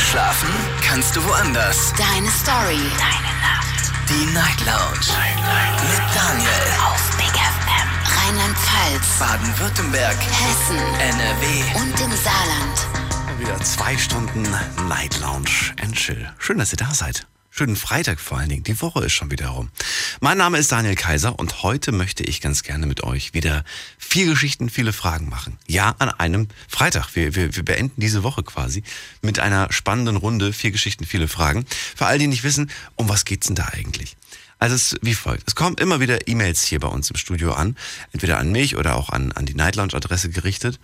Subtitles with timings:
[0.00, 0.48] Schlafen
[0.82, 1.92] kannst du woanders.
[1.96, 2.80] Deine Story.
[2.98, 3.92] Deine Nacht.
[4.08, 5.06] Die Night Lounge.
[5.12, 5.82] Night, Night.
[5.82, 6.50] Mit Daniel.
[6.84, 7.88] Auf Big FM.
[8.18, 9.18] Rheinland-Pfalz.
[9.18, 10.16] Baden-Württemberg.
[10.16, 10.78] Hessen.
[10.78, 11.80] NRW.
[11.80, 13.38] Und im Saarland.
[13.38, 14.42] Wieder zwei Stunden
[14.88, 16.28] Night Lounge and Chill.
[16.38, 17.26] Schön, dass ihr da seid.
[17.60, 18.62] Schönen Freitag vor allen Dingen.
[18.62, 19.68] Die Woche ist schon wieder rum.
[20.20, 23.64] Mein Name ist Daniel Kaiser und heute möchte ich ganz gerne mit euch wieder
[23.98, 25.58] vier Geschichten, viele Fragen machen.
[25.66, 27.14] Ja, an einem Freitag.
[27.14, 28.82] Wir, wir, wir beenden diese Woche quasi
[29.20, 30.54] mit einer spannenden Runde.
[30.54, 31.66] Vier Geschichten, viele Fragen.
[31.94, 34.16] Für all die nicht wissen, um was geht's denn da eigentlich?
[34.60, 35.44] Also es ist wie folgt.
[35.48, 37.76] Es kommen immer wieder E-Mails hier bei uns im Studio an,
[38.12, 40.78] entweder an mich oder auch an, an die Night Lounge Adresse gerichtet.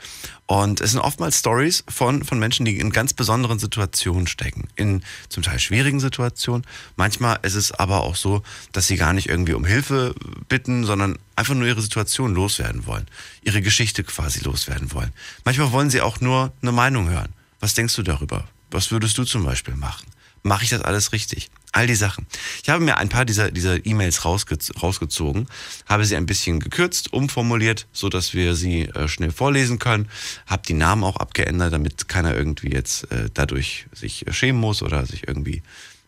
[0.47, 4.69] Und es sind oftmals Stories von, von Menschen, die in ganz besonderen Situationen stecken.
[4.77, 6.67] In zum Teil schwierigen Situationen.
[6.97, 10.15] Manchmal ist es aber auch so, dass sie gar nicht irgendwie um Hilfe
[10.49, 13.07] bitten, sondern einfach nur ihre Situation loswerden wollen.
[13.43, 15.13] Ihre Geschichte quasi loswerden wollen.
[15.45, 17.35] Manchmal wollen sie auch nur eine Meinung hören.
[17.61, 18.49] Was denkst du darüber?
[18.71, 20.07] Was würdest du zum Beispiel machen?
[20.47, 21.51] Mache ich das alles richtig?
[21.73, 22.25] All die Sachen.
[22.63, 25.49] Ich habe mir ein paar dieser dieser E-Mails rausge rausgezogen,
[25.87, 30.09] habe sie ein bisschen gekürzt, umformuliert, so dass wir sie äh, schnell vorlesen können,
[30.47, 35.05] habe die Namen auch abgeändert, damit keiner irgendwie jetzt äh, dadurch sich schämen muss oder
[35.05, 35.63] sich irgendwie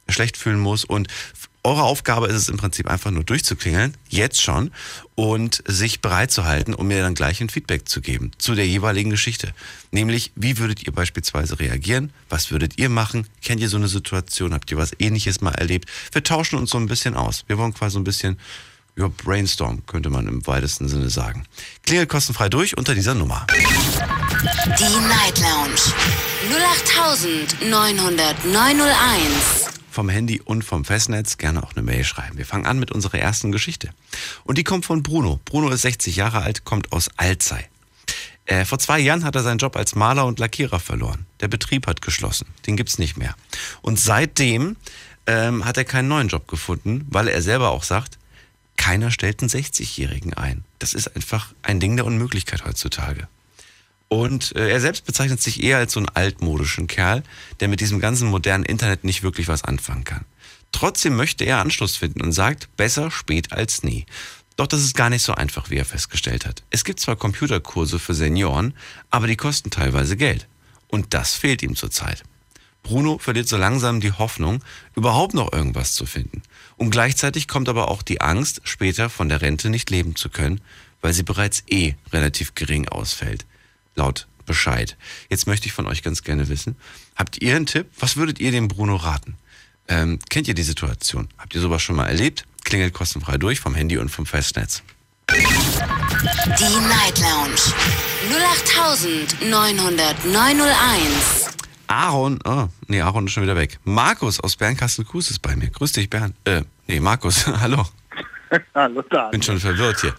[0.09, 1.09] schlecht fühlen muss und
[1.64, 4.70] eure Aufgabe ist es im Prinzip einfach nur durchzuklingeln, jetzt schon,
[5.14, 8.67] und sich bereit zu halten, um mir dann gleich ein Feedback zu geben zu der
[8.67, 9.53] jeweiligen Geschichte.
[9.91, 12.12] Nämlich, wie würdet ihr beispielsweise reagieren?
[12.28, 13.27] Was würdet ihr machen?
[13.42, 14.55] Kennt ihr so eine Situation?
[14.55, 15.89] Habt ihr was ähnliches mal erlebt?
[16.12, 17.45] Wir tauschen uns so ein bisschen aus.
[17.48, 18.39] Wir wollen quasi so ein bisschen
[18.97, 21.45] ja, Brainstorm, könnte man im weitesten Sinne sagen.
[21.84, 23.47] Klingelt kostenfrei durch unter dieser Nummer.
[23.50, 25.81] Die Night Lounge.
[27.70, 32.38] 08900 vom Handy und vom Festnetz gerne auch eine Mail schreiben.
[32.38, 33.91] Wir fangen an mit unserer ersten Geschichte.
[34.44, 35.41] Und die kommt von Bruno.
[35.44, 37.64] Bruno ist 60 Jahre alt, kommt aus Alzey.
[38.44, 41.26] Äh, vor zwei Jahren hat er seinen Job als Maler und Lackierer verloren.
[41.41, 42.46] Der Betrieb hat geschlossen.
[42.64, 43.34] Den gibt's nicht mehr.
[43.82, 44.76] Und seitdem
[45.26, 48.20] ähm, hat er keinen neuen Job gefunden, weil er selber auch sagt,
[48.76, 50.62] keiner stellt einen 60-Jährigen ein.
[50.78, 53.26] Das ist einfach ein Ding der Unmöglichkeit heutzutage.
[54.08, 57.22] Und äh, er selbst bezeichnet sich eher als so einen altmodischen Kerl,
[57.60, 60.24] der mit diesem ganzen modernen Internet nicht wirklich was anfangen kann.
[60.72, 64.06] Trotzdem möchte er Anschluss finden und sagt, besser spät als nie.
[64.56, 66.62] Doch das ist gar nicht so einfach, wie er festgestellt hat.
[66.70, 68.74] Es gibt zwar Computerkurse für Senioren,
[69.10, 70.48] aber die kosten teilweise Geld.
[70.88, 72.25] Und das fehlt ihm zurzeit.
[72.82, 74.64] Bruno verliert so langsam die Hoffnung,
[74.94, 76.42] überhaupt noch irgendwas zu finden.
[76.76, 80.60] Und gleichzeitig kommt aber auch die Angst, später von der Rente nicht leben zu können,
[81.02, 83.44] weil sie bereits eh relativ gering ausfällt
[83.98, 84.97] laut Bescheid.
[85.28, 86.76] Jetzt möchte ich von euch ganz gerne wissen,
[87.16, 87.86] habt ihr einen Tipp?
[87.98, 89.36] Was würdet ihr dem Bruno raten?
[89.88, 91.28] Ähm, kennt ihr die Situation?
[91.36, 92.44] Habt ihr sowas schon mal erlebt?
[92.64, 94.82] Klingelt kostenfrei durch vom Handy und vom Festnetz.
[95.31, 97.60] Die Night Lounge
[99.42, 101.48] 0890901.
[101.87, 103.78] Aaron, oh, nee, Aaron ist schon wieder weg.
[103.84, 105.70] Markus aus Bernkastel-Kues ist bei mir.
[105.70, 106.34] Grüß dich, Bernd.
[106.44, 107.87] Äh, nee, Markus, hallo.
[108.75, 109.28] Hallo, da.
[109.28, 110.14] Bin schon verwirrt hier.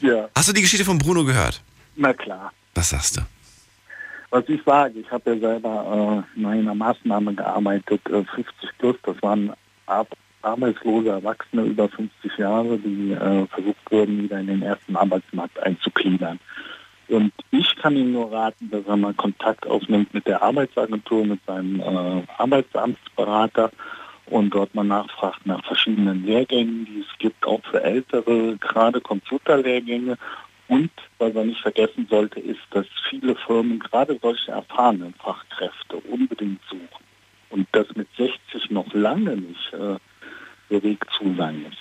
[0.00, 1.62] Ja, Hast du die Geschichte von Bruno gehört?
[1.96, 2.52] Na klar.
[2.74, 3.22] Was sagst du?
[4.30, 8.96] Was ich sage, ich habe ja selber äh, in einer Maßnahme gearbeitet, äh, 50 plus,
[9.02, 9.52] das waren
[9.86, 10.06] Ar
[10.42, 16.38] arbeitslose Erwachsene über 50 Jahre, die äh, versucht wurden, wieder in den ersten Arbeitsmarkt einzugliedern.
[17.08, 21.40] Und ich kann ihm nur raten, dass er mal Kontakt aufnimmt mit der Arbeitsagentur, mit
[21.44, 23.70] seinem äh, Arbeitsamtsberater
[24.26, 30.16] und dort mal nachfragt nach verschiedenen Lehrgängen, die es gibt, auch für Ältere, gerade Computerlehrgänge.
[30.70, 36.60] Und was er nicht vergessen sollte, ist, dass viele Firmen gerade solche erfahrenen Fachkräfte unbedingt
[36.70, 36.88] suchen.
[37.50, 39.96] Und dass mit 60 noch lange nicht äh,
[40.70, 41.78] der Weg zu sein ist.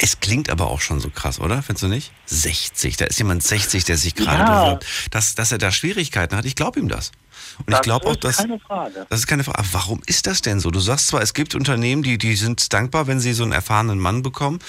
[0.00, 1.62] Es klingt aber auch schon so krass, oder?
[1.62, 2.12] Findest du nicht?
[2.26, 4.64] 60, da ist jemand 60, der sich gerade Ja.
[4.64, 4.86] bewirbt.
[5.10, 7.10] Dass, dass er da Schwierigkeiten hat, ich glaube ihm das.
[7.58, 8.36] Und ich Das glaube auch, ist dass.
[8.38, 9.06] keine Frage.
[9.10, 9.58] Das ist keine Frage.
[9.58, 10.70] Aber warum ist das denn so?
[10.70, 13.98] Du sagst zwar, es gibt Unternehmen, die, die sind dankbar, wenn sie so einen erfahrenen
[13.98, 14.60] Mann bekommen,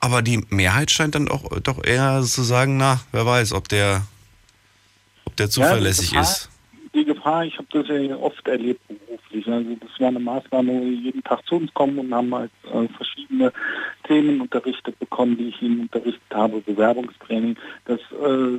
[0.00, 4.02] aber die Mehrheit scheint dann auch doch eher zu sagen, na, wer weiß, ob der,
[5.24, 6.50] ob der zuverlässig ja, die Gefahr, ist.
[6.94, 9.46] Die Gefahr, ich habe das ja oft erlebt beruflich.
[9.46, 12.50] Also das war eine Maßnahme, wo die jeden Tag zu uns kommen und haben halt
[12.72, 13.52] äh, verschiedene
[14.04, 17.56] Themen unterrichtet bekommen, die ich ihnen unterrichtet habe, Bewerbungstraining.
[17.84, 18.58] Das äh,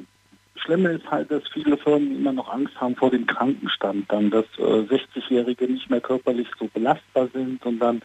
[0.55, 4.45] Schlimme ist halt, dass viele Firmen immer noch Angst haben vor dem Krankenstand, dann, dass
[4.57, 8.01] äh, 60-Jährige nicht mehr körperlich so belastbar sind und dann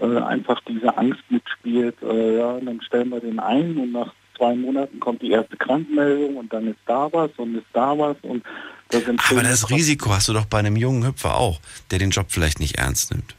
[0.00, 4.54] äh, einfach diese Angst mitspielt, äh, ja, dann stellen wir den ein und nach zwei
[4.54, 8.44] Monaten kommt die erste Krankmeldung und dann ist da was und ist da was und
[8.90, 11.60] das Aber entstehen das Risiko hast du doch bei einem jungen Hüpfer auch,
[11.90, 13.34] der den Job vielleicht nicht ernst nimmt.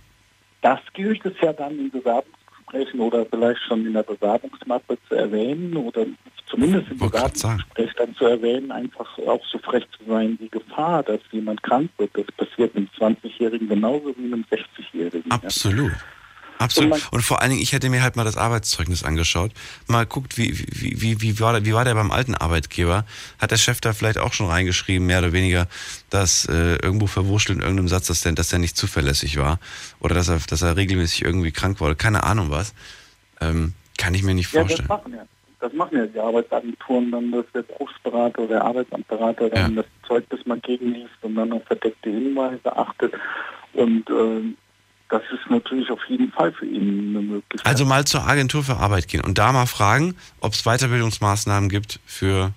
[0.61, 1.91] Das gilt es ja dann im
[2.67, 6.05] ansprechen oder vielleicht schon in der Bewerbungsmappe zu erwähnen oder
[6.47, 6.97] zumindest im.
[6.97, 11.89] Bewerbungsgespräch dann zu erwähnen, einfach auch so frech zu sein, die Gefahr, dass jemand krank
[11.97, 12.11] wird.
[12.13, 15.31] Das passiert einem 20-Jährigen genauso wie einem 60-Jährigen.
[15.87, 15.93] ja.
[16.59, 16.93] Absolut.
[16.93, 19.51] Und Und vor allen Dingen, ich hätte mir halt mal das Arbeitszeugnis angeschaut.
[19.87, 23.05] Mal guckt, wie, wie, wie, wie, war, der, wie war der beim alten Arbeitgeber?
[23.39, 25.67] Hat der Chef da vielleicht auch schon reingeschrieben, mehr oder weniger,
[26.09, 29.59] dass äh, irgendwo verwurschtelt in irgendeinem Satz, dass der, dass der nicht zuverlässig war?
[29.99, 31.87] Oder dass er, dass er regelmäßig irgendwie krank war?
[31.87, 32.73] Oder keine Ahnung was.
[33.41, 34.87] Ähm, kann ich mir nicht Ja, das vorstellen.
[34.87, 35.25] machen ja.
[35.59, 39.81] Das machen ja die Arbeitsagenturen dann, dass der Berufsberater oder der Arbeitsamtberater dann Ja.
[39.81, 43.13] das Zeugnis mal gegenliest und dann auf verdeckte Hinweise achtet.
[43.73, 44.53] Und äh,
[45.09, 47.65] das ist natürlich auf jeden Fall für ihn eine Möglichkeit.
[47.65, 51.99] Also mal zur Agentur für Arbeit gehen und da mal fragen, ob es Weiterbildungsmaßnahmen gibt
[52.05, 52.51] für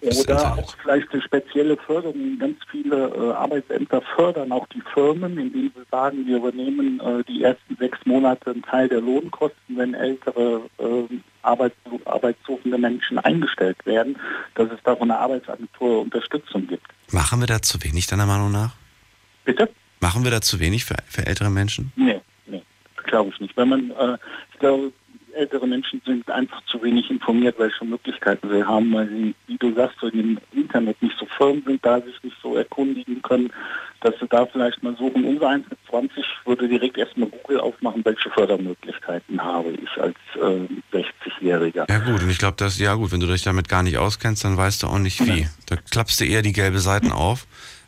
[0.00, 2.38] Oder auch vielleicht eine spezielle Förderung.
[2.38, 7.44] Ganz viele äh, Arbeitsämter fördern auch die Firmen, indem sie sagen, wir übernehmen äh, die
[7.44, 14.16] ersten sechs Monate einen Teil der Lohnkosten, wenn ältere äh, Arbeits arbeitssuchende Menschen eingestellt werden,
[14.56, 16.86] dass es da von der Arbeitsagentur Unterstützung gibt.
[17.12, 18.72] Machen wir da zu wenig deiner Meinung nach?
[19.44, 19.68] Bitte?
[20.00, 21.92] Machen wir da zu wenig für, für ältere Menschen?
[21.96, 22.62] Nee, nee,
[23.04, 23.56] glaube ich nicht.
[23.56, 24.18] Wenn man, äh,
[24.52, 24.92] ich glaube,
[25.36, 29.74] ältere Menschen sind einfach zu wenig informiert, welche Möglichkeiten sie haben, weil sie, wie du
[29.74, 33.52] sagst, so im Internet nicht so firm sind, da sich nicht so erkundigen können,
[34.00, 35.24] dass sie da vielleicht mal suchen.
[35.24, 40.96] Unser 1 mit 20 würde direkt erstmal Google aufmachen, welche Fördermöglichkeiten habe ich als äh,
[40.96, 41.86] 60-Jähriger.
[41.88, 44.44] Ja gut, und ich glaube, dass, ja gut, wenn du dich damit gar nicht auskennst,
[44.44, 45.46] dann weißt du auch nicht wie.
[45.66, 47.46] Da klappst du eher die gelbe Seiten auf,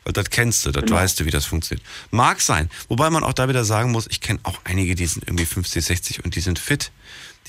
[0.09, 0.97] weil das kennst du, das Genau.
[0.97, 1.87] weißt du, wie das funktioniert.
[2.11, 2.71] Mag sein.
[2.89, 5.85] Wobei man auch da wieder sagen muss, ich kenne auch einige, die sind irgendwie 50,
[5.85, 6.91] 60 und die sind fit.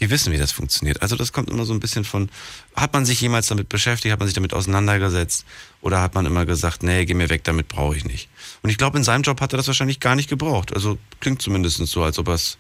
[0.01, 1.01] Die wissen, wie das funktioniert.
[1.01, 2.29] Also das kommt immer so ein bisschen von,
[2.75, 5.45] hat man sich jemals damit beschäftigt, hat man sich damit auseinandergesetzt
[5.79, 8.27] oder hat man immer gesagt, nee, geh mir weg, damit brauche ich nicht.
[8.61, 10.73] Und ich glaube, in seinem Job hat er das wahrscheinlich gar nicht gebraucht.
[10.73, 12.57] Also klingt zumindest so, als ob er es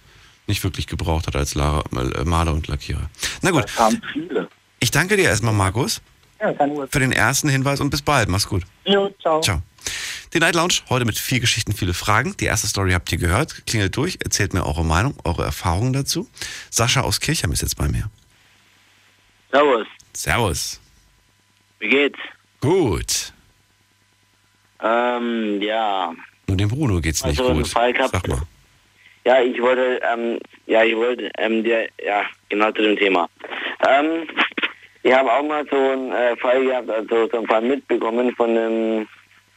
[0.47, 1.59] nicht wirklich gebraucht hat als äh,
[2.25, 3.09] Maler und Lackierer.
[3.41, 3.65] Na gut,
[4.79, 6.01] ich danke dir erstmal, Markus,
[6.39, 6.89] Ja, keine Ursache.
[6.91, 8.29] für den ersten Hinweis und bis bald.
[8.29, 8.63] Mach's gut.
[8.85, 9.41] Jo, ciao.
[9.41, 9.61] Ciao.
[10.33, 12.35] Die Night Lounge, heute mit vier Geschichten, viele Fragen.
[12.37, 13.65] Die erste Story habt ihr gehört.
[13.65, 16.29] Klingelt durch, erzählt mir eure Meinung, eure Erfahrungen dazu.
[16.69, 18.09] Sascha aus Kirchheim ist jetzt bei mir.
[19.51, 20.79] Servus, Servus.
[21.79, 22.19] wie geht's?
[22.61, 23.33] Gut.
[24.81, 26.13] Ähm, ja.
[26.47, 27.67] Nur dem Bruno geht's nicht Also, gut.
[27.67, 28.11] Fall gehabt.
[28.11, 28.41] Sag mal.
[29.25, 33.27] Ja, ich wollte, ähm, ja, ich wollte, ähm, dir, ja, genau zu dem Thema.
[33.87, 34.27] Ähm,
[35.03, 38.49] ich habe auch mal so einen äh, Fall gehabt, also so einen Fall mitbekommen von
[38.49, 39.07] einem,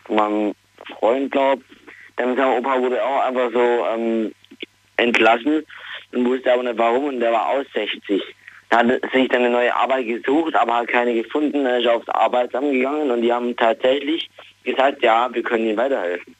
[0.04, 0.54] von meinem
[0.98, 1.60] Freund, glaub.
[2.18, 4.32] Der mit seinem Opa wurde auch einfach so, ähm,
[4.96, 5.64] entlassen
[6.12, 8.22] und wusste aber nicht warum und der war aus 60.
[8.70, 11.66] Er hat sich dann eine neue Arbeit gesucht, aber hat keine gefunden.
[11.66, 14.30] Er ist aufs Arbeitsamt gegangen und die haben tatsächlich
[14.64, 16.34] gesagt, ja, wir können ihm weiterhelfen.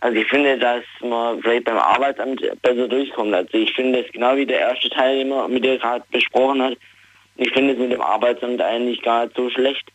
[0.00, 3.34] Also ich finde, dass man vielleicht beim Arbeitsamt besser durchkommt.
[3.34, 6.78] Also ich finde es genau wie der erste Teilnehmer, mit der gerade besprochen hat.
[7.38, 9.90] Ich finde es mit dem Arbeitsamt eigentlich gar nicht so schlecht.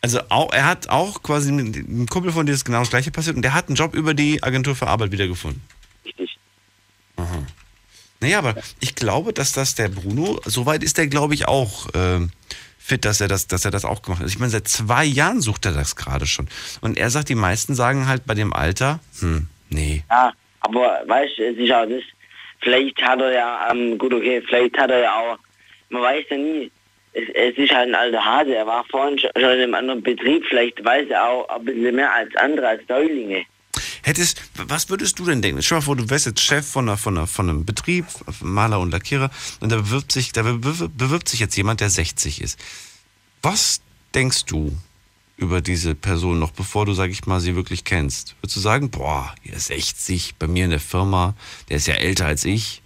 [0.00, 3.10] Also auch, er hat auch quasi mit einem Kumpel von dir ist genau das gleiche
[3.10, 5.60] passiert und der hat einen Job über die Agentur für Arbeit wiedergefunden.
[6.04, 6.38] Richtig.
[8.20, 12.30] Naja, aber ich glaube, dass das der Bruno, soweit ist der, glaube ich, auch ähm,
[12.78, 14.28] fit, dass er das, dass er das auch gemacht hat.
[14.28, 16.48] Ich meine, seit zwei Jahren sucht er das gerade schon.
[16.80, 20.02] Und er sagt, die meisten sagen halt bei dem Alter, hm, nee.
[20.10, 22.02] Ja, aber weißt du, auch das,
[22.60, 25.38] vielleicht hat er ja, ähm, gut okay, vielleicht hat er ja auch,
[25.90, 26.70] man weiß ja nie,
[27.12, 30.02] es, es ist halt ein alter Hase, er war vorhin schon schon in einem anderen
[30.02, 33.44] Betrieb, vielleicht weiß er auch ein bisschen mehr als andere, als Neulinge.
[34.02, 35.62] Hättest, was würdest du denn denken?
[35.62, 38.06] Stell dir mal vor, du wärst jetzt Chef von, einer, von, einer, von einem Betrieb,
[38.40, 42.40] Maler und Lackierer, und da bewirbt sich, da bewirbt, bewirbt sich jetzt jemand, der 60
[42.40, 42.58] ist.
[43.42, 43.80] Was
[44.14, 44.72] denkst du
[45.36, 48.34] über diese Person noch, bevor du, sag ich mal, sie wirklich kennst?
[48.40, 51.34] Würdest du sagen, boah, der ist 60, bei mir in der Firma,
[51.68, 52.82] der ist ja älter als ich?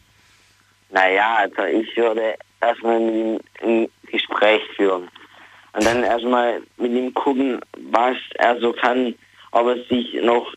[0.91, 5.09] Naja, also ich würde erstmal mit ihm ein Gespräch führen.
[5.75, 9.14] Und dann erstmal mit ihm gucken, was er so kann,
[9.52, 10.52] ob er sich noch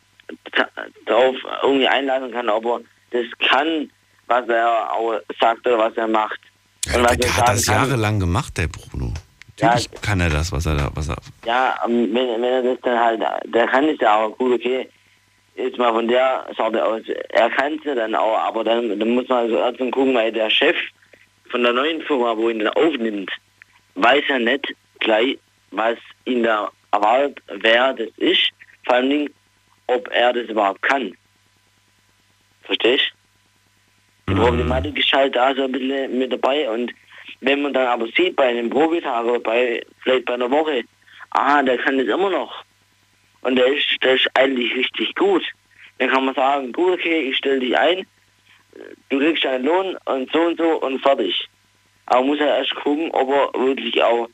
[1.05, 2.81] darauf irgendwie einlassen kann, ob er
[3.11, 3.89] das kann,
[4.27, 6.39] was er auch sagt oder was er macht.
[6.87, 9.13] Ja, was der er hat das jahrelang gemacht, der Bruno.
[9.59, 11.15] Ja, Natürlich kann er das, was er da, was er.
[11.45, 14.89] Ja, ähm, wenn, wenn er das dann halt, der kann es ja auch gut, okay.
[15.55, 19.09] Jetzt mal von der Sorte aus, er kann es ja dann auch, aber dann, dann
[19.11, 20.75] muss man also erst mal gucken, weil der Chef
[21.55, 23.31] von der neuen Firma, wo ihn dann aufnimmt,
[23.93, 25.39] weiß ja nicht gleich,
[25.71, 28.51] was ihn da erwartet, wer das ist,
[28.83, 29.29] vor allen Dingen,
[29.87, 31.15] ob er das überhaupt kann.
[32.63, 33.05] Verstehst?
[34.25, 34.33] Du?
[34.33, 36.69] Die Problematik ist halt da so ein bisschen mit dabei?
[36.69, 36.91] Und
[37.39, 40.83] wenn man dann aber sieht bei einem Probetag oder bei, vielleicht bei einer Woche,
[41.29, 42.65] ah, der kann das immer noch.
[43.43, 45.45] Und der ist, der ist eigentlich richtig gut,
[45.99, 48.05] dann kann man sagen, gut, okay, ich stelle dich ein,
[49.09, 51.47] du kriegst deinen Lohn und so und so und fertig.
[52.07, 54.27] Aber muss ja erst gucken, ob er wirklich auch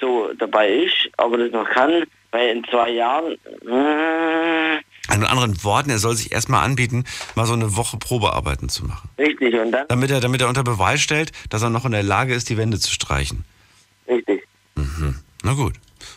[0.00, 3.32] so dabei ist, ob er das noch kann, weil in zwei Jahren,
[3.66, 4.76] äh,
[5.14, 7.04] In anderen Worten, er soll sich erstmal anbieten,
[7.34, 9.08] mal so eine Woche Probearbeiten zu machen.
[9.18, 12.02] richtig, und dann, Damit er, damit er unter Beweis stellt, dass er noch in der
[12.04, 13.44] Lage ist, die Wände zu streichen.
[14.08, 14.46] richtig.
[15.42, 15.74] Na gut.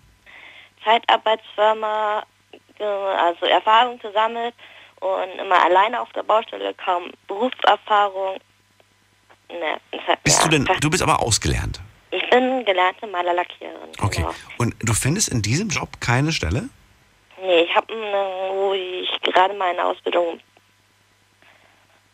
[0.84, 2.24] Zeitarbeitsfirma,
[2.80, 4.56] also Erfahrung gesammelt
[5.00, 8.38] und immer alleine auf der Baustelle, kaum Berufserfahrung.
[9.50, 11.80] Ne, hat Bist mir du denn, du bist aber ausgelernt.
[12.12, 13.90] Ich bin gelernte Malerlackiererin.
[14.02, 14.22] Okay.
[14.22, 14.34] Genau.
[14.58, 16.70] Und du findest in diesem Job keine Stelle?
[17.42, 20.40] Nee, ich habe, wo ich gerade meine Ausbildung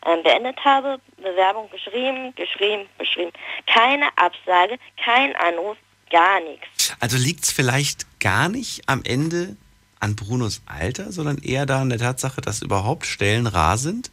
[0.06, 3.32] ähm, beendet habe, Bewerbung geschrieben, geschrieben, geschrieben.
[3.66, 5.76] Keine Absage, kein Anruf,
[6.10, 6.94] gar nichts.
[7.00, 9.56] Also liegt es vielleicht gar nicht am Ende
[10.04, 14.10] an Brunos Alter, sondern eher da an der Tatsache, dass überhaupt Stellen rar sind?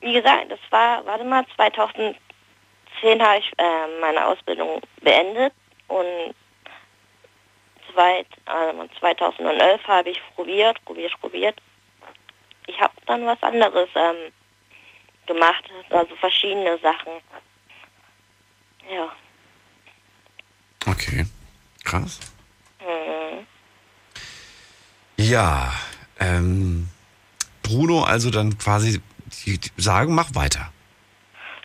[0.00, 2.14] Wie gesagt, das war, warte mal, 2010
[3.22, 5.54] habe ich äh, meine Ausbildung beendet
[5.88, 6.34] und
[7.92, 11.58] zweit, also 2011 habe ich probiert, probiert, probiert.
[12.66, 14.30] Ich habe dann was anderes ähm,
[15.26, 17.12] gemacht, also verschiedene Sachen.
[18.90, 19.10] Ja.
[20.86, 21.24] Okay.
[21.82, 22.20] Krass.
[22.80, 23.46] Mhm.
[25.16, 25.72] Ja,
[26.20, 26.88] ähm,
[27.62, 29.00] Bruno also dann quasi
[29.44, 30.70] die, die sagen, mach weiter.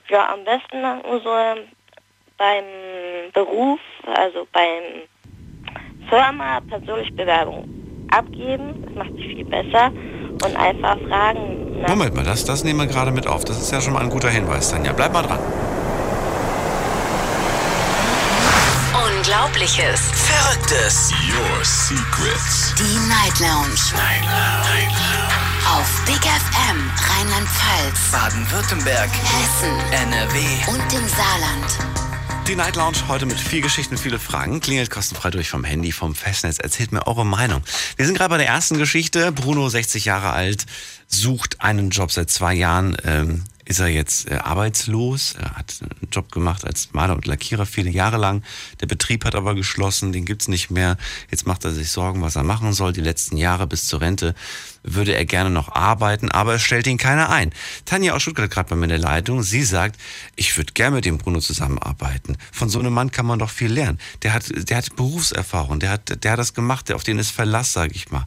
[0.09, 0.81] Ja, am besten
[1.23, 1.67] so ähm,
[2.37, 2.63] beim
[3.33, 3.79] Beruf,
[4.15, 5.03] also beim
[6.09, 7.69] Firma persönlich Bewerbung
[8.11, 8.83] abgeben.
[8.85, 9.91] Das macht sich viel besser.
[10.41, 11.83] Und einfach fragen.
[11.87, 13.43] Moment mal, das, das nehmen wir gerade mit auf.
[13.43, 14.93] Das ist ja schon mal ein guter Hinweis, Tanja.
[14.93, 15.39] Bleib mal dran.
[19.29, 20.01] Unglaubliches.
[20.11, 21.11] Verrücktes.
[21.29, 22.73] Your secrets.
[22.79, 23.77] Die Night Lounge.
[23.93, 24.97] Night Lounge.
[25.67, 29.09] Auf Big FM Rheinland-Pfalz, Baden-Württemberg.
[29.11, 30.39] Hessen NRW.
[30.71, 32.47] und im Saarland.
[32.47, 34.61] Die Night Lounge heute mit vier Geschichten, viele Fragen.
[34.61, 36.57] Klingelt kostenfrei durch vom Handy, vom Festnetz.
[36.57, 37.61] Erzählt mir eure Meinung.
[37.97, 39.31] Wir sind gerade bei der ersten Geschichte.
[39.31, 40.65] Bruno, 60 Jahre alt,
[41.07, 42.97] sucht einen Job seit zwei Jahren.
[43.05, 45.35] Ähm, ist er jetzt äh, arbeitslos.
[45.39, 48.43] Er hat einen Job gemacht als Maler und Lackierer viele Jahre lang.
[48.81, 50.97] Der Betrieb hat aber geschlossen, den gibt's nicht mehr.
[51.29, 52.93] Jetzt macht er sich Sorgen, was er machen soll.
[52.93, 54.33] Die letzten Jahre bis zur Rente
[54.81, 57.51] würde er gerne noch arbeiten, aber es stellt ihn keiner ein.
[57.85, 59.43] Tanja aus Stuttgart gerade bei mir in der Leitung.
[59.43, 59.99] Sie sagt,
[60.35, 62.37] ich würde gerne mit dem Bruno zusammenarbeiten.
[62.51, 63.99] Von so einem Mann kann man doch viel lernen.
[64.23, 67.29] Der hat, der hat Berufserfahrung, der hat, der hat das gemacht, der, auf den ist
[67.29, 68.25] Verlass, sage ich mal.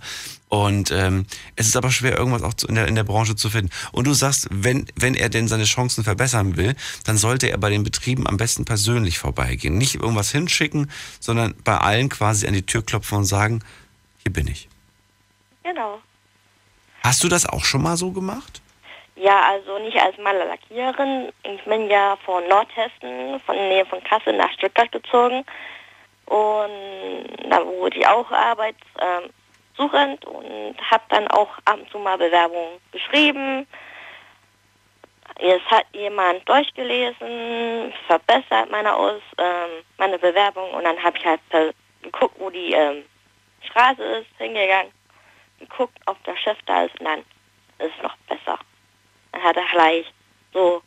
[0.53, 1.25] Und ähm,
[1.57, 3.71] es ist aber schwer, irgendwas auch zu, in, der, in der Branche zu finden.
[3.91, 7.71] Und du sagst, wenn, wenn er denn seine Chancen verbessern will, dann sollte er bei
[7.71, 9.79] den Betrieben am besten persönlich vorbeigehen.
[9.79, 10.91] Nicht irgendwas hinschicken,
[11.21, 13.65] sondern bei allen quasi an die Tür klopfen und sagen,
[14.25, 14.69] hier bin ich.
[15.63, 16.03] Genau.
[17.03, 18.61] Hast du das auch schon mal so gemacht?
[19.17, 21.33] Ja, also nicht als Malerlackiererin.
[21.45, 25.47] Ich bin ja von Nordhessen, von der Nähe von Kassel nach Stuttgart gezogen.
[26.27, 28.31] Und da wurde ich auch
[29.77, 33.67] arbeitssuchend und habe dann auch ab und zu mal Bewerbungen geschrieben.
[35.37, 41.41] Es hat jemand durchgelesen, verbessert meine, Aus, ähm, meine Bewerbung und dann habe ich halt
[42.03, 43.05] geguckt, wo die ähm,
[43.63, 44.93] Straße ist, hingegangen,
[45.59, 47.21] geguckt, ob der Chef da ist und dann
[47.79, 48.59] ist es noch besser.
[49.33, 50.07] Dann hat er gleich
[50.53, 50.83] so,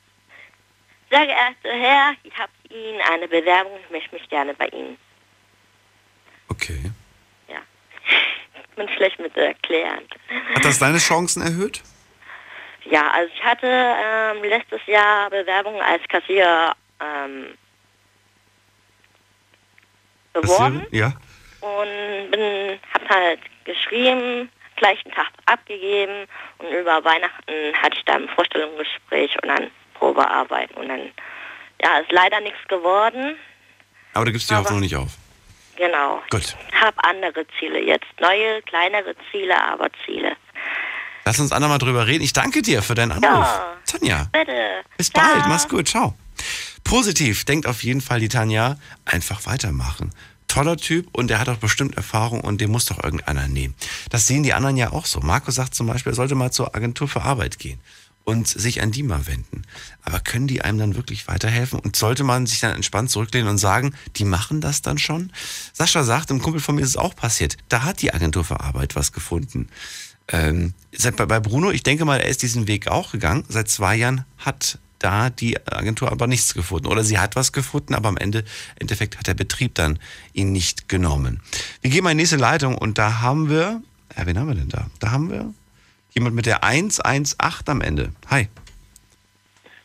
[1.10, 4.98] sehr geehrter Herr, ich habe Ihnen eine Bewerbung, ich möchte mich gerne bei Ihnen.
[6.50, 6.92] Okay.
[7.48, 7.62] Ja.
[8.76, 10.04] Bin schlecht mit erklären.
[10.54, 11.82] Hat das deine Chancen erhöht?
[12.86, 17.58] Ja, also ich hatte ähm, letztes Jahr Bewerbung als Kassier ähm,
[20.34, 21.14] beworben Ja.
[21.62, 26.28] und bin, hab halt geschrieben, gleichen Tag abgegeben
[26.58, 31.12] und über Weihnachten hatte ich dann ein Vorstellungsgespräch und dann Probearbeit und dann,
[31.82, 33.38] ja, ist leider nichts geworden.
[34.14, 35.12] Aber du gibst die Aber- Hoffnung nicht auf.
[35.78, 36.22] Genau.
[36.30, 36.56] Gut.
[36.70, 40.36] Ich habe andere Ziele jetzt, neue, kleinere Ziele, aber Ziele.
[41.26, 42.24] Lass uns andermal drüber reden.
[42.24, 43.46] Ich danke dir für deinen Anruf.
[43.46, 43.78] Ja.
[43.86, 44.82] Tanja, Bitte.
[44.98, 45.24] bis Ciao.
[45.26, 45.48] bald.
[45.48, 45.88] Mach's gut.
[45.88, 46.14] Ciao.
[46.84, 47.46] Positiv.
[47.46, 48.78] Denkt auf jeden Fall die Tanja.
[49.06, 50.14] Einfach weitermachen.
[50.48, 53.74] Toller Typ und der hat auch bestimmt Erfahrung und den muss doch irgendeiner nehmen.
[54.12, 55.20] Das sehen die anderen ja auch so.
[55.20, 57.80] Marco sagt zum Beispiel, er sollte mal zur Agentur für Arbeit gehen
[58.26, 59.62] und sich an die mal wenden.
[60.04, 61.80] Aber können die einem dann wirklich weiterhelfen?
[61.80, 65.32] Und sollte man sich dann entspannt zurücklehnen und sagen, die machen das dann schon?
[65.74, 67.56] Sascha sagt, im Kumpel von mir ist es auch passiert.
[67.70, 69.70] Da hat die Agentur für Arbeit was gefunden.
[70.28, 73.46] Ähm, seit- bei Bruno, ich denke mal, er ist diesen Weg auch gegangen.
[73.48, 76.88] Seit zwei Jahren hat da die Agentur aber nichts gefunden.
[76.88, 78.44] Oder sie hat was gefunden, aber am Ende,
[78.80, 80.00] Endeffekt hat der Betrieb dann
[80.34, 81.42] ihn nicht genommen.
[81.82, 83.84] Wir gehen mal in die nächste Leitung und da haben wir,
[84.18, 84.90] ja, wen haben wir denn da?
[85.00, 85.54] Da haben wir
[86.16, 88.12] jemand mit der 118 am Ende.
[88.30, 88.48] Hi.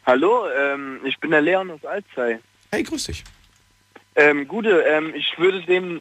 [0.06, 2.38] Hallo, ähm, ich bin der Leon aus Alzey.
[2.70, 3.25] Hey, grüß dich.
[4.14, 6.00] Ähm, Gute, ähm, ich würde dem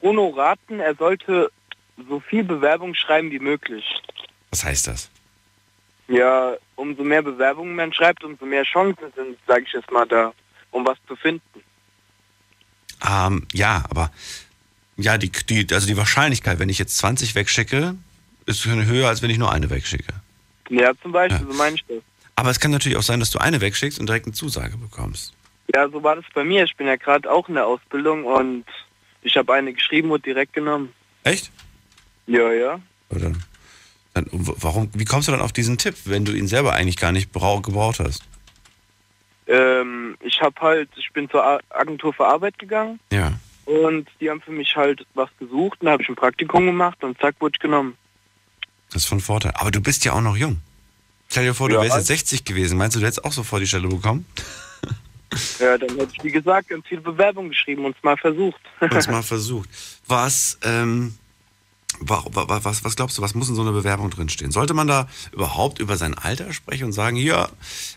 [0.00, 1.50] Bruno raten, er sollte
[2.08, 3.84] so viel Bewerbung schreiben wie möglich.
[4.50, 5.10] Was heißt das?
[6.08, 10.32] Ja, umso mehr Bewerbungen man schreibt, umso mehr Chancen sind, sage ich jetzt mal, da,
[10.70, 11.62] um was zu finden.
[13.06, 14.10] Ähm, ja, aber
[14.96, 17.96] ja, die, die, also die Wahrscheinlichkeit, wenn ich jetzt 20 wegschicke,
[18.46, 20.12] ist höher, als wenn ich nur eine wegschicke.
[20.70, 21.52] Ja, zum Beispiel, Ja.
[21.52, 21.98] so meine ich das.
[22.36, 25.32] Aber es kann natürlich auch sein, dass du eine wegschickst und direkt eine Zusage bekommst.
[25.74, 26.64] Ja, so war das bei mir.
[26.64, 28.64] Ich bin ja gerade auch in der Ausbildung und
[29.22, 30.92] ich habe eine geschrieben und direkt genommen.
[31.22, 31.50] Echt?
[32.26, 32.80] Ja, ja.
[33.10, 33.32] Oder
[34.14, 37.12] dann, warum, wie kommst du dann auf diesen Tipp, wenn du ihn selber eigentlich gar
[37.12, 38.22] nicht brau, gebraucht hast?
[39.46, 43.32] Ähm, ich habe halt, ich bin zur Agentur für Arbeit gegangen Ja.
[43.66, 47.02] und die haben für mich halt was gesucht und da habe ich ein Praktikum gemacht
[47.04, 47.96] und zack, wurde ich genommen.
[48.94, 49.52] Das ist von Vorteil.
[49.56, 50.60] Aber du bist ja auch noch jung.
[51.28, 52.78] Stell dir vor, du Ja, wärst also- jetzt 60 gewesen.
[52.78, 54.24] Meinst du, du hättest auch sofort die Stelle bekommen?
[55.58, 58.60] Ja, dann hätte ich, wie gesagt, ganz viele Bewerbungen geschrieben und es mal versucht.
[58.78, 59.68] Uns mal versucht.
[60.06, 61.18] Was, ähm,
[62.00, 64.50] was, was glaubst du, was muss in so einer Bewerbung drinstehen?
[64.50, 67.48] Sollte man da überhaupt über sein Alter sprechen und sagen, hier,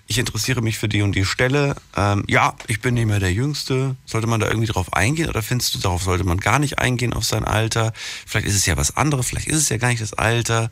[0.08, 3.34] ich interessiere mich für die und die Stelle, ähm, ja, ich bin nicht mehr der
[3.34, 3.96] Jüngste.
[4.06, 7.14] Sollte man da irgendwie drauf eingehen oder findest du, darauf sollte man gar nicht eingehen,
[7.14, 7.94] auf sein Alter?
[8.26, 10.72] Vielleicht ist es ja was anderes, vielleicht ist es ja gar nicht das Alter.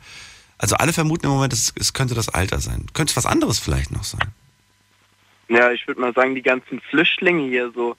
[0.58, 2.86] Also alle vermuten im Moment, es, es könnte das Alter sein.
[2.94, 4.32] Könnte es was anderes vielleicht noch sein?
[5.48, 7.96] Ja, ich würde mal sagen, die ganzen Flüchtlinge hier so,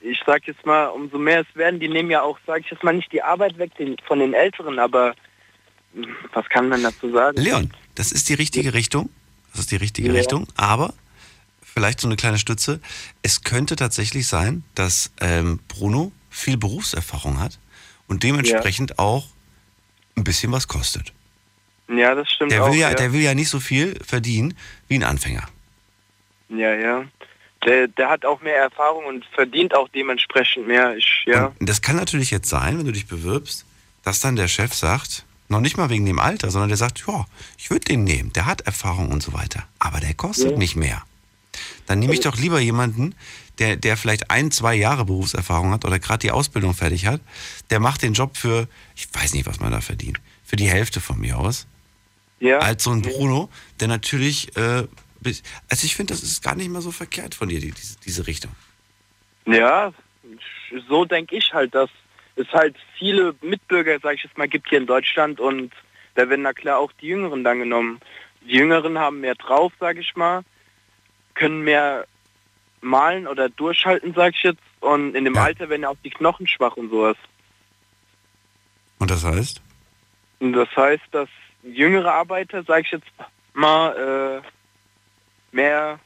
[0.00, 2.82] ich sag jetzt mal, umso mehr es werden, die nehmen ja auch, sag ich jetzt
[2.82, 5.14] mal, nicht die Arbeit weg den, von den Älteren, aber
[5.94, 7.36] hm, was kann man dazu sagen?
[7.40, 9.10] Leon, das ist die richtige Richtung.
[9.52, 10.14] Das ist die richtige Ja.
[10.14, 10.46] Richtung.
[10.56, 10.94] Aber
[11.62, 12.80] vielleicht so eine kleine Stütze.
[13.22, 17.58] Es könnte tatsächlich sein, dass ähm, Bruno viel Berufserfahrung hat
[18.06, 19.26] und dementsprechend auch
[20.16, 21.12] ein bisschen was kostet.
[21.88, 22.70] Ja, das stimmt Der auch.
[22.72, 22.94] will ja, ja.
[22.94, 24.56] der will ja nicht so viel verdienen
[24.88, 25.46] wie ein Anfänger.
[26.48, 27.04] ja, ja.
[27.66, 30.96] Der, der hat auch mehr Erfahrung und verdient auch dementsprechend mehr.
[30.96, 31.52] Ich, ja.
[31.58, 33.66] Und das kann natürlich jetzt sein, wenn du dich bewirbst,
[34.02, 37.26] dass dann der Chef sagt, noch nicht mal wegen dem Alter, sondern der sagt, ja,
[37.58, 40.58] ich würde den nehmen, der hat Erfahrung und so weiter, aber der kostet Ja.
[40.58, 41.02] nicht mehr.
[41.86, 43.14] Dann nehme ich doch lieber jemanden,
[43.58, 47.20] der, der vielleicht ein, zwei Jahre Berufserfahrung hat oder gerade die Ausbildung fertig hat,
[47.68, 51.00] der macht den Job für, ich weiß nicht, was man da verdient, für die Hälfte
[51.00, 51.66] von mir aus,
[52.38, 52.58] ja.
[52.58, 54.84] als so ein Bruno, der natürlich, äh,
[55.24, 58.26] also ich finde, das ist gar nicht mal so verkehrt von dir, die, diese, diese
[58.26, 58.52] Richtung.
[59.46, 59.92] Ja,
[60.88, 61.90] so denke ich halt, dass
[62.36, 65.72] es halt viele Mitbürger, sag ich jetzt mal, gibt hier in Deutschland und
[66.14, 68.00] da werden na klar auch die Jüngeren dann genommen.
[68.42, 70.42] Die Jüngeren haben mehr drauf, sag ich mal,
[71.34, 72.06] können mehr
[72.80, 75.44] malen oder durchhalten, sag ich jetzt, und in dem Ja.
[75.44, 77.16] Alter werden ja auch die Knochen schwach und sowas.
[78.98, 79.60] Und das heißt?
[80.40, 81.28] Und das heißt, dass
[81.62, 83.06] jüngere Arbeiter, sag ich jetzt
[83.52, 84.48] mal, äh,
[85.52, 85.98] mehr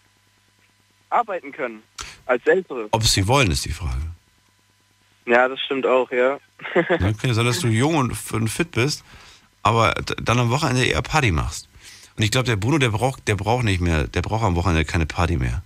[1.11, 1.83] arbeiten können
[2.27, 2.89] als ältere.
[2.91, 4.01] Ob sie wollen, ist die Frage.
[5.27, 6.39] Ja, das stimmt auch, ja.
[6.75, 7.15] Ne?
[7.15, 9.05] Kann ja sein, dass du jung und, fit bist,
[9.63, 11.69] aber dann am Wochenende eher Party machst.
[12.17, 14.85] Und ich glaube, der Bruno, der braucht, der braucht nicht mehr, der braucht am Wochenende
[14.85, 15.63] keine Party mehr.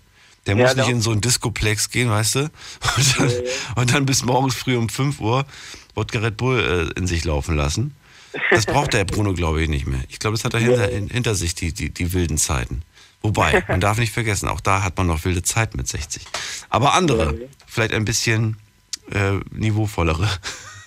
[0.47, 2.41] Der Ja, muss nicht in so einen Discoplex gehen, weißt du?
[2.97, 3.33] Und dann,
[3.77, 5.45] und dann bis morgens früh um 5 Uhr
[5.95, 7.95] Wodka Red Bull äh, in sich laufen lassen.
[8.51, 10.01] Das braucht der Bruno, glaube ich, nicht mehr.
[10.09, 12.83] Ich glaube, das hat er hinter, hin- hinter sich, die, die, die wilden Zeiten.
[13.23, 16.25] Wobei, man darf nicht vergessen, auch da hat man noch wilde Zeit mit 60.
[16.69, 18.57] Aber andere, vielleicht ein bisschen
[19.11, 20.29] äh, niveauvollere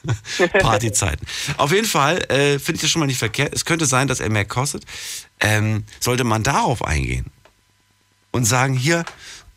[0.59, 1.25] Partyzeiten.
[1.57, 3.53] Auf jeden Fall äh, finde ich das schon mal nicht verkehrt.
[3.53, 4.83] Es könnte sein, dass er mehr kostet.
[5.39, 7.25] Ähm, sollte man darauf eingehen
[8.31, 9.05] und sagen, hier,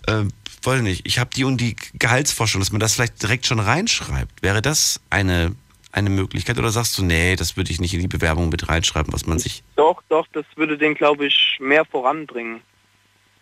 [0.06, 0.24] äh,
[0.62, 4.42] weiß nicht, ich habe die und die Gehaltsvorstellung, dass man das vielleicht direkt schon reinschreibt.
[4.42, 5.54] Wäre das eine,
[5.94, 9.12] eine Möglichkeit oder sagst du, nee, das würde ich nicht in die Bewerbung mit reinschreiben,
[9.12, 9.62] was man sich...
[9.76, 12.61] Doch, doch, das würde den, glaube ich, mehr voranbringen.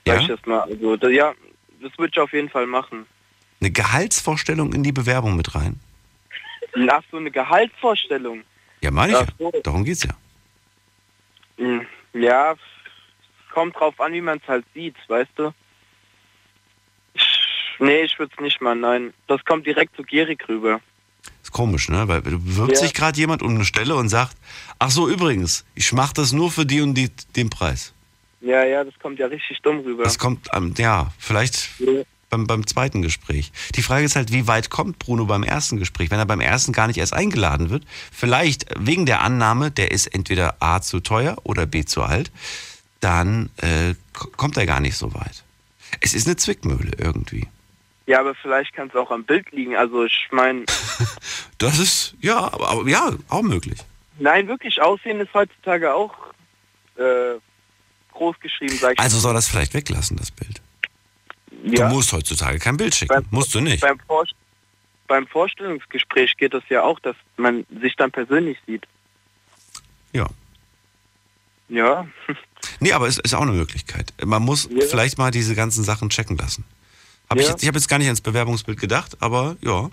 [0.07, 0.21] Sag Ja?
[0.21, 0.61] ich das mal.
[0.61, 1.33] Also, da, ja,
[1.81, 3.07] das würde ich auf jeden Fall machen.
[3.61, 5.81] Eine Gehaltsvorstellung in die Bewerbung mit rein?
[6.91, 8.43] Ach, so eine Gehaltsvorstellung.
[8.83, 9.51] Ja, meine ich Ach ja.
[9.53, 9.61] so.
[9.63, 10.11] Darum geht's ja.
[11.57, 12.55] Hm, Ja,
[13.51, 15.55] kommt drauf an, wie man es halt sieht, weißt du?
[17.15, 17.23] Ich,
[17.79, 19.15] nee, ich würde es nicht mal, nein.
[19.27, 20.81] Das kommt direkt zu gierig rüber.
[21.53, 22.09] Komisch, ne?
[22.09, 22.79] Weil du bewirbt Ja.
[22.81, 24.37] sich gerade jemand um eine Stelle und sagt,
[24.79, 27.93] ach so, übrigens, ich mache das nur für die und die, den Preis.
[28.41, 30.03] Ja, ja, das kommt ja richtig dumm rüber.
[30.05, 32.03] Das kommt, ähm, ja, vielleicht Ja.
[32.31, 33.53] beim, beim zweiten Gespräch.
[33.77, 36.11] Die Frage ist halt, wie weit kommt Bruno beim ersten Gespräch?
[36.11, 40.07] Wenn er beim ersten gar nicht erst eingeladen wird, vielleicht wegen der Annahme, der ist
[40.09, 42.33] entweder A zu teuer oder B zu alt,
[43.01, 43.95] dann äh,
[44.37, 45.45] kommt er gar nicht so weit.
[46.01, 47.47] Es ist eine Zwickmühle irgendwie.
[48.07, 49.77] Ja, aber vielleicht kann es auch am Bild liegen.
[49.77, 50.65] Also ich meine,
[51.59, 53.79] Das ist, ja, aber, ja, auch möglich.
[54.19, 56.13] nein, wirklich, Aussehen ist heutzutage auch
[56.97, 57.39] äh,
[58.13, 60.61] groß geschrieben, sag ich Also soll das vielleicht weglassen, das Bild.
[61.65, 61.89] ja.
[61.89, 63.15] Du musst heutzutage kein Bild schicken.
[63.15, 63.81] Beim- musst du nicht.
[63.81, 64.25] Beim, Vor
[65.07, 68.87] beim Vorstellungsgespräch geht es ja auch, dass man sich dann persönlich sieht.
[70.13, 70.27] Ja.
[71.69, 72.07] Ja,
[72.81, 74.13] Nee, aber es ist auch eine Möglichkeit.
[74.25, 74.85] Man muss Ja.
[74.87, 76.65] vielleicht mal diese ganzen Sachen checken lassen.
[77.33, 77.51] Hab ich Ja.
[77.53, 79.91] jetzt, ich habe jetzt gar nicht ans Bewerbungsbild gedacht, aber ja.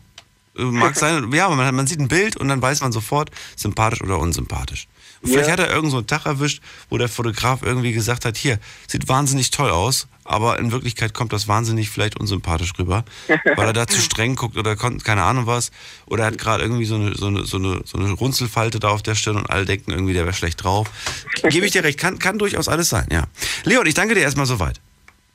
[0.57, 4.01] äh, Mag sein, ja, man, man sieht ein Bild und dann weiß man sofort, sympathisch
[4.01, 4.87] oder unsympathisch.
[5.21, 5.53] Und vielleicht Ja.
[5.53, 9.07] hat er irgend so einen Tag erwischt, wo der Fotograf irgendwie gesagt hat, hier, sieht
[9.09, 13.87] wahnsinnig toll aus, aber in Wirklichkeit kommt das wahnsinnig vielleicht unsympathisch rüber, weil er da
[13.87, 15.71] zu streng guckt oder keine Ahnung was.
[16.05, 18.89] Oder er hat gerade irgendwie so eine, so, eine, so, eine, so eine Runzelfalte da
[18.89, 20.89] auf der Stirn und alle denken irgendwie, der wäre schlecht drauf.
[21.49, 23.23] Gebe ich dir recht, kann, kann durchaus alles sein, ja.
[23.63, 24.79] Leon, ich danke dir erstmal soweit.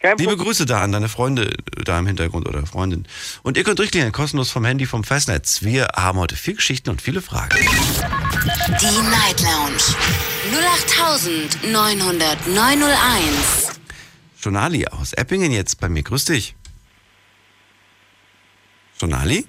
[0.05, 0.47] Kein Liebe Problem.
[0.47, 3.07] Grüße da an deine Freunde äh, da im Hintergrund oder Freundin.
[3.43, 5.63] Und ihr könnt durchklingeln, kostenlos vom Handy, vom Festnetz.
[5.63, 7.57] Wir haben heute viel Geschichten und viele Fragen.
[7.59, 9.81] Die Night Lounge
[11.73, 13.73] 0890901.
[14.39, 16.03] Sonali aus Eppingen jetzt bei mir.
[16.03, 16.55] Grüß dich.
[18.99, 19.47] Sonali?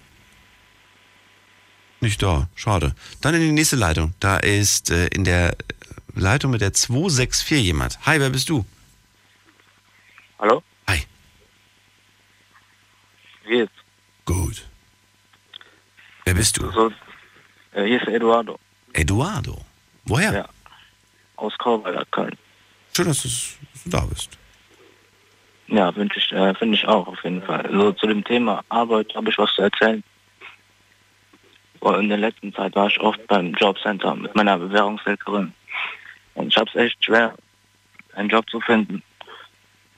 [2.00, 2.96] Nicht da, schade.
[3.20, 4.14] Dann in die nächste Leitung.
[4.22, 5.58] Da ist äh, in der
[6.14, 8.00] Leitung mit der 264 jemand.
[8.06, 8.66] Hi, wer bist du?
[10.40, 10.62] Hallo?
[10.90, 11.00] Hi.
[13.46, 13.74] Wie jetzt?
[14.26, 14.66] Gut.
[16.26, 16.70] Wer bist du?
[16.72, 16.92] So,
[17.74, 18.60] äh, hier ist Eduardo
[18.94, 19.62] Eduardo.
[20.06, 20.34] Woher?
[20.34, 20.50] Ja.
[21.38, 22.36] aus Kauweiler, Köln.
[22.96, 24.38] Schön, dass, du da bist.
[25.68, 27.68] Ja, wünsche ich, äh, finde ich auch auf jeden Fall.
[27.72, 30.04] So zu dem Thema Arbeit habe ich was zu erzählen.
[31.82, 35.54] In der letzten Zeit war ich oft beim Jobcenter mit meiner Bewährungshelferin.
[36.34, 37.36] Und ich habe es echt schwer,
[38.16, 39.04] einen Job zu finden.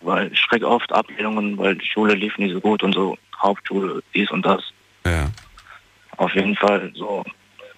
[0.01, 3.17] Weil ich krieg oft Ablehnungen, weil die Schule lief nie so gut und so.
[3.37, 4.61] Hauptschule, dies und das.
[5.05, 5.29] Ja.
[6.17, 7.23] Auf jeden Fall so.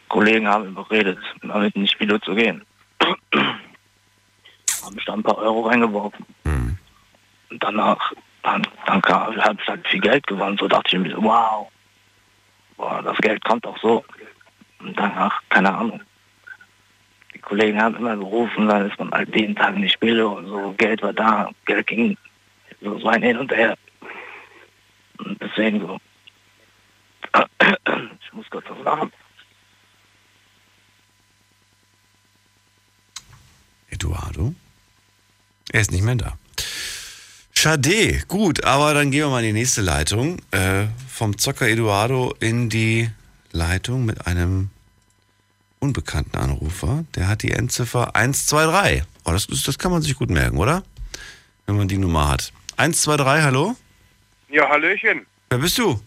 [0.07, 2.65] Kollegen haben überredet, damit nicht wieder zu gehen.
[4.89, 6.25] haben ich da ein paar Euro reingeworfen.
[6.45, 6.77] Hm.
[7.49, 8.11] Und danach,
[8.43, 10.57] dann, dann kam, hab ich halt viel Geld gewonnen.
[10.57, 11.67] So dachte ich mir, wow,
[12.77, 14.03] boah, das Geld kommt auch so.
[14.79, 16.01] Und danach, keine Ahnung.
[17.49, 20.75] Kollegen haben immer gerufen, dann ist man halt jeden Tag in die Spiele und so.
[20.77, 22.15] Geld war da, Geld ging
[22.79, 23.75] so, so ein Hin und Her.
[25.17, 25.97] Und deswegen so.
[28.21, 29.11] Ich muss kurz was sagen.
[33.89, 34.53] Eduardo?
[35.71, 36.37] Er ist nicht mehr da.
[37.55, 40.37] Schade, gut, aber dann gehen wir mal in die nächste Leitung.
[40.51, 43.09] Äh, vom Zocker Eduardo in die
[43.51, 44.69] Leitung mit einem
[45.79, 47.05] unbekannten Anrufer.
[47.15, 49.03] Der hat die Endziffer 123.
[49.25, 50.83] Oh, das, ist, das kann man sich gut merken, oder?
[51.65, 52.51] Wenn man die Nummer hat.
[52.77, 53.75] 123, hallo?
[54.49, 55.25] Ja, Hallöchen.
[55.49, 55.99] Wer bist du?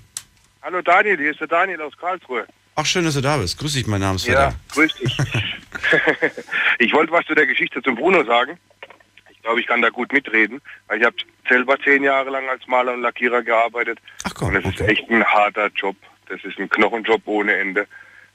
[0.62, 2.46] Hallo Daniel, hier ist der Daniel aus Karlsruhe.
[2.74, 3.58] Ach, schön, dass du da bist.
[3.58, 5.16] Grüß dich, mein Name ist Ja, grüß dich.
[6.78, 8.58] ich wollte was zu der Geschichte zum Bruno sagen.
[9.30, 11.16] Ich glaube, ich kann da gut mitreden, weil ich habe
[11.48, 13.98] selber zehn Jahre lang als Maler und Lackierer gearbeitet.
[14.24, 14.92] Ach komm, Und es ist okay.
[14.92, 15.96] echt ein harter Job.
[16.28, 17.86] Das ist ein Knochenjob ohne Ende.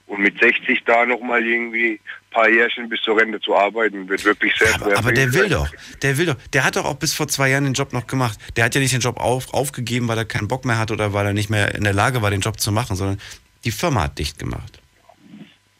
[0.08, 4.24] Und mit 60 da nochmal irgendwie ein paar Jährchen bis zur Rente zu arbeiten, wird
[4.24, 4.98] wirklich sehr schwer.
[4.98, 5.68] Aber für der will doch,
[6.02, 6.36] der will doch.
[6.54, 8.38] Der hat doch auch bis vor zwei Jahren den Job noch gemacht.
[8.56, 11.12] Der hat ja nicht den Job auf, aufgegeben, weil er keinen Bock mehr hat oder
[11.12, 13.20] weil er nicht mehr in der Lage war, den Job zu machen, sondern
[13.64, 14.80] die Firma hat dicht gemacht.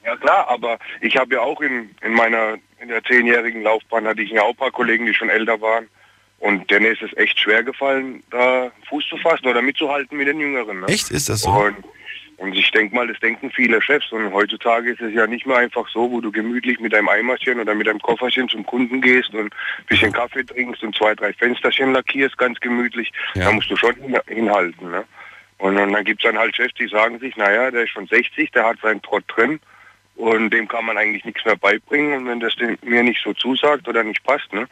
[0.05, 4.23] Ja klar, aber ich habe ja auch in, in meiner in der zehnjährigen Laufbahn hatte
[4.23, 5.89] ich ja auch ein paar Kollegen, die schon älter waren.
[6.39, 10.39] Und denen ist es echt schwer gefallen, da Fuß zu fassen oder mitzuhalten mit den
[10.39, 10.81] Jüngeren.
[10.81, 10.87] Ne?
[10.87, 11.11] Echt?
[11.11, 11.51] Ist das so?
[11.51, 11.77] Und,
[12.39, 14.11] und ich denke mal, das denken viele Chefs.
[14.13, 17.61] Und heutzutage ist es ja nicht mehr einfach so, wo du gemütlich mit deinem Eimerchen
[17.61, 21.33] oder mit deinem Kofferchen zum Kunden gehst und ein bisschen Kaffee trinkst und zwei, drei
[21.33, 23.13] Fensterchen lackierst, ganz gemütlich.
[23.35, 23.45] Ja.
[23.47, 24.91] Da musst du schon hin, hinhalten.
[24.91, 25.05] Ne?
[25.59, 28.07] Und, dann- dann gibt es dann halt Chefs, die sagen sich, naja, der ist schon
[28.07, 29.59] 60, der hat seinen Trott drin
[30.15, 32.13] und dem kann man eigentlich nichts mehr beibringen.
[32.19, 34.69] Und wenn das mir nicht so zusagt oder nicht passt, ne,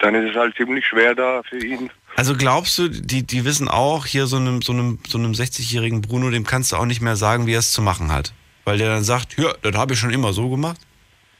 [0.00, 1.90] dann ist es halt ziemlich schwer da für ihn.
[2.16, 6.00] Also glaubst du, die, die wissen auch, hier so einem, so einem, so einem 60-jährigen
[6.00, 8.32] Bruno, dem kannst du auch nicht mehr sagen, wie er es zu machen hat.
[8.64, 10.80] Weil der dann sagt, ja, das habe ich schon immer so gemacht.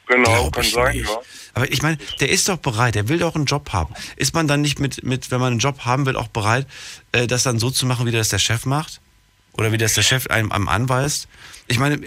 [0.07, 1.09] Genau, Glaub kann ich sein, nicht.
[1.09, 1.19] ja.
[1.55, 3.95] Aber ich meine, der ist doch bereit, der will doch einen Job haben.
[4.17, 6.67] Ist man dann nicht mit, mit wenn man einen Job haben will, auch bereit,
[7.13, 9.01] äh, das dann so zu machen, wie das der Chef macht?
[9.59, 11.29] Oder wie das der Chef einem, einem anweist?
[11.69, 11.99] Ich meine,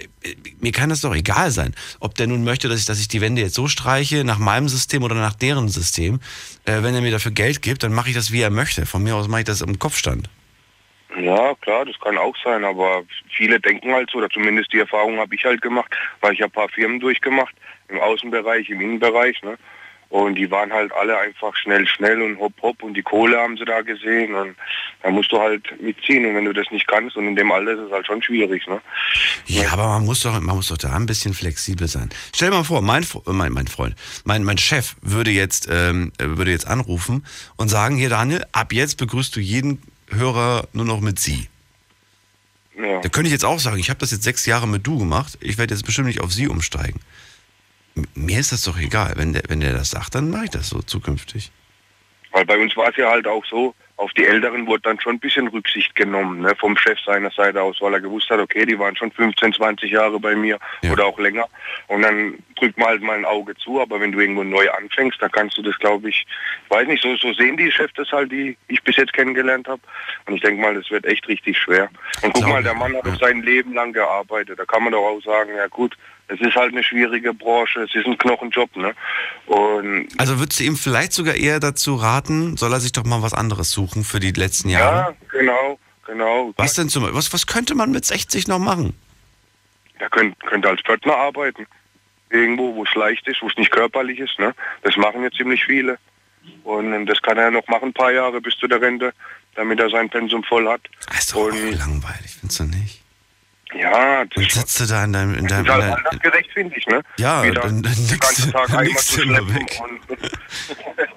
[0.60, 3.20] mir kann das doch egal sein, ob der nun möchte, dass ich, dass ich die
[3.20, 6.20] Wände jetzt so streiche, nach meinem System oder nach deren System.
[6.64, 8.86] Äh, wenn er mir dafür Geld gibt, dann mache ich das, wie er möchte.
[8.86, 10.30] Von mir aus mache ich das im Kopfstand.
[11.18, 13.02] Ja, klar, das kann auch sein, aber
[13.36, 16.50] viele denken halt so, oder zumindest die Erfahrung habe ich halt gemacht, weil ich habe
[16.50, 17.54] ein paar Firmen durchgemacht,
[17.88, 19.58] im Außenbereich, im Innenbereich, ne?
[20.10, 23.56] Und die waren halt alle einfach schnell, schnell und hopp, hopp und die Kohle haben
[23.56, 24.56] sie da gesehen und
[25.04, 27.74] da musst du halt mitziehen und wenn du das nicht kannst und in dem Alter
[27.74, 28.80] ist es halt schon schwierig, ne?
[29.46, 32.10] Ja, aber man muss doch, man muss doch da ein bisschen flexibel sein.
[32.34, 33.94] Stell dir mal vor, mein, Fre- mein, mein Freund,
[34.24, 37.24] mein, mein Chef würde jetzt, ähm, äh, würde jetzt anrufen
[37.56, 41.48] und sagen, hier Daniel, ab jetzt begrüßt du jeden Hörer nur noch mit Sie.
[42.76, 43.00] Ja.
[43.00, 45.38] Da könnte ich jetzt auch sagen, ich habe das jetzt sechs Jahre mit du gemacht,
[45.40, 47.00] ich werde jetzt bestimmt nicht auf Sie umsteigen.
[48.14, 49.14] Mir ist das doch egal.
[49.16, 51.50] Wenn der, wenn der das sagt, dann mache ich das so zukünftig.
[52.32, 55.16] Weil bei uns war es ja halt auch so, auf die Älteren wurde dann schon
[55.16, 58.64] ein bisschen Rücksicht genommen, ne, vom Chef seiner Seite aus, weil er gewusst hat, okay,
[58.64, 60.92] die waren schon 15, 20 Jahre bei mir Ja.
[60.92, 61.46] oder auch länger.
[61.88, 65.20] Und dann drückt man halt mal ein Auge zu, aber wenn du irgendwo neu anfängst,
[65.20, 66.26] dann kannst du das, glaube ich,
[66.70, 69.82] weiß nicht, so, so sehen die Chefs das halt, die ich bis jetzt kennengelernt habe.
[70.26, 71.90] Und ich denke mal, das wird echt richtig schwer.
[72.22, 73.16] Und guck mal, ich, der Mann hat ja.
[73.16, 74.58] sein Leben lang gearbeitet.
[74.58, 75.94] Da kann man doch auch sagen, ja gut,
[76.32, 78.94] es ist halt eine schwierige Branche, es ist ein Knochenjob, ne?
[79.46, 83.22] Und Also würdest du ihm vielleicht sogar eher dazu raten, soll er sich doch mal
[83.22, 84.96] was anderes suchen für die letzten Jahre?
[84.96, 86.52] ja, genau, genau.
[86.56, 88.94] Was denn zum was, was könnte man mit 60 noch machen?
[89.98, 91.66] Der könnte, könnte als Pförtner arbeiten.
[92.30, 94.38] Irgendwo, wo es leicht ist, wo es nicht körperlich ist.
[94.38, 94.54] Ne?
[94.82, 95.98] Das machen jetzt ziemlich viele.
[96.64, 99.12] Und das kann er noch machen, ein paar Jahre bis zu der Rente,
[99.56, 100.80] damit er sein Pensum voll hat.
[101.06, 102.99] Das ist doch langweilig, findest du nicht?
[103.78, 105.94] Ja, das Dann ist sitzt du da in deinem, in das deinem, in halt deinem
[106.06, 106.86] altersgerecht, finde ich.
[106.86, 107.02] Ne?
[107.18, 109.80] Ja, Wieder dann- dann nix- Tag dann nix immer weg.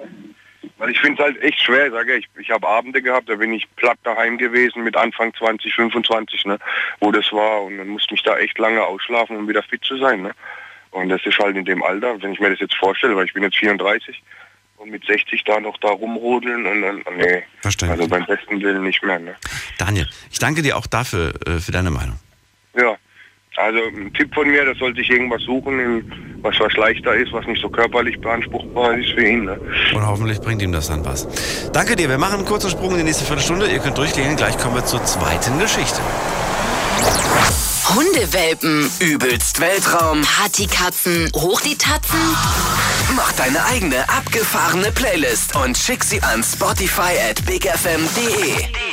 [0.77, 2.27] Weil ich finde es halt echt schwer, sage ich.
[2.39, 6.57] Ich habe Abende gehabt, da bin ich platt daheim gewesen mit Anfang 20, 25, ne,
[6.99, 7.61] wo das war.
[7.63, 10.23] Und dann musste ich da echt lange ausschlafen, um wieder fit zu sein.
[10.23, 10.31] Ne?
[10.91, 13.33] Und das ist halt in dem Alter, wenn ich mir das jetzt vorstelle, weil ich
[13.33, 14.21] bin jetzt 34
[14.77, 18.01] und mit 60 da noch da rumrodeln und dann, nee, Verständlich.
[18.01, 19.19] also beim besten Willen nicht mehr.
[19.19, 19.35] Ne?
[19.77, 22.19] Daniel, ich danke dir auch dafür, äh, für deine Meinung.
[22.75, 22.95] Ja,
[23.55, 27.45] also ein Tipp von mir, das soll sich irgendwas suchen, was was leichter ist, was
[27.45, 29.45] nicht so körperlich beanspruchbar ist für ihn.
[29.45, 29.59] Ne?
[29.93, 31.27] Und hoffentlich bringt ihm das dann was.
[31.71, 32.09] Danke dir.
[32.09, 33.67] Wir machen einen kurzen Sprung in die nächste Viertelstunde.
[33.67, 34.35] Ihr könnt durchgehen.
[34.35, 36.01] Gleich kommen wir zur zweiten Geschichte.
[37.95, 40.21] Hundewelpen, Übelst Weltraum.
[40.21, 42.19] Partykatzen, hoch die Tatzen.
[43.15, 48.92] Mach deine eigene abgefahrene Playlist und schick sie an Spotify at bigfm.de.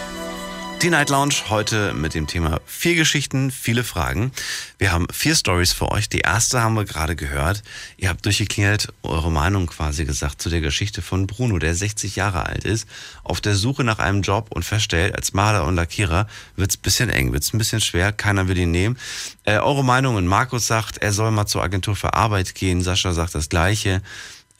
[0.81, 4.31] Die Night Lounge heute mit dem Thema vier Geschichten, viele Fragen.
[4.79, 6.09] Wir haben vier Stories für euch.
[6.09, 7.61] Die erste haben wir gerade gehört.
[7.97, 12.47] Ihr habt durchgeklingelt, eure Meinung quasi gesagt zu der Geschichte von Bruno, der 60 Jahre
[12.47, 12.87] alt ist,
[13.23, 17.31] auf der Suche nach einem Job und feststellt, als Maler und Lackierer wird's bisschen eng,
[17.31, 18.97] wird's ein bisschen schwer, keiner will ihn nehmen.
[19.43, 23.35] Äh, eure Meinungen, Markus sagt, er soll mal zur Agentur für Arbeit gehen, Sascha sagt
[23.35, 24.01] das Gleiche.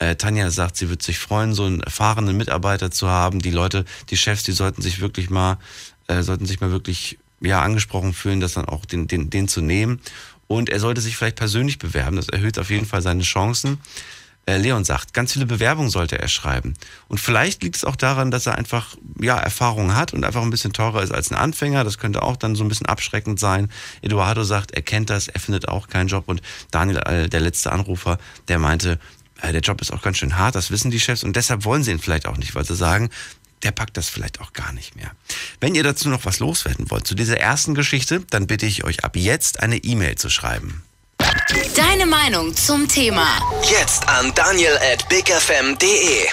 [0.02, 3.38] Äh, Tanja sagt, sie würde sich freuen, so einen erfahrenen Mitarbeiter zu haben.
[3.38, 5.58] Die Leute, die Chefs, die sollten sich wirklich mal,
[6.12, 9.60] äh, sollten sich mal wirklich ja, angesprochen fühlen, das dann auch den, den, den zu
[9.60, 10.00] nehmen.
[10.46, 12.16] Und er sollte sich vielleicht persönlich bewerben.
[12.16, 13.78] Das erhöht auf jeden Fall seine Chancen.
[14.44, 16.74] Äh, Leon sagt, ganz viele Bewerbungen sollte er schreiben.
[17.08, 20.50] Und vielleicht liegt es auch daran, dass er einfach ja, Erfahrung hat und einfach ein
[20.50, 21.84] bisschen teurer ist als ein Anfänger.
[21.84, 23.70] Das könnte auch dann so ein bisschen abschreckend sein.
[24.02, 26.24] Eduardo sagt, er kennt das, er findet auch keinen Job.
[26.26, 28.98] Und Daniel, äh, der letzte Anrufer, der meinte,
[29.40, 31.22] äh, der Job ist auch ganz schön hart, das wissen die Chefs.
[31.22, 33.10] Und deshalb wollen sie ihn vielleicht auch nicht, weil sie sagen,
[33.62, 35.10] der packt das vielleicht auch gar nicht mehr.
[35.60, 39.04] Wenn ihr dazu noch was loswerden wollt zu dieser ersten Geschichte, dann bitte ich euch
[39.04, 40.82] ab jetzt eine E-Mail zu schreiben.
[41.76, 43.26] Deine Meinung zum Thema.
[43.70, 46.26] Jetzt an daniel at bigfm.de.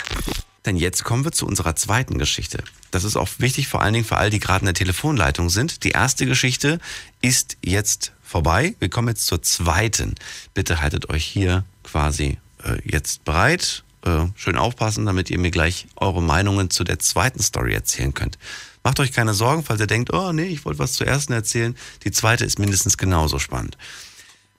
[0.65, 2.63] Denn jetzt kommen wir zu unserer zweiten Geschichte.
[2.91, 5.83] Das ist auch wichtig, vor allen Dingen für all die gerade in der Telefonleitung sind.
[5.83, 6.79] Die erste Geschichte
[7.21, 8.75] ist jetzt vorbei.
[8.79, 10.15] Wir kommen jetzt zur zweiten.
[10.53, 13.83] Bitte haltet euch hier quasi äh, jetzt bereit.
[14.05, 18.37] Äh, schön aufpassen, damit ihr mir gleich eure Meinungen zu der zweiten Story erzählen könnt.
[18.83, 21.75] Macht euch keine Sorgen, falls ihr denkt, oh nee, ich wollte was zur ersten erzählen.
[22.05, 23.77] Die zweite ist mindestens genauso spannend.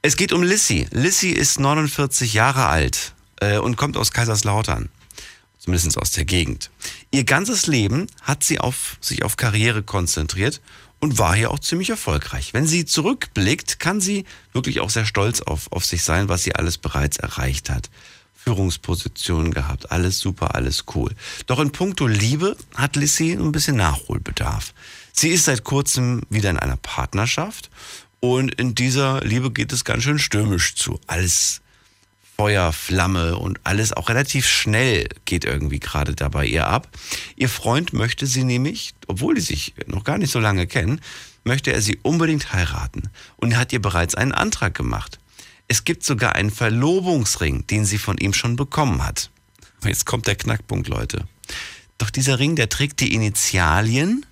[0.03, 0.87] Es geht um Lissy.
[0.91, 4.91] Lissy ist 49 Jahre alt äh, und kommt aus Kaiserslautern.
[5.59, 6.71] Zumindest aus der Gegend.
[7.11, 10.61] Ihr ganzes Leben hat sie auf, sich auf Karriere konzentriert
[11.01, 12.55] und war hier auch ziemlich erfolgreich.
[12.55, 16.55] Wenn sie zurückblickt, kann sie wirklich auch sehr stolz auf, auf sich sein, was sie
[16.55, 17.91] alles bereits erreicht hat.
[18.45, 21.15] Führungspositionen gehabt, alles super, alles cool.
[21.47, 24.73] Doch in puncto Liebe hat Lissy ein bisschen Nachholbedarf.
[25.13, 27.71] Sie ist seit kurzem wieder in einer Partnerschaft
[28.21, 30.99] und in dieser Liebe geht es ganz schön stürmisch zu.
[31.07, 31.61] Alles
[32.37, 36.89] Feuer, Flamme und alles auch relativ schnell geht irgendwie gerade dabei ihr ab.
[37.37, 41.03] Ihr Freund möchte sie nämlich, obwohl die sich noch gar nicht so lange kennen,
[41.45, 45.19] möchte er sie unbedingt heiraten und hat ihr bereits einen Antrag gemacht.
[45.71, 49.31] Es gibt sogar einen Verlobungsring, den sie von ihm schon bekommen hat.
[49.85, 51.29] Jetzt kommt der Knackpunkt, Leute.
[51.97, 54.27] Doch dieser Ring, der trägt die Initialien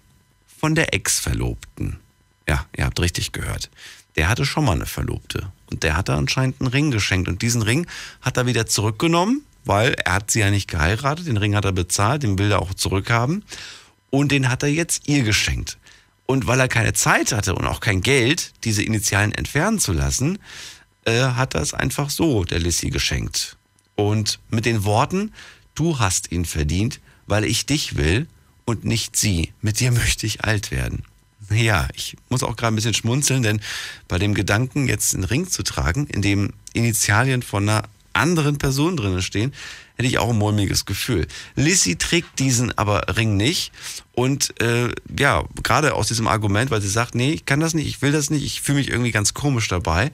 [0.59, 2.01] von der Ex-Verlobten.
[2.49, 3.71] Ja, ihr habt richtig gehört.
[4.17, 5.53] Der hatte schon mal eine Verlobte.
[5.71, 7.29] Und der hat da anscheinend einen Ring geschenkt.
[7.29, 7.87] Und diesen Ring
[8.21, 11.29] hat er wieder zurückgenommen, weil er hat sie ja nicht geheiratet.
[11.29, 13.45] Den Ring hat er bezahlt, den will er auch zurückhaben.
[14.11, 15.79] Und den hat er jetzt ihr geschenkt.
[16.27, 20.41] Und weil er keine Zeit hatte und auch kein Geld, diese Initialen entfernen zu lassen,
[21.09, 23.57] äh, hat er es einfach so der Lissy geschenkt.
[23.95, 25.33] Und mit den Worten,
[25.75, 28.27] du hast ihn verdient, weil ich dich will
[28.65, 29.53] und nicht sie.
[29.63, 31.03] Mit dir möchte ich alt werden.
[31.51, 33.61] Ja, ich muss auch gerade ein bisschen schmunzeln, denn
[34.07, 38.97] bei dem Gedanken, jetzt einen Ring zu tragen, in dem Initialien von einer anderen Person
[38.97, 39.55] drinnen stehen,
[39.97, 41.27] hätte ich auch ein mulmiges Gefühl.
[41.57, 43.73] Lissy trägt diesen aber Ring nicht
[44.13, 47.87] und äh, ja, gerade aus diesem Argument, weil sie sagt, nee, ich kann das nicht,
[47.87, 50.13] ich will das nicht, ich fühle mich irgendwie ganz komisch dabei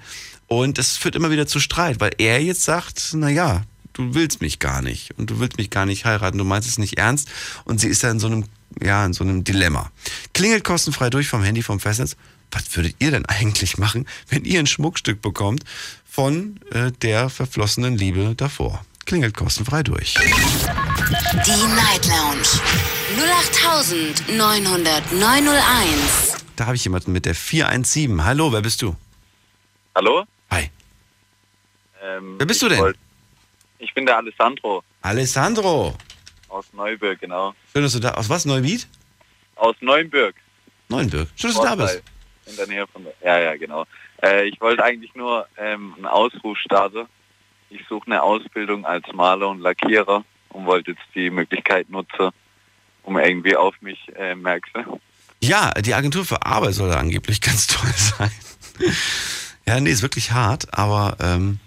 [0.48, 4.40] und es führt immer wieder zu Streit, weil er jetzt sagt, na ja, du willst
[4.40, 7.28] mich gar nicht und du willst mich gar nicht heiraten, du meinst es nicht ernst
[7.64, 8.44] und sie ist da in so einem
[8.82, 9.90] ja, in so einem Dilemma.
[10.32, 12.16] Klingelt kostenfrei durch vom Handy vom Festnetz.
[12.50, 15.64] Was würdet ihr denn eigentlich machen, wenn ihr ein Schmuckstück bekommt
[16.04, 18.84] von äh, der verflossenen Liebe davor?
[19.06, 20.14] Klingelt kostenfrei durch.
[20.14, 22.48] Die Night Lounge
[24.28, 26.36] 0890901.
[26.56, 28.24] Da habe ich jemanden mit der 417.
[28.24, 28.96] Hallo, wer bist du?
[29.94, 30.24] Hallo?
[32.04, 32.78] Ähm, Wer bist du denn?
[32.80, 32.98] wollt-
[33.78, 35.94] ich bin der Alessandro Alessandro.
[36.48, 37.54] aus Neuburg, genau.
[37.72, 38.12] Schön, dass du da.
[38.12, 38.44] Aus was?
[38.44, 38.86] Neubiet?
[39.56, 40.34] Aus Neuenburg.
[40.88, 41.28] Neuenburg.
[41.36, 42.02] Schön, dass du da bist.
[42.46, 43.06] In der Nähe von.
[43.22, 43.84] Ja, ja, genau.
[44.22, 47.06] Äh, ich wollte eigentlich nur ähm, einen Ausruf starten.
[47.70, 52.30] Ich suche eine Ausbildung als Maler und Lackierer und wollte jetzt die Möglichkeit nutzen,
[53.02, 55.00] um irgendwie auf mich äh, merkst du?
[55.42, 58.30] Ja, die Agentur für Arbeit soll da angeblich ganz toll sein.
[59.66, 61.58] ja, nee, ist wirklich hart, aber ähm,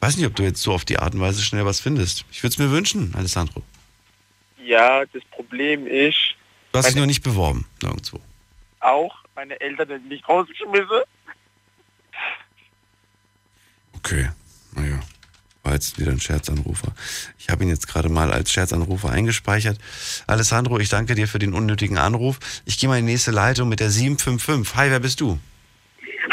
[0.00, 2.24] weiß nicht, ob du jetzt so auf die Art und Weise schnell was findest.
[2.30, 3.62] Ich würde es mir wünschen, Alessandro.
[4.64, 6.16] Ja, das Problem ist,
[6.72, 8.20] Du hast dich noch nicht beworben, nirgendwo.
[8.80, 11.00] auch meine Eltern haben mich rausgeschmissen.
[13.94, 14.30] Okay,
[14.72, 15.00] naja.
[15.64, 16.92] War jetzt wieder ein Scherzanrufer.
[17.38, 19.78] Ich habe ihn jetzt gerade mal als Scherzanrufer eingespeichert.
[20.26, 22.38] Alessandro, ich danke dir für den unnötigen Anruf.
[22.64, 24.76] Ich gehe mal in die nächste Leitung mit der 755.
[24.76, 25.38] Hi, wer bist du?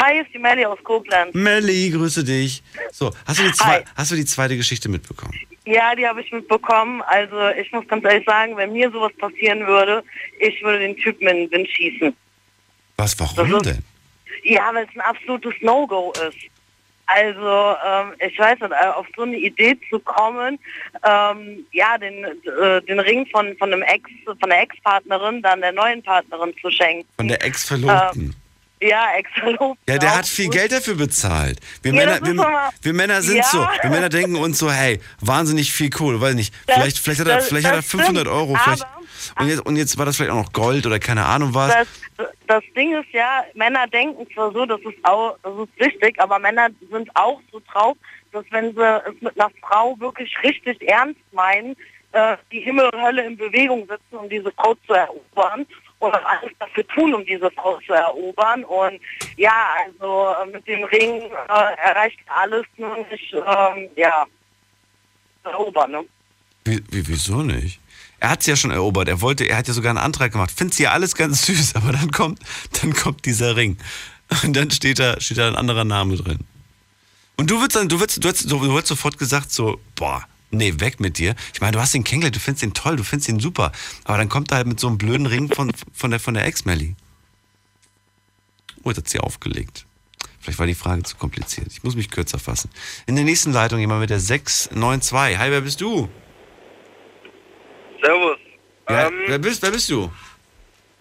[0.00, 1.34] Hi, ist die Melli aus Koblenz.
[1.34, 2.62] Melli, grüße dich.
[2.92, 5.32] So, hast du die, zwei, hast du die zweite Geschichte mitbekommen?
[5.64, 7.02] Ja, die habe ich mitbekommen.
[7.02, 10.04] Also ich muss ganz ehrlich sagen, wenn mir sowas passieren würde,
[10.38, 12.16] ich würde den Typen in den Wind schießen.
[12.96, 13.84] Was, warum ist- denn?
[14.44, 16.38] Ja, weil es ein absolutes No-Go ist.
[17.08, 20.58] Also ähm, ich weiß nicht, äh, auf so eine Idee zu kommen,
[21.04, 25.70] ähm, ja, den, äh, den Ring von, von einem Ex, von der Ex-Partnerin dann der
[25.72, 27.08] neuen Partnerin zu schenken.
[27.16, 28.34] Von der Ex-Verlobten.
[28.80, 29.76] Ja, Ex-Verlobter.
[29.88, 31.58] Ja, der hat viel Geld dafür bezahlt.
[31.82, 33.42] Wir, Ja, Männer, das wir, wir Männer sind Ja.
[33.44, 33.66] so.
[33.82, 36.52] Wir Männer denken uns so, hey, wahnsinnig viel Kohle, weiß nicht.
[36.66, 38.56] Das- vielleicht vielleicht hat er, das- vielleicht hat er das 500 stimmt, Euro.
[39.40, 41.72] Und, jetzt, und jetzt war das vielleicht auch noch Gold oder keine Ahnung was.
[42.18, 46.20] Das, das Ding ist ja, Männer denken zwar so, das ist auch, das ist richtig,
[46.20, 47.96] aber Männer sind auch so drauf,
[48.32, 51.74] dass wenn sie es mit einer Frau wirklich richtig ernst meinen,
[52.12, 55.66] äh, die Himmel und Hölle in Bewegung setzen, um diese Frau zu erobern
[55.98, 58.64] und auch alles dafür tun, um diese Frau zu erobern.
[58.64, 59.00] Und
[59.36, 64.26] ja, also äh, mit dem Ring äh, erreicht er alles nur nicht, ähm, ja,
[65.44, 65.90] erobern.
[65.90, 66.04] Ne?
[66.64, 67.80] Wie, wie, wieso nicht?
[68.18, 69.08] Er hat es ja schon erobert.
[69.08, 70.52] Er wollte, er hat ja sogar einen Antrag gemacht.
[70.54, 72.40] Find's ja alles ganz süß, aber dann kommt,
[72.80, 73.78] dann kommt dieser Ring.
[74.42, 76.38] Und dann steht da, steht da ein anderer Name drin.
[77.36, 80.74] Und du würdest dann, du würdest, du hättest, du hättest sofort gesagt so, boah, nee,
[80.78, 81.34] weg mit dir.
[81.52, 83.72] Ich meine, du hast den kennengelernt, du findest ihn toll, du findest ihn super.
[84.04, 86.44] Aber dann kommt er halt mit so einem blöden Ring von, von der, von der
[86.46, 86.94] Ex-Melli.
[88.82, 89.84] Oh, jetzt hat sie aufgelegt.
[90.40, 91.68] Vielleicht war die Frage zu kompliziert.
[91.72, 92.70] Ich muss mich kürzer fassen.
[93.06, 95.38] In der nächsten Leitung jemand mit der 692.
[95.38, 96.08] Hi, wer bist du?
[98.00, 98.38] Servus.
[98.88, 100.10] Ja, Ähm, wer, bist, wer bist du?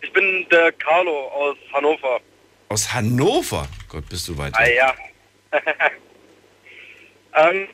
[0.01, 2.19] ich bin der Carlo aus Hannover.
[2.69, 3.67] Aus Hannover?
[3.89, 4.55] Gott, bist du weit.
[4.55, 4.75] Ah weg.
[4.75, 4.93] ja.
[7.49, 7.67] ähm,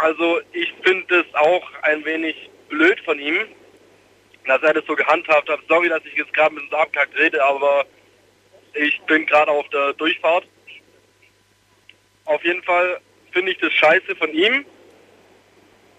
[0.00, 3.46] also ich finde es auch ein wenig blöd von ihm,
[4.46, 5.60] dass er das so gehandhabt hat.
[5.68, 7.84] Sorry, dass ich jetzt gerade mit dem Abkackt rede, aber
[8.74, 10.46] ich bin gerade auf der Durchfahrt.
[12.24, 13.00] Auf jeden Fall
[13.32, 14.64] finde ich das scheiße von ihm,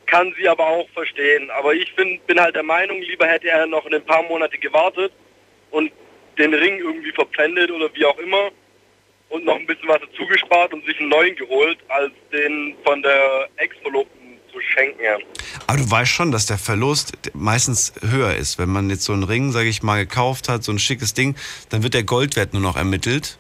[0.06, 1.50] kann sie aber auch verstehen.
[1.52, 5.12] Aber ich find, bin halt der Meinung, lieber hätte er noch ein paar Monate gewartet
[5.72, 5.92] und
[6.38, 8.50] den Ring irgendwie verpfändet oder wie auch immer
[9.30, 13.02] und noch ein bisschen was dazu gespart und sich einen neuen geholt, als den von
[13.02, 15.02] der Ex-Verlobten zu schenken.
[15.68, 18.58] Aber du weißt schon, dass der Verlust meistens höher ist.
[18.58, 21.36] Wenn man jetzt so einen Ring, sage ich mal, gekauft hat, so ein schickes Ding,
[21.70, 23.38] dann wird der Goldwert nur noch ermittelt.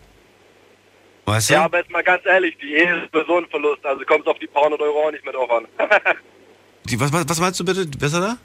[1.25, 1.55] Weißt du?
[1.55, 4.39] Ja, aber jetzt mal ganz ehrlich, die Ehe ist so ein Verlust, also kommt auf
[4.39, 5.67] die paar hundert Euro auch nicht mehr drauf an.
[6.85, 7.85] Die, was, was was meinst du bitte?
[7.85, 8.37] Besser da?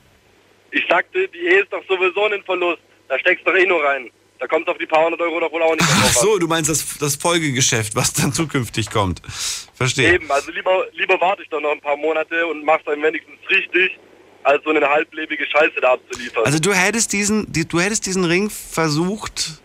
[0.75, 3.83] ich sagte, die Ehe ist doch sowieso ein Verlust, da steckst du doch eh nur
[3.83, 4.11] rein.
[4.45, 6.23] Da kommt auf die paar hundert Euro doch wohl auch nicht mehr Ach drauf an.
[6.23, 9.23] so, du meinst das, das Folgegeschäft, was dann zukünftig kommt.
[9.73, 10.13] Verstehe.
[10.13, 13.39] Eben, also lieber, lieber warte ich doch noch ein paar Monate und mach's dann wenigstens
[13.49, 13.99] richtig,
[14.43, 16.45] als so eine halblebige Scheiße da abzuliefern.
[16.45, 19.63] Also du hättest diesen, die, du hättest diesen Ring versucht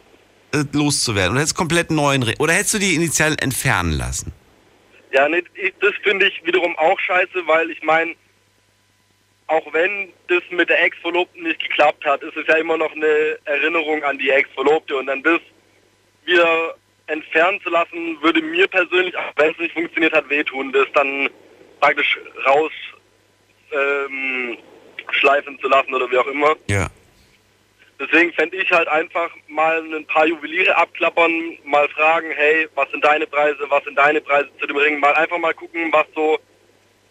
[0.53, 1.31] äh, loszuwerden.
[1.31, 2.37] Oder hättest komplett neuen Ring.
[2.39, 4.31] Oder hättest du die Initialen entfernen lassen?
[5.11, 5.43] Ja, nee,
[5.81, 8.15] das finde ich wiederum auch scheiße, weil ich meine,
[9.49, 13.39] auch wenn das mit der Ex-Verlobten nicht geklappt hat, ist es ja immer noch eine
[13.45, 15.41] Erinnerung an die Ex-Verlobte und dann das
[16.23, 16.75] wieder
[17.07, 21.29] entfernen zu lassen, würde mir persönlich, auch wenn es nicht funktioniert hat, wehtun, das dann
[21.79, 22.71] praktisch raus
[23.71, 24.57] ähm,
[25.11, 26.55] schleifen zu lassen oder wie auch immer.
[26.69, 26.87] Ja.
[27.99, 33.03] Deswegen fände ich halt einfach mal ein paar Juweliere abklappern, mal fragen, hey, was sind
[33.03, 36.37] deine Preise, was sind deine Preise zu dem Ring, mal einfach mal gucken, was so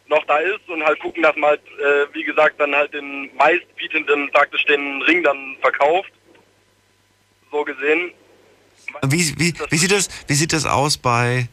[0.09, 3.31] noch da ist und halt gucken, dass man halt, äh, wie gesagt, dann halt den
[3.37, 6.13] meistbietenden praktisch den Ring dann verkauft.
[7.51, 8.13] So gesehen.
[9.07, 11.49] Wie, wie, wie, sieht das, wie sieht das aus bei,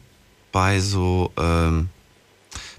[0.52, 1.90] bei so ähm,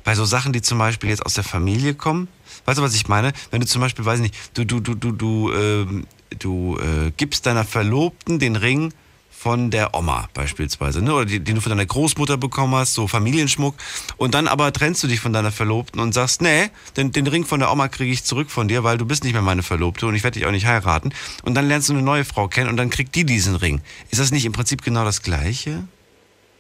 [0.08, 2.30] bei so Sachen, die zum Beispiel jetzt aus der Familie kommen?
[2.64, 3.34] Weißt du, was ich meine?
[3.52, 6.08] Wenn du zum Beispiel, weiß ich nicht, du, du, du, du, du, ähm,
[6.40, 8.94] du äh, gibst deiner Verlobten den Ring
[9.38, 11.14] von der Oma beispielsweise, ne?
[11.14, 13.76] oder die, den du von deiner Großmutter bekommen hast, so Familienschmuck.
[14.18, 17.46] Und dann aber trennst du dich von deiner Verlobten und sagst, nee, den, den Ring
[17.46, 20.08] von der Oma kriege ich zurück von dir, weil du bist nicht mehr meine Verlobte
[20.08, 21.14] und ich werde dich auch nicht heiraten.
[21.44, 23.82] Und dann lernst du eine neue Frau kennen und dann kriegt die diesen Ring.
[24.10, 25.88] Ist das nicht im Prinzip genau das Gleiche?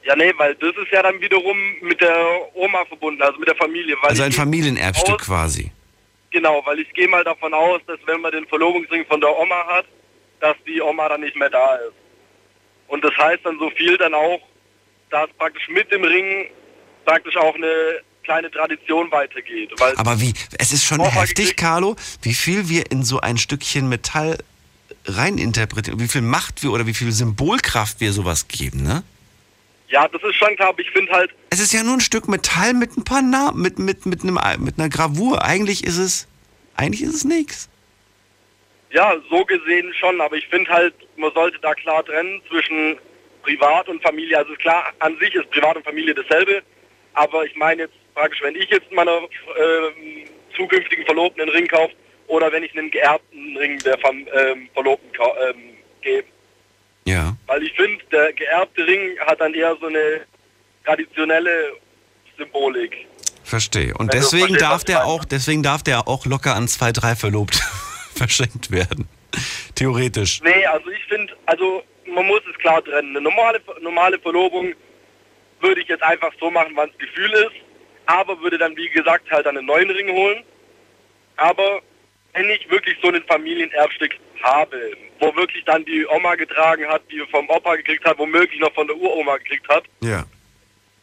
[0.03, 2.15] Ja, nee, weil das ist ja dann wiederum mit der
[2.53, 3.95] Oma verbunden, also mit der Familie.
[4.03, 5.71] Also ein Familienerbstück aus- quasi.
[6.29, 9.65] Genau, weil ich gehe mal davon aus, dass wenn man den Verlobungsring von der Oma
[9.67, 9.85] hat,
[10.39, 11.93] dass die Oma dann nicht mehr da ist.
[12.87, 14.39] Und das heißt dann so viel dann auch,
[15.09, 16.49] dass praktisch mit dem Ring
[17.05, 19.71] praktisch auch eine kleine Tradition weitergeht.
[19.95, 24.37] Aber wie, es ist schon heftig, Carlo, wie viel wir in so ein Stückchen Metall
[25.05, 29.03] reininterpretieren, wie viel Macht wir oder wie viel Symbolkraft wir sowas geben, ne?
[29.89, 32.27] ja, das ist schon klar, aber ich finde halt, Es ist ja nur ein Stück
[32.27, 35.43] Metall mit ein paar Namen, mit, mit, mit, einem, mit einer Gravur.
[35.43, 36.27] Eigentlich ist es,
[36.75, 37.69] eigentlich ist es nichts.
[38.91, 42.97] ja, so gesehen schon, aber ich finde halt, man sollte da klar trennen zwischen
[43.43, 44.37] Privat und Familie.
[44.37, 46.61] Also klar, an sich ist Privat und Familie dasselbe,
[47.13, 51.93] aber ich meine jetzt praktisch, wenn ich jetzt meiner ähm, zukünftigen Verlobten einen Ring kaufe
[52.27, 55.09] oder wenn ich einen geerbten Ring der Fam ähm, Verlobten
[55.49, 56.27] ähm, gebe.
[57.05, 57.37] Ja.
[57.45, 60.21] Weil ich finde, der geerbte Ring hat dann eher so eine
[60.85, 61.73] traditionelle
[62.37, 63.07] Symbolik.
[63.43, 63.93] Verstehe.
[63.93, 67.59] Und Wenn deswegen darf der auch, deswegen darf der auch locker an zwei, drei Verlobte
[68.13, 69.07] verschenkt werden.
[69.75, 70.41] Theoretisch.
[70.41, 73.15] Nee, also ich finde, also man muss es klar trennen.
[73.15, 74.73] Eine normale, normale Verlobung
[75.59, 77.55] würde ich jetzt einfach so machen, wann das Gefühl ist,
[78.05, 80.43] aber würde dann, wie gesagt, halt einen neuen Ring holen.
[81.35, 81.81] Aber
[82.33, 84.13] wenn ich wirklich so ein Familienerbstück
[84.43, 88.73] habe, wo wirklich dann die Oma getragen hat, die vom Opa gekriegt hat, womöglich noch
[88.73, 90.25] von der Uroma gekriegt hat, Ja.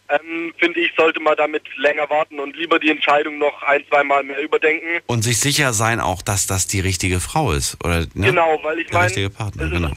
[0.09, 4.23] Ähm, finde ich, sollte man damit länger warten und lieber die Entscheidung noch ein, zweimal
[4.23, 5.01] mehr überdenken.
[5.07, 7.83] Und sich sicher sein auch, dass das die richtige Frau ist.
[7.85, 8.27] Oder, ne?
[8.27, 9.93] Genau, weil ich meine, richtige Partner, genau.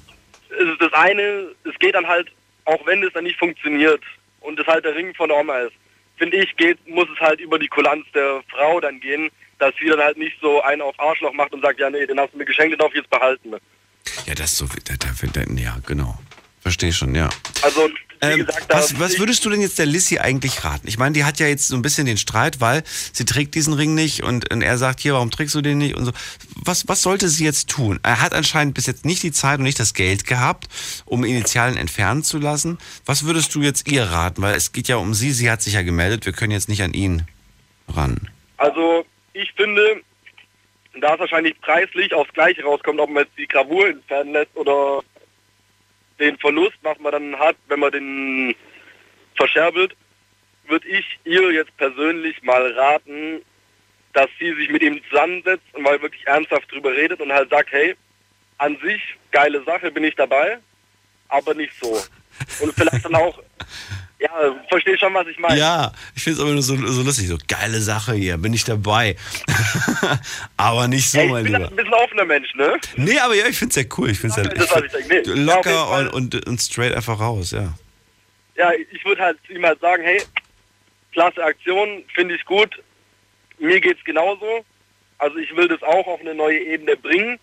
[0.50, 2.32] es ist das eine, es geht dann halt,
[2.66, 4.02] auch wenn es dann nicht funktioniert
[4.42, 5.74] und es halt der Ring von der Oma ist,
[6.18, 9.30] finde ich, geht, muss es halt über die Kulanz der Frau dann gehen,
[9.60, 12.20] dass sie dann halt nicht so einen auf Arschloch macht und sagt, ja nee, den
[12.20, 13.52] hast du mir geschenkt, den darf ich jetzt behalten.
[14.26, 16.18] Ja, das ist so, da, da, da, ja, genau.
[16.62, 17.30] Verstehe schon, ja.
[17.62, 17.90] Also,
[18.22, 20.88] Ähm, gesagt, was, was würdest du denn jetzt der Lissy eigentlich raten?
[20.88, 23.74] Ich meine, die hat ja jetzt so ein bisschen den Streit, weil sie trägt diesen
[23.74, 26.12] Ring nicht und, und er sagt, hier, warum trägst du den nicht und so.
[26.56, 28.00] Was, was sollte sie jetzt tun?
[28.04, 30.68] Er hat anscheinend bis jetzt nicht die Zeit und nicht das Geld gehabt,
[31.06, 32.78] um Initialen entfernen zu lassen.
[33.06, 34.42] Was würdest du jetzt ihr raten?
[34.42, 36.82] Weil es geht ja um sie, sie hat sich ja gemeldet, wir können jetzt nicht
[36.82, 37.28] an ihn
[37.88, 38.30] ran.
[38.58, 40.02] Also ich finde,
[41.02, 45.04] da es wahrscheinlich preislich aufs Gleiche rauskommt, ob man jetzt die Gravur entfernen lässt oder
[46.20, 48.56] den Verlust, was man dann hat, wenn man den
[49.36, 49.96] verscherbelt,
[50.68, 53.42] würde ich ihr jetzt persönlich mal raten,
[54.14, 57.72] dass sie sich mit ihm zusammensetzt und mal wirklich ernsthaft drüber redet und halt sagt,
[57.72, 57.96] hey,
[58.58, 59.02] an sich
[59.32, 60.58] geile Sache, bin ich dabei,
[61.28, 62.02] aber nicht so.
[62.62, 63.42] Und vielleicht dann auch,
[64.20, 65.60] ja, verstehe schon, was ich meine.
[65.60, 68.64] Ja, ich finde es aber nur so, so lustig, so geile Sache hier, bin ich
[68.64, 69.16] dabei.
[70.58, 71.68] aber nicht so, ich mein bin Lieber.
[71.68, 72.80] ein bisschen offener Mensch, ne?
[72.96, 74.10] Nee, aber ja, ich finde es sehr cool.
[74.10, 75.08] Ich finde es ich denke.
[75.08, 76.08] Nee, ja, auf jeden locker Fall.
[76.08, 77.74] und, und, und straight einfach raus, ja.
[78.56, 80.22] ja, ich würde halt ihm halt sagen, hey,
[81.12, 82.82] klasse Aktion, finde ich gut.
[83.60, 84.66] Mir geht's genauso.
[85.20, 87.40] Also ich will das auch auf eine neue Ebene bringen.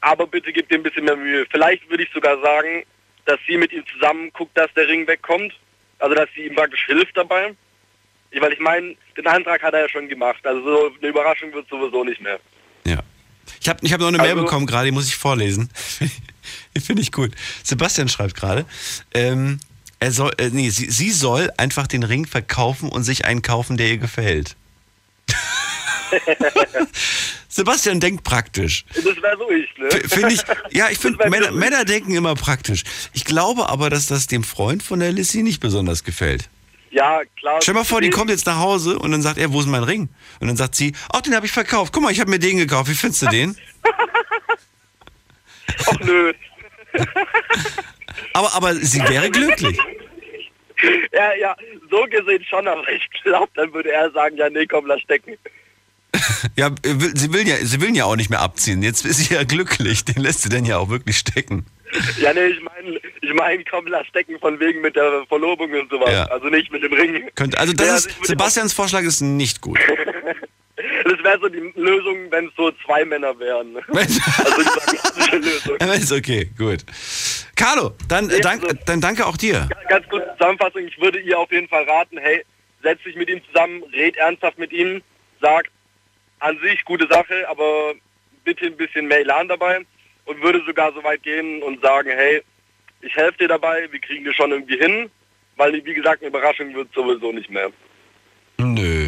[0.00, 1.46] Aber bitte gib dir ein bisschen mehr Mühe.
[1.50, 2.84] Vielleicht würde ich sogar sagen,
[3.24, 5.52] dass sie mit ihm zusammen guckt, dass der Ring wegkommt.
[5.98, 7.54] Also dass sie ihm praktisch hilft dabei.
[8.40, 10.44] Weil ich meine, den Antrag hat er ja schon gemacht.
[10.46, 12.40] Also so eine Überraschung wird sowieso nicht mehr.
[13.60, 15.70] Ich habe ich hab noch eine Mail Also- bekommen gerade, die muss ich vorlesen.
[16.76, 17.32] Die finde ich gut.
[17.62, 18.66] Sebastian schreibt gerade,
[19.14, 19.60] ähm,
[20.00, 23.76] er soll, äh, nee, sie, sie soll einfach den Ring verkaufen und sich einen kaufen,
[23.76, 24.56] der ihr gefällt.
[27.48, 28.84] Sebastian denkt praktisch.
[28.94, 29.90] Das wäre so ich, ne?
[30.08, 30.40] Finde ich,
[30.70, 31.58] ja, ich finde, Männer, so.
[31.58, 32.84] Männer denken immer praktisch.
[33.12, 36.48] Ich glaube aber, dass das dem Freund von der Lissy nicht besonders gefällt.
[36.90, 37.60] Ja, klar.
[37.62, 39.82] Stell mal vor, die kommt jetzt nach Hause und dann sagt er, wo ist mein
[39.82, 40.10] Ring?
[40.40, 41.92] Und dann sagt sie, ach, den habe ich verkauft.
[41.92, 42.90] Guck mal, ich habe mir den gekauft.
[42.90, 43.56] Wie findest du den?
[45.86, 46.34] Ach nö.
[48.34, 49.78] Aber, aber sie wäre glücklich.
[51.12, 51.56] Ja, ja,
[51.90, 55.38] so gesehen schon, aber ich glaube, dann würde er sagen, ja, nee, komm, lass stecken.
[56.56, 58.82] Ja, sie will ja, sie will ja auch nicht mehr abziehen.
[58.82, 60.04] Jetzt ist sie ja glücklich.
[60.04, 61.66] Den lässt sie denn ja auch wirklich stecken.
[62.20, 65.90] Ja, nee, ich meine, ich mein, komm, lass stecken von wegen mit der Verlobung und
[65.90, 66.10] sowas.
[66.10, 66.24] Ja.
[66.26, 67.28] Also nicht mit dem Ring.
[67.34, 69.78] Könnte, also das Ja, ist, würde Sebastians Vorschlag ist nicht gut.
[71.04, 73.76] Das wäre so die Lösung, wenn es so zwei Männer wären.
[73.88, 75.76] also die pragmatische Lösung.
[75.76, 76.78] Ist okay, gut.
[77.54, 79.68] Carlo, dann, äh, dank, dann danke auch dir.
[79.88, 82.44] Ganz kurz Zusammenfassung, ich würde ihr auf jeden Fall raten, hey,
[82.82, 85.02] setz dich mit ihm zusammen, red ernsthaft mit ihm,
[85.40, 85.68] sag
[86.42, 87.94] an sich gute Sache, aber
[88.44, 89.80] bitte ein bisschen mehr Elan dabei
[90.24, 92.42] und würde sogar so weit gehen und sagen, hey,
[93.00, 95.10] ich helfe dir dabei, wir kriegen das schon irgendwie hin,
[95.56, 97.70] weil wie gesagt, eine Überraschung wird sowieso nicht mehr.
[98.58, 99.01] Nö.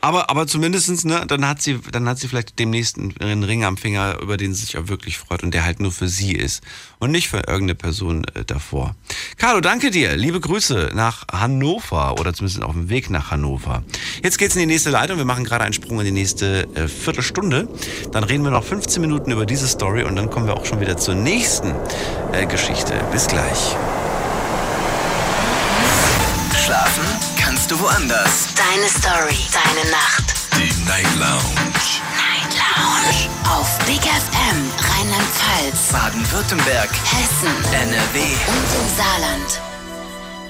[0.00, 3.76] Aber, aber zumindestens, ne, dann hat sie, dann hat sie vielleicht demnächst einen Ring am
[3.76, 6.62] Finger, über den sie sich auch wirklich freut und der halt nur für sie ist
[6.98, 8.94] und nicht für irgendeine Person äh, davor.
[9.36, 10.16] Carlo, danke dir.
[10.16, 13.82] Liebe Grüße nach Hannover oder zumindest auf dem Weg nach Hannover.
[14.22, 15.18] Jetzt geht's in die nächste Leitung.
[15.18, 17.68] Wir machen gerade einen Sprung in die nächste äh, Viertelstunde.
[18.12, 20.80] Dann reden wir noch 15 Minuten über diese Story und dann kommen wir auch schon
[20.80, 21.74] wieder zur nächsten
[22.32, 22.94] äh, Geschichte.
[23.12, 23.76] Bis gleich.
[26.64, 27.31] Schlafen
[27.72, 28.48] du woanders.
[28.54, 30.34] Deine Story, deine Nacht.
[30.56, 31.72] Die Night Lounge.
[32.16, 33.30] Night Lounge.
[33.48, 38.20] Auf Big FM, Rheinland-Pfalz, Baden-Württemberg, Hessen, NRW.
[38.20, 39.60] und im Saarland.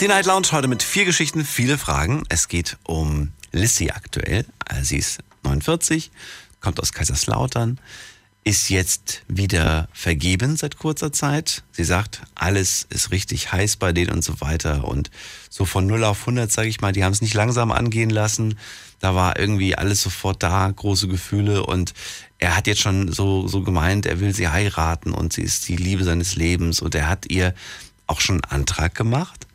[0.01, 2.25] Die Night Lounge heute mit vier Geschichten, viele Fragen.
[2.29, 4.45] Es geht um Lissy aktuell.
[4.83, 6.11] Sie ist 49,
[6.61, 7.79] kommt aus Kaiserslautern,
[8.45, 11.63] ist jetzt wieder vergeben seit kurzer Zeit.
[11.71, 14.89] Sie sagt, alles ist richtig heiß bei denen und so weiter.
[14.89, 15.11] Und
[15.49, 18.59] so von 0 auf 100, sage ich mal, die haben es nicht langsam angehen lassen.
[18.99, 21.65] Da war irgendwie alles sofort da, große Gefühle.
[21.65, 21.95] Und
[22.39, 25.77] er hat jetzt schon so, so gemeint, er will sie heiraten und sie ist die
[25.77, 26.81] Liebe seines Lebens.
[26.81, 27.55] Und er hat ihr
[28.09, 29.47] auch schon einen Antrag gemacht.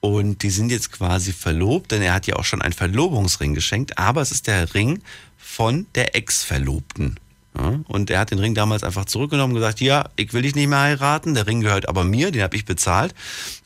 [0.00, 3.98] Und die sind jetzt quasi verlobt, denn er hat ja auch schon einen Verlobungsring geschenkt,
[3.98, 5.02] aber es ist der Ring
[5.36, 7.20] von der Ex-Verlobten.
[7.58, 10.54] Ja, und er hat den Ring damals einfach zurückgenommen und gesagt, ja, ich will dich
[10.54, 13.14] nicht mehr heiraten, der Ring gehört aber mir, den habe ich bezahlt.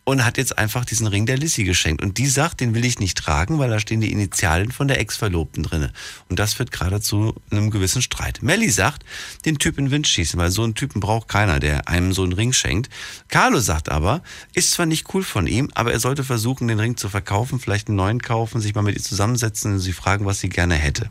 [0.07, 2.03] Und hat jetzt einfach diesen Ring der Lissy geschenkt.
[2.03, 5.01] Und die sagt, den will ich nicht tragen, weil da stehen die Initialen von der
[5.01, 5.93] Ex-Verlobten drinne.
[6.29, 8.43] Und das führt gerade zu einem gewissen Streit.
[8.43, 9.03] Melly sagt,
[9.47, 12.23] den Typ in den Wind schießen, weil so einen Typen braucht keiner, der einem so
[12.23, 12.91] einen Ring schenkt.
[13.29, 16.99] Carlo sagt aber, ist zwar nicht cool von ihm, aber er sollte versuchen, den Ring
[16.99, 20.41] zu verkaufen, vielleicht einen neuen kaufen, sich mal mit ihr zusammensetzen und sie fragen, was
[20.41, 21.11] sie gerne hätte.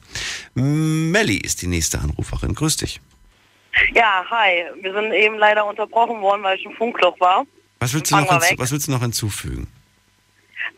[0.53, 2.53] Melly ist die nächste Anruferin.
[2.53, 3.01] Grüß dich.
[3.93, 4.65] Ja, hi.
[4.81, 7.45] Wir sind eben leider unterbrochen worden, weil ich im Funkloch war.
[7.83, 9.67] Was willst du, noch, hinzu, was willst du noch hinzufügen?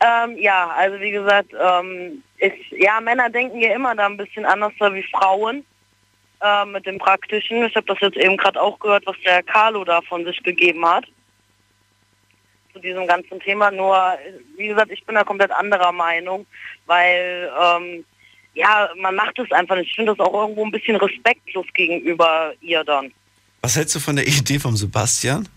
[0.04, 4.44] Ähm, ja, also wie gesagt, ähm, ich, ja, Männer denken ja immer da ein bisschen
[4.44, 5.64] anders wie Frauen
[6.42, 7.64] äh, mit dem Praktischen.
[7.64, 10.84] Ich habe das jetzt eben gerade auch gehört, was der Carlo da von sich gegeben
[10.84, 11.04] hat
[12.72, 13.70] zu diesem ganzen Thema.
[13.70, 14.18] Nur,
[14.56, 16.44] wie gesagt, ich bin da komplett anderer Meinung,
[16.86, 18.04] weil ähm,
[18.54, 19.90] ja, man macht es einfach nicht.
[19.90, 23.12] Ich finde das auch irgendwo ein bisschen respektlos gegenüber ihr dann.
[23.60, 25.48] Was hältst du von der Idee vom Sebastian?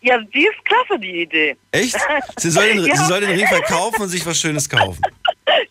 [0.00, 1.56] Ja, die ist klasse, die Idee.
[1.72, 1.96] Echt?
[2.36, 2.96] Sie soll den, ja.
[2.96, 5.02] sie soll den Ring verkaufen und sich was Schönes kaufen.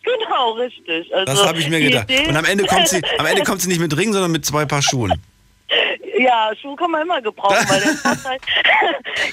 [0.02, 1.14] Genau, richtig.
[1.14, 2.10] Also, Das habe ich mir gedacht.
[2.10, 4.44] Idee- Und am Ende kommt sie, am Ende kommt sie nicht mit Ring, sondern mit
[4.44, 5.12] zwei Paar Schuhen.
[6.18, 8.38] Ja, Schuhe kann man immer gebrauchen, weil der Vorteil,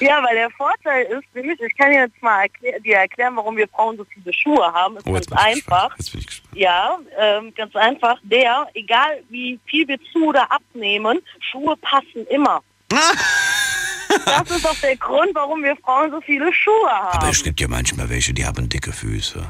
[0.00, 3.66] ja, weil der Vorteil ist, nämlich, ich kann jetzt mal erklär, dir erklären, warum wir
[3.68, 4.96] Frauen so viele Schuhe haben.
[4.96, 5.96] Ist Oh, ganz einfach.
[6.54, 8.18] Ja, ähm, ganz einfach.
[8.22, 11.20] Der, egal wie viel wir zu oder abnehmen,
[11.50, 12.62] Schuhe passen immer.
[14.08, 17.18] Das ist auch der Grund, warum wir Frauen so viele Schuhe haben.
[17.18, 19.44] Aber es gibt ja manchmal welche, die haben dicke Füße.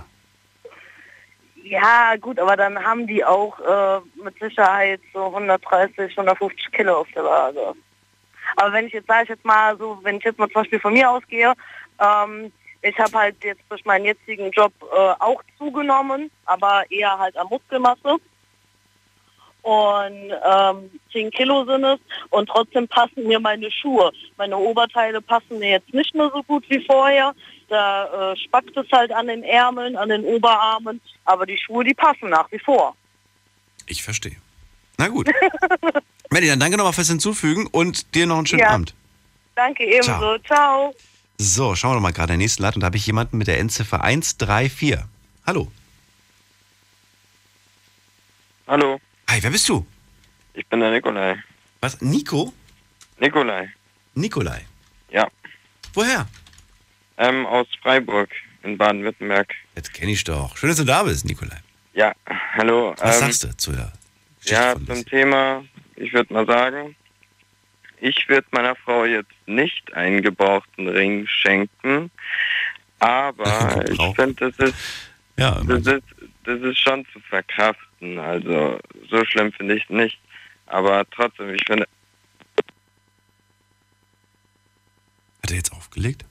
[1.62, 7.08] Ja, gut, aber dann haben die auch äh, mit Sicherheit so 130, 150 Kilo auf
[7.12, 7.74] der Waage.
[8.56, 10.78] Aber wenn ich jetzt, sage ich jetzt mal so, wenn ich jetzt mal zum Beispiel
[10.78, 11.54] von mir ausgehe,
[11.98, 12.52] ähm,
[12.82, 17.48] ich habe halt jetzt durch meinen jetzigen Job äh, auch zugenommen, aber eher halt an
[17.50, 18.16] Muskelmasse.
[19.66, 21.98] Und ähm, 10 Kilo sind es
[22.30, 24.12] und trotzdem passen mir meine Schuhe.
[24.36, 27.34] Meine Oberteile passen mir jetzt nicht mehr so gut wie vorher.
[27.68, 31.94] Da äh, spackt es halt an den Ärmeln, an den Oberarmen, aber die Schuhe, die
[31.94, 32.94] passen nach wie vor.
[33.86, 34.36] Ich verstehe.
[34.98, 35.28] Na gut.
[36.30, 38.68] Melly, dann danke nochmal fürs Hinzufügen und dir noch einen schönen Ja.
[38.70, 38.94] Abend.
[39.56, 40.38] Danke ebenso.
[40.46, 40.94] Ciao.
[41.38, 42.82] So, schauen wir doch mal gerade in der nächsten Leitung.
[42.82, 44.98] Da habe ich jemanden mit der Endziffer 134.
[45.44, 45.72] Hallo.
[48.68, 49.86] Hallo, Hi, wer bist du?
[50.54, 51.36] ich bin der Nikolai.
[51.80, 52.00] Was?
[52.00, 52.52] Nico?
[53.18, 53.70] Nikolai.
[54.14, 54.64] Nikolai.
[55.10, 55.28] Ja.
[55.94, 56.26] Woher?
[57.18, 58.30] Ähm, aus Freiburg
[58.62, 59.52] in Baden-Württemberg.
[59.74, 60.56] Jetzt kenne ich doch.
[60.56, 61.60] Schön, dass du da bist, Nikolai.
[61.92, 62.12] Ja,
[62.54, 62.94] hallo.
[62.98, 63.92] Was ähm, sagst du zu der
[64.42, 65.64] Ja, zum Thema,
[65.96, 66.96] ich würde mal sagen,
[68.00, 72.10] ich würde meiner Frau jetzt nicht einen gebrauchten Ring schenken,
[72.98, 74.76] aber ich finde, das ist,
[75.38, 76.04] ja, das ist,
[76.44, 77.85] das ist schon zu verkraften.
[78.00, 78.78] Also
[79.10, 80.18] so schlimm finde ich es nicht.
[80.66, 81.86] Aber trotzdem, ich finde,
[85.46, 86.24] Hat er jetzt aufgelegt?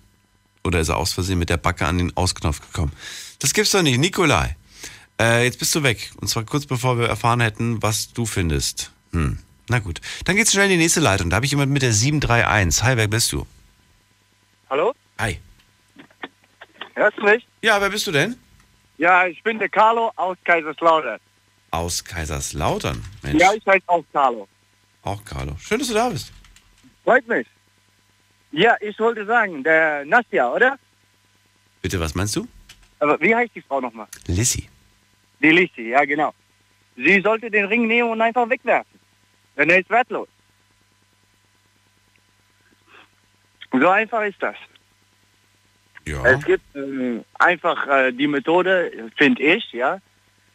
[0.65, 2.91] Oder ist er aus Versehen mit der Backe an den Ausknopf gekommen?
[3.39, 3.97] Das gibt's doch nicht.
[3.97, 4.57] Nikolai,
[5.21, 6.11] äh, jetzt bist du weg.
[6.19, 8.91] Und zwar kurz bevor wir erfahren hätten, was du findest.
[9.13, 9.39] Hm.
[9.69, 10.01] Na gut.
[10.25, 11.29] Dann geht's schnell in die nächste Leitung.
[11.29, 12.83] Da habe ich jemanden mit der 731.
[12.83, 13.47] Hi, wer bist du?
[14.69, 14.93] Hallo?
[15.17, 15.39] Hi.
[16.95, 17.47] Hörst du mich?
[17.61, 18.35] Ja, wer bist du denn?
[18.97, 21.21] Ja, ich bin der Carlo aus Kaiserslautern.
[21.75, 23.03] Aus Kaiserslautern.
[23.21, 24.47] Mensch, Ja, ich heiße auch Carlo.
[25.03, 25.57] auch Carlo.
[25.59, 26.31] Schön, dass du da bist.
[27.03, 27.45] Freut mich.
[28.53, 30.79] Ja, ich wollte sagen, der Nastja, oder?
[31.81, 32.47] Bitte, was meinst du?
[32.99, 34.07] Aber wie heißt die Frau nochmal?
[34.27, 34.69] Lissy.
[35.41, 36.33] Die Lissy, ja genau.
[36.95, 38.97] Sie sollte den Ring nehmen und einfach wegwerfen.
[39.57, 40.29] Denn er ist wertlos.
[43.73, 44.55] So einfach ist das.
[46.07, 46.23] Ja.
[46.25, 49.99] Es gibt ähm, einfach äh, die Methode, finde ich, ja,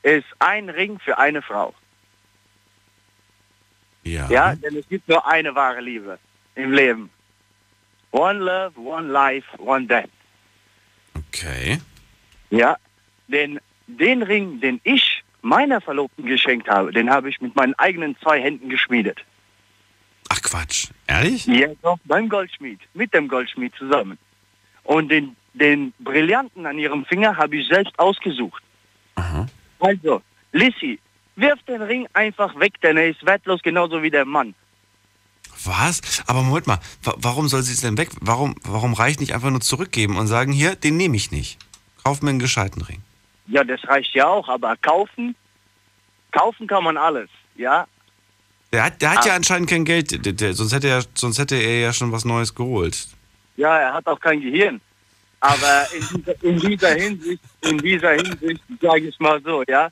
[0.02, 1.74] ist ein Ring für eine Frau.
[4.02, 4.28] Ja.
[4.30, 6.18] Ja, denn es gibt nur eine wahre Liebe
[6.54, 7.10] im Leben.
[8.12, 10.08] One love, one life, one death.
[11.14, 11.80] Okay.
[12.50, 12.76] Ja,
[13.28, 18.16] denn den Ring, den ich meiner Verlobten geschenkt habe, den habe ich mit meinen eigenen
[18.18, 19.20] zwei Händen geschmiedet.
[20.28, 20.88] Ach Quatsch.
[21.06, 21.46] Ehrlich?
[21.46, 24.18] Ja, doch, beim Goldschmied, mit dem Goldschmied zusammen.
[24.82, 28.62] Und den, den Brillanten an ihrem Finger habe ich selbst ausgesucht.
[29.80, 30.22] Also,
[30.52, 30.98] Lissy,
[31.36, 34.54] wirf den Ring einfach weg, denn er ist wertlos, genauso wie der Mann.
[35.64, 36.00] Was?
[36.26, 38.10] Aber Moment mal, wa- warum soll sie es denn weg?
[38.20, 41.58] Warum, warum reicht nicht einfach nur zurückgeben und sagen, hier, den nehme ich nicht.
[42.02, 43.02] Kauf mir einen gescheiten Ring.
[43.46, 45.34] Ja, das reicht ja auch, aber kaufen,
[46.32, 47.86] kaufen kann man alles, ja.
[48.72, 49.26] Der hat, der hat Ah.
[49.28, 52.24] ja anscheinend kein Geld, der, der, sonst, hätte er, sonst hätte er ja schon was
[52.24, 53.08] Neues geholt.
[53.56, 54.80] Ja, er hat auch kein Gehirn.
[55.40, 59.90] Aber in dieser, in dieser Hinsicht, in dieser Hinsicht, sage ich mal so, ja.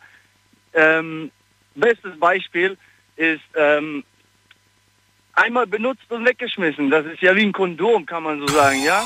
[0.74, 1.30] Ähm,
[1.74, 2.76] bestes Beispiel,
[3.16, 4.04] ist ähm,
[5.32, 6.90] einmal benutzt und weggeschmissen.
[6.90, 9.02] Das ist ja wie ein Kondom, kann man so sagen, ja?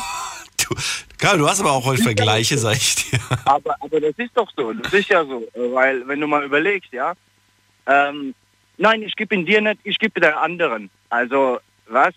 [1.18, 3.20] Karl, du hast aber auch heute Vergleiche, sag ich dir.
[3.44, 5.46] Aber, aber das ist doch so, das ist ja so.
[5.54, 7.12] Weil, wenn du mal überlegst, ja,
[7.86, 8.34] ähm,
[8.78, 10.90] nein, ich gebe ihn dir nicht, ich gebe der anderen.
[11.10, 12.14] Also, was?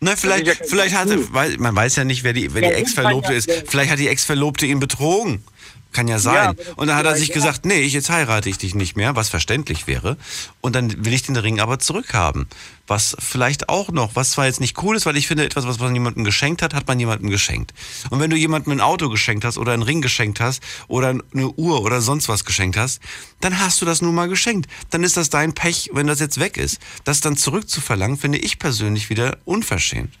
[0.00, 2.68] Na, vielleicht, ja vielleicht hat er, weil, man weiß ja nicht, wer die, wer die
[2.68, 3.50] Ja, Ex-Verlobte kann ja- ist.
[3.68, 5.42] Vielleicht hat die Ex-Verlobte ihn betrogen.
[5.96, 6.56] Kann ja Ja, sein.
[6.56, 9.16] das und dann hat er sich ja- gesagt, nee, jetzt heirate ich dich nicht mehr,
[9.16, 10.18] was verständlich wäre.
[10.60, 12.48] Und dann will ich den Ring aber zurückhaben.
[12.86, 15.78] Was vielleicht auch noch, was zwar jetzt nicht cool ist, weil ich finde, etwas, was
[15.78, 17.72] man jemandem geschenkt hat, hat man jemandem geschenkt.
[18.10, 21.48] Und wenn du jemandem ein Auto geschenkt hast oder einen Ring geschenkt hast oder eine
[21.52, 23.00] Uhr oder sonst was geschenkt hast,
[23.40, 24.70] dann hast du das nun mal geschenkt.
[24.90, 26.78] Dann ist das dein Pech, wenn das jetzt weg ist.
[27.04, 30.12] Das dann zurückzuverlangen, finde ich persönlich wieder unverschämt.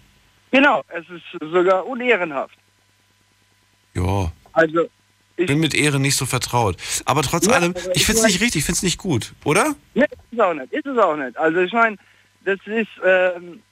[0.52, 2.56] Genau, es ist sogar unehrenhaft.
[3.94, 4.32] Ja.
[4.52, 4.88] Also,
[5.36, 6.76] bin mit Ehre nicht so vertraut.
[7.04, 8.98] Aber trotz Ja, allem, aber ich ich finde es nicht richtig, ich finde es nicht
[8.98, 9.74] gut, oder?
[9.94, 11.36] Ne, ist es auch nicht, ist es auch nicht.
[11.36, 11.96] Also ich meine,
[12.44, 13.62] das ist, ähm,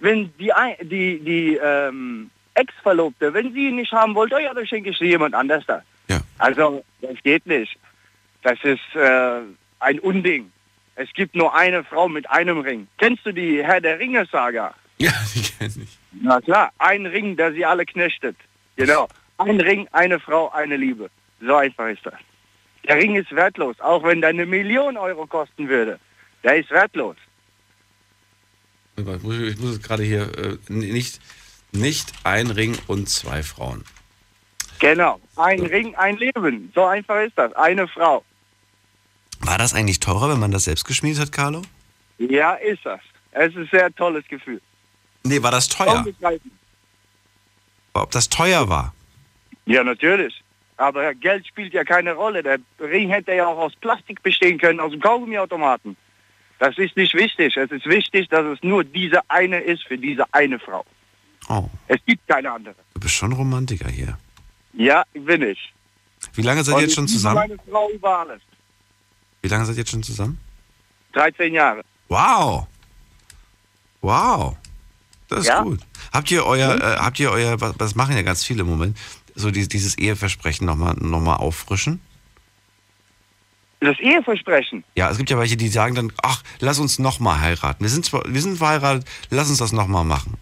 [0.00, 0.52] wenn die,
[0.82, 4.98] die, die ähm, Ex-Verlobte, wenn sie ihn nicht haben wollte, oh ja, dann schenke ich
[4.98, 5.82] sie jemand anders da.
[6.08, 6.20] Ja.
[6.38, 7.76] Also, das geht nicht.
[8.42, 9.40] Das ist äh,
[9.80, 10.50] ein Unding.
[10.94, 12.88] Es gibt nur eine Frau mit einem Ring.
[12.98, 14.74] Kennst du die Herr der Ringe-Saga?
[14.98, 15.98] Ja, die kenne ich.
[16.12, 18.36] Na klar, ein Ring, der sie alle knechtet.
[18.76, 19.08] Genau.
[19.38, 21.10] Ein Ring, eine Frau, eine Liebe.
[21.40, 22.14] So einfach ist das.
[22.88, 25.98] Der Ring ist wertlos, auch wenn der eine Million Euro kosten würde.
[26.44, 27.16] Der ist wertlos.
[28.96, 31.20] Ich muss, es gerade hier äh, nicht,
[31.72, 33.84] nicht ein Ring und zwei Frauen.
[34.78, 35.20] Genau.
[35.36, 36.70] Ein Ring, ein Leben.
[36.74, 37.52] So einfach ist das.
[37.54, 38.24] Eine Frau.
[39.40, 41.62] War das eigentlich teurer, wenn man das selbst geschmiedet hat, Carlo?
[42.18, 43.00] Ja, ist das.
[43.32, 44.62] Es ist ein sehr tolles Gefühl.
[45.24, 45.98] Nee, war das teuer?
[45.98, 46.52] Unbeschreiblich.
[47.92, 48.94] Ob das teuer war?
[49.66, 50.42] Ja, natürlich.
[50.78, 52.42] Aber Geld spielt ja keine Rolle.
[52.42, 55.96] Der Ring hätte ja auch aus Plastik bestehen können, aus dem Kaugummiautomaten.
[56.58, 57.56] Das ist nicht wichtig.
[57.56, 60.84] Es ist wichtig, dass es nur diese eine ist für diese eine Frau.
[61.48, 62.74] Oh, Es gibt keine andere.
[62.94, 64.18] du bist schon Romantiker hier.
[64.74, 65.72] Ja, bin ich.
[66.34, 67.36] Wie lange seid ihr jetzt schon zusammen?
[67.36, 68.40] Meine Frau über alles.
[69.42, 70.38] Wie lange seid ihr jetzt schon zusammen?
[71.12, 71.82] 13 Jahre.
[72.08, 72.66] Wow.
[74.02, 74.56] Wow.
[75.28, 75.62] Das ist Ja.
[75.62, 75.80] gut.
[76.12, 78.96] Habt ihr euer, äh, habt ihr euer, was, was machen ja ganz viele im Moment,
[79.36, 82.00] so die, dieses Eheversprechen nochmal noch mal auffrischen?
[83.80, 84.82] Das Eheversprechen.
[84.96, 87.84] Ja, es gibt ja welche, die sagen dann, ach, lass uns nochmal heiraten.
[87.84, 90.34] Wir sind zwar, wir sind verheiratet, lass uns das nochmal machen.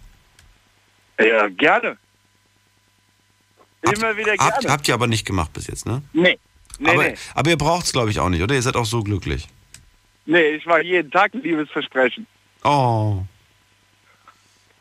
[1.18, 1.96] Ja, gerne.
[3.82, 4.52] Immer wieder gerne.
[4.52, 6.02] Habt, habt ihr aber nicht gemacht bis jetzt, ne?
[6.12, 6.38] Nee.
[6.78, 7.14] Nee, aber, nee.
[7.34, 8.54] aber ihr braucht es, glaube ich, auch nicht, oder?
[8.54, 9.48] Ihr seid auch so glücklich.
[10.26, 12.26] Nee, ich mache jeden Tag ein Liebesversprechen.
[12.62, 13.22] Oh.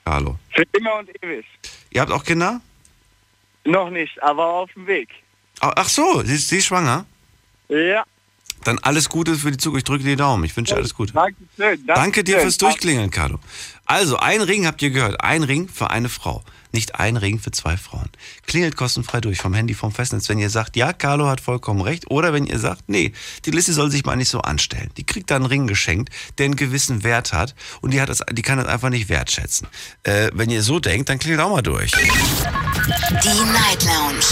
[0.05, 0.37] Hallo.
[0.51, 1.45] Für immer und ewig.
[1.91, 2.61] Ihr habt auch Kinder?
[3.65, 5.09] Noch nicht, aber auf dem Weg.
[5.59, 7.05] Ach ach so, sie ist, sie ist schwanger?
[7.69, 8.03] Ja.
[8.63, 9.83] Dann alles Gute für die Zukunft.
[9.83, 10.43] Ich drücke dir die Daumen.
[10.43, 11.13] Ich wünsche dir alles Gute.
[11.13, 11.85] Danke schön.
[11.85, 13.39] Danke dir fürs Durchklingeln, Carlo.
[13.85, 15.21] Also, ein Ring habt ihr gehört.
[15.21, 16.43] Ein Ring für eine Frau.
[16.73, 18.09] Nicht ein Ring für zwei Frauen.
[18.47, 22.09] Klingelt kostenfrei durch vom Handy, vom Festnetz, wenn ihr sagt, ja, Carlo hat vollkommen recht.
[22.09, 23.13] Oder wenn ihr sagt, nee,
[23.45, 24.89] die Liste soll sich mal nicht so anstellen.
[24.97, 27.53] Die kriegt da einen Ring geschenkt, der einen gewissen Wert hat.
[27.81, 29.67] Und die, hat das, die kann das einfach nicht wertschätzen.
[30.01, 31.91] Äh, wenn ihr so denkt, dann klingelt auch mal durch.
[31.91, 34.25] Die Night Lounge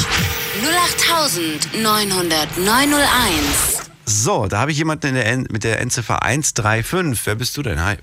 [1.76, 3.82] 0890901.
[4.06, 7.24] So, da habe ich jemanden in der mit der Endziffer 135.
[7.24, 7.84] Wer bist du denn?
[7.84, 7.98] Hi.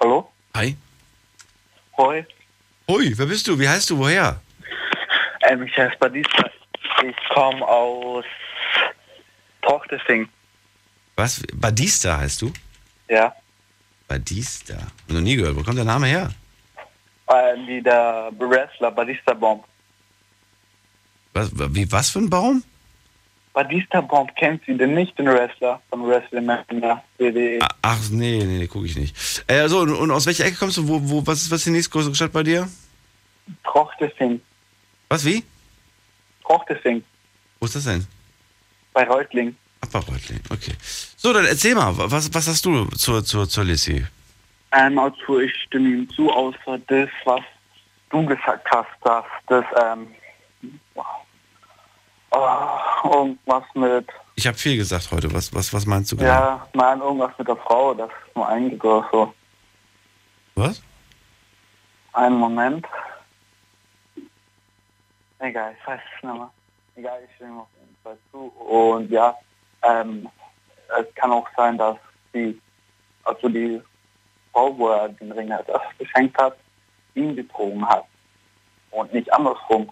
[0.00, 0.30] Hallo?
[0.54, 0.76] Hi.
[1.98, 2.24] Hoi.
[2.88, 3.58] Hui, wer bist du?
[3.58, 3.98] Wie heißt du?
[3.98, 4.40] Woher?
[5.48, 6.50] Ähm, ich heiße Badista.
[7.02, 8.24] Ich komme aus
[9.62, 10.28] Tochtesing.
[11.16, 11.42] Was?
[11.52, 12.52] Badista heißt du?
[13.08, 13.34] Ja.
[14.06, 14.74] Badista.
[14.74, 15.56] Hab noch nie gehört.
[15.56, 16.30] Wo kommt der Name her?
[17.26, 19.64] Äh, wie der Wrestler Badista Bomb.
[21.34, 22.62] Was, wie, was für ein Baum?
[23.56, 26.22] Badista Bomb kennt sie denn nicht, den Wrestler von der
[27.16, 27.58] WWE.
[27.80, 29.16] Ach, nee, nee, nee gucke ich nicht.
[29.46, 30.86] Äh, so, und, und aus welcher Ecke kommst du?
[30.86, 32.68] Wo, wo, was, ist, was ist die nächstgrößere Stadt bei dir?
[33.64, 34.42] Trochtesing.
[35.08, 35.42] Was, wie?
[36.44, 37.02] Trochtesing.
[37.58, 38.06] Wo ist das denn?
[38.92, 39.56] Bei Reutling.
[39.80, 40.74] Ach, bei Reutling, okay.
[41.16, 44.04] So, dann erzähl mal, was, was hast du zur, zur, zur Lissy?
[44.72, 47.40] Ähm, also ich stimme ihm zu, außer das, was
[48.10, 50.08] du gesagt hast, dass das, ähm,
[52.36, 55.32] oh, irgendwas mit, Ich habe viel gesagt heute.
[55.32, 56.28] Was, was, was meinst du genau?
[56.28, 59.34] ja, nein, irgendwas mit der Frau, das ist nur eingeht oder so.
[60.54, 60.82] Was?
[62.12, 62.86] Einen Moment.
[65.38, 66.50] Egal, ich weiß es nicht mehr.
[66.96, 68.38] Egal, ich stimme auf jeden Fall zu.
[68.62, 69.34] Und ja,
[69.82, 70.28] ähm,
[70.98, 71.96] es kann auch sein, dass
[72.32, 72.58] die,
[73.24, 73.82] also die
[74.52, 75.68] Frau, wo er den Ring erst
[75.98, 76.56] geschenkt hat,
[77.14, 78.04] ihn betrogen hat.
[78.90, 79.90] Und nicht andersrum.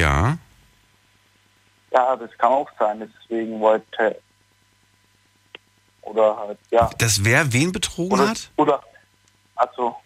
[0.00, 0.38] Ja.
[1.92, 3.00] Ja, das kann auch sein.
[3.00, 4.20] Deswegen wollte
[6.02, 6.90] Oder halt, ja.
[6.98, 8.50] Das wer wen betrogen Oder, hat?
[8.56, 8.82] oder,
[9.54, 9.96] also,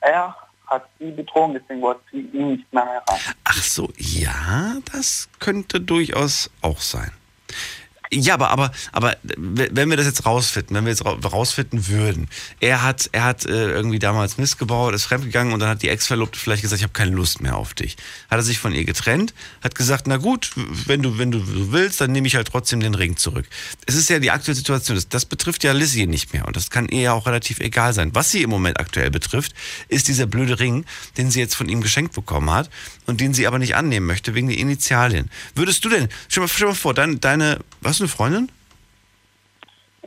[0.00, 0.34] er
[0.66, 3.34] hat sie betrogen, deswegen wollte sie ihn nicht mehr heiraten.
[3.44, 7.12] Ach so, ja, das könnte durchaus auch sein.
[8.12, 12.28] Ja, aber, aber, aber wenn wir das jetzt rausfinden, wenn wir jetzt ra- rausfinden würden,
[12.60, 15.88] er hat, er hat äh, irgendwie damals Mist gebaut, ist fremdgegangen und dann hat die
[15.90, 17.96] Ex-Verlobte vielleicht gesagt, ich habe keine Lust mehr auf dich.
[18.30, 20.50] Hat er sich von ihr getrennt, hat gesagt, na gut,
[20.86, 21.42] wenn du, wenn du
[21.72, 23.46] willst, dann nehme ich halt trotzdem den Ring zurück.
[23.86, 26.70] Es ist ja die aktuelle Situation, das, das betrifft ja Lizzie nicht mehr und das
[26.70, 28.10] kann ihr ja auch relativ egal sein.
[28.14, 29.52] Was sie im Moment aktuell betrifft,
[29.88, 30.84] ist dieser blöde Ring,
[31.18, 32.70] den sie jetzt von ihm geschenkt bekommen hat
[33.06, 35.30] und den sie aber nicht annehmen möchte wegen der Initialien.
[35.54, 38.50] Würdest du denn, stell mal, stell mal vor, dein, deine, was, eine Freundin?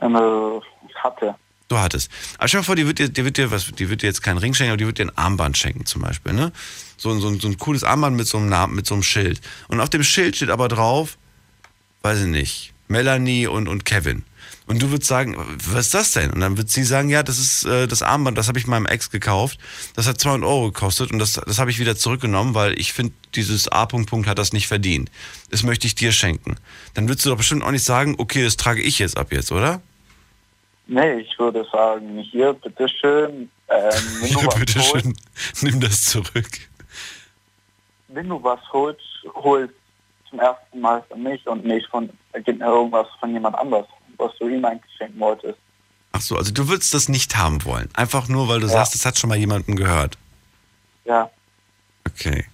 [0.00, 1.34] Ähm, äh, ich hatte.
[1.68, 2.10] Du hattest.
[2.38, 4.22] Aber stell mal vor, die wird dir, die wird dir, was, die wird dir jetzt
[4.22, 6.52] keinen Ring schenken, aber die wird dir ein Armband schenken zum Beispiel, ne?
[6.98, 9.40] So, ein- so, so ein cooles Armband mit so einem Namen, mit so einem Schild.
[9.68, 11.16] Und auf dem Schild steht aber drauf,
[12.02, 14.24] weiß ich nicht, Melanie und, und Kevin.
[14.72, 15.36] Und du würdest sagen,
[15.70, 16.30] was ist das denn?
[16.30, 18.86] Und dann wird sie sagen, ja, das ist äh, das Armband, das habe ich meinem
[18.86, 19.58] Ex gekauft.
[19.94, 23.12] Das hat 200 Euro gekostet und das, das habe ich wieder zurückgenommen, weil ich finde,
[23.34, 23.82] dieses A.
[23.82, 25.10] -Punkt -Punkt hat das nicht verdient.
[25.50, 26.56] Das möchte ich dir schenken.
[26.94, 29.52] Dann würdest du doch bestimmt auch nicht sagen, okay, das trage ich jetzt ab jetzt,
[29.52, 29.82] oder?
[30.86, 33.90] Nee, ich würde sagen, hier, bitteschön, ähm,
[34.22, 35.14] wenn, du Ja, was bitte holst, schön,
[35.60, 36.50] nimm das zurück.
[38.08, 39.02] wenn du was holst,
[39.34, 39.74] holst
[40.30, 42.08] zum ersten Mal für mich und nicht von
[42.42, 43.86] irgendwas von jemand anders,
[44.24, 45.58] was du ihm eigentlich schenken wolltest.
[46.12, 47.88] Ach so, also du würdest das nicht haben wollen.
[47.94, 48.72] Einfach nur, weil du Ja.
[48.74, 50.16] sagst, das hat schon mal jemandem gehört.
[51.04, 51.30] Ja,
[52.06, 52.44] Okay.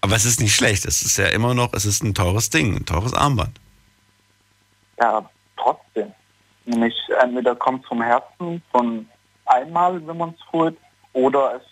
[0.00, 0.84] Aber es ist nicht schlecht.
[0.86, 3.58] Es ist ja immer noch, es ist ein teures Ding, ein teures Armband.
[5.00, 6.12] ja, trotzdem.
[6.64, 9.06] Nämlich entweder kommt vom Herzen von
[9.46, 10.76] einmal, wenn man es holt,
[11.12, 11.62] oder es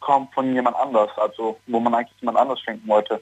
[0.00, 3.20] kommt von jemand anders, also wo man eigentlich jemand anders schenken wollte.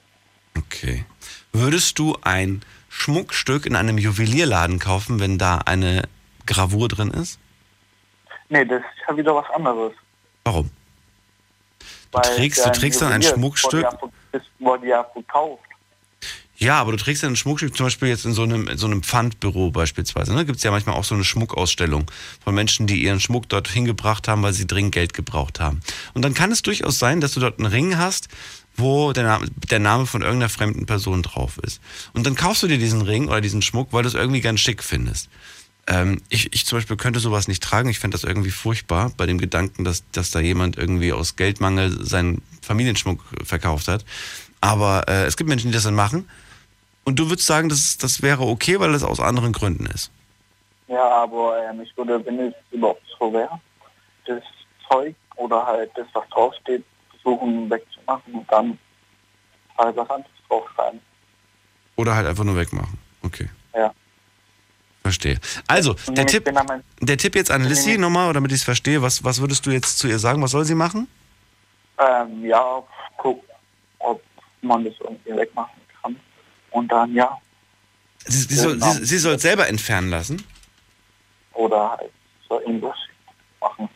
[0.59, 1.05] Okay.
[1.53, 2.63] Würdest du ein
[2.97, 6.05] Schmuckstück in einem Juwelierladen kaufen, wenn da eine
[6.47, 7.39] Gravur drin ist?
[8.49, 9.93] Nee, das ist ja wieder was anderes.
[10.45, 10.71] Warum?
[11.81, 13.85] Du Weil trägst, du trägst dann ein Schmuckstück.
[13.85, 15.65] Wurde ja, das wurde ja verkauft.
[16.57, 18.87] Ja, aber du trägst ja ein Schmuckstück, zum Beispiel jetzt in so einem, in so
[18.87, 20.33] einem Pfandbüro beispielsweise.
[20.33, 20.47] Ne?
[20.47, 22.09] Gibt es ja manchmal auch so eine Schmuckausstellung
[22.45, 25.81] von Menschen, die ihren Schmuck dort hingebracht haben, weil sie dringend Geld gebraucht haben.
[26.15, 28.29] Und dann kann es durchaus sein, dass du dort einen Ring hast,
[28.77, 31.81] wo der Name, der Name von irgendeiner fremden Person drauf ist.
[32.13, 34.61] Und dann kaufst du dir diesen Ring oder diesen Schmuck, weil du es irgendwie ganz
[34.61, 35.29] schick findest.
[35.87, 37.89] Ähm, ich, ich zum Beispiel könnte sowas nicht tragen.
[37.89, 42.05] Ich fände das irgendwie furchtbar bei dem Gedanken, dass, dass da jemand irgendwie aus Geldmangel
[42.05, 44.05] seinen Familienschmuck verkauft hat.
[44.61, 46.29] Aber äh, es gibt Menschen, die das dann machen.
[47.05, 50.11] Und du würdest sagen, das, das wäre okay, weil das aus anderen Gründen ist.
[50.89, 53.61] Ja, aber ähm, ich würde, wenn es überhaupt so wäre,
[54.27, 54.43] das
[54.89, 57.69] Zeug oder halt das, was draufsteht, versuchen
[58.07, 58.79] wegzumachen und dann
[59.79, 61.01] halt was anderes draufschreiben.
[61.97, 62.99] Oder halt einfach nur wegmachen.
[63.23, 63.49] Okay.
[63.75, 63.93] Ja.
[65.03, 65.39] Verstehe.
[65.67, 69.23] Also, der Tipp, er der Tipp jetzt an Lissy nochmal, damit ich es verstehe, was,
[69.23, 70.43] was würdest du jetzt zu ihr sagen?
[70.43, 71.09] Was soll sie machen?
[71.99, 72.83] Ähm, ja,
[73.19, 73.45] guck,
[73.99, 74.23] ob
[74.63, 76.17] man das irgendwie wegmachen kann.
[76.71, 77.39] Und dann ja,
[78.27, 78.91] Sie, sie, soll, Genau.
[78.93, 80.43] sie, sie soll selber entfernen lassen.
[81.53, 82.11] oder halt
[82.49, 82.97] so irgendwas
[83.61, 83.87] machen.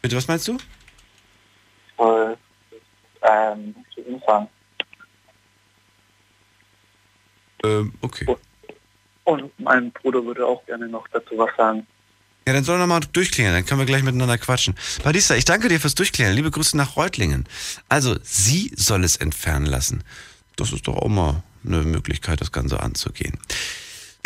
[0.00, 0.56] Bitte, was meinst du?
[1.98, 2.38] Soll
[3.28, 3.74] ähm,
[4.26, 4.48] sagen.
[7.64, 8.26] Ähm, okay.
[9.24, 11.86] Und mein Bruder würde auch gerne noch dazu was sagen.
[12.46, 14.76] Ja, dann soll er nochmal durchklingeln, dann können wir gleich miteinander quatschen.
[15.02, 16.36] Badista, ich danke dir fürs Durchklingeln.
[16.36, 17.48] Liebe Grüße nach Reutlingen.
[17.88, 20.04] Also, sie soll es entfernen lassen.
[20.54, 23.36] Das ist doch auch mal eine Möglichkeit, das Ganze anzugehen.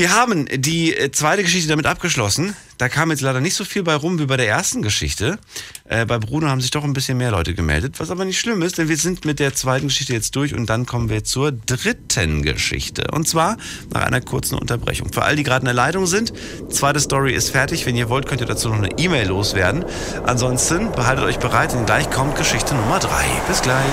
[0.01, 2.57] Wir haben die äh, zweite Geschichte damit abgeschlossen.
[2.79, 5.39] Da kam jetzt leider nicht so viel bei rum wie bei der ersten Geschichte.
[5.85, 8.63] Äh, bei Bruno haben sich doch ein bisschen mehr Leute gemeldet, was aber nicht schlimm
[8.63, 11.53] ist, denn wir sind mit der zweiten Geschichte jetzt durch und dann kommen wir zur
[11.53, 13.09] dritten Geschichte.
[13.13, 13.59] Und zwar
[13.93, 15.13] nach einer kurzen Unterbrechung.
[15.13, 16.33] Für all die gerade in der Leitung sind,
[16.71, 17.85] zweite Story ist fertig.
[17.85, 19.85] Wenn ihr wollt, könnt ihr dazu noch eine E-Mail loswerden.
[20.25, 23.27] Ansonsten behaltet euch bereit, denn gleich kommt Geschichte Nummer drei.
[23.49, 23.85] Bis gleich.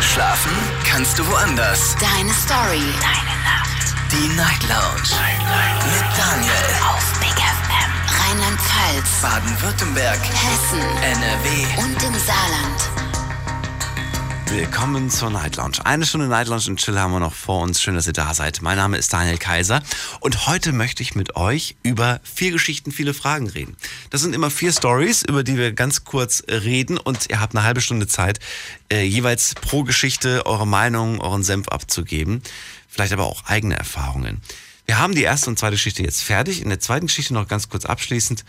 [0.00, 0.52] Schlafen
[0.84, 1.96] kannst du woanders.
[1.98, 2.84] Deine Story.
[3.00, 3.25] Deine.
[4.12, 5.10] Die Night Lounge.
[5.84, 6.52] Mit Daniel.
[6.88, 7.90] Auf Big FM.
[8.20, 9.20] Rheinland-Pfalz.
[9.20, 10.20] Baden-Württemberg.
[10.20, 10.80] Hessen.
[11.02, 11.82] NRW.
[11.82, 12.96] Und im Saarland.
[14.48, 15.84] Willkommen zur Night Lounge.
[15.84, 17.82] Eine Stunde Night Lounge und Chill haben wir noch vor uns.
[17.82, 18.62] Schön, dass ihr da seid.
[18.62, 19.82] Mein Name ist Daniel Kaiser
[20.20, 23.76] und heute möchte ich mit euch über vier Geschichten, viele Fragen reden.
[24.10, 27.64] Das sind immer vier Stories, über die wir ganz kurz reden und ihr habt eine
[27.64, 28.38] halbe Stunde Zeit,
[28.90, 32.40] äh, jeweils pro Geschichte eure Meinung, euren Senf abzugeben.
[32.96, 34.40] Vielleicht aber auch eigene Erfahrungen.
[34.86, 36.62] Wir haben die erste und zweite Geschichte jetzt fertig.
[36.62, 38.42] In der zweiten Geschichte noch ganz kurz abschließend.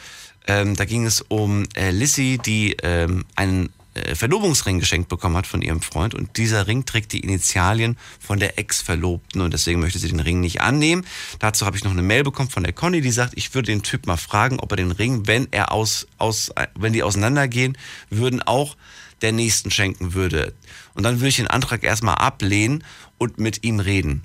[0.48, 5.48] Ähm, da ging es um äh, Lissy, die ähm, einen äh, Verlobungsring geschenkt bekommen hat
[5.48, 10.00] von ihrem Freund und dieser Ring trägt die Initialien von der Ex-Verlobten und deswegen möchte
[10.00, 11.06] sie den Ring nicht annehmen.
[11.40, 13.84] Dazu habe ich noch eine Mail bekommen von der Conny, die sagt, ich würde den
[13.84, 17.78] Typ mal fragen, ob er den Ring, wenn er aus, aus wenn die auseinandergehen
[18.10, 18.78] würden, auch
[19.22, 20.54] der nächsten schenken würde.
[20.94, 22.86] Und dann würde ich den Antrag erstmal ablehnen
[23.18, 24.24] und mit ihm reden.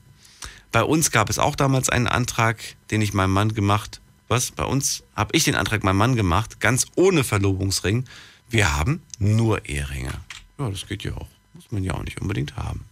[0.73, 2.59] Bei uns gab es auch damals einen Antrag,
[2.91, 4.01] den ich meinem Mann gemacht.
[4.29, 4.51] Was?
[4.51, 8.07] Bei uns habe ich den Antrag meinem Mann gemacht, ganz ohne Verlobungsring.
[8.49, 10.12] Wir haben nur Eheringe.
[10.59, 11.29] Ja, das geht ja auch.
[11.53, 12.87] Muss man ja auch nicht unbedingt haben.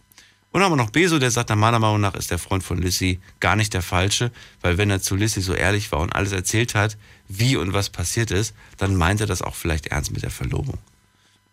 [0.51, 2.63] Und dann haben wir noch Beso, der sagt, nach meiner Meinung nach ist der Freund
[2.63, 6.13] von Lissy gar nicht der Falsche, weil wenn er zu Lissy so ehrlich war und
[6.13, 6.97] alles erzählt hat,
[7.29, 10.77] wie und was passiert ist, dann meint er das auch vielleicht ernst mit der Verlobung.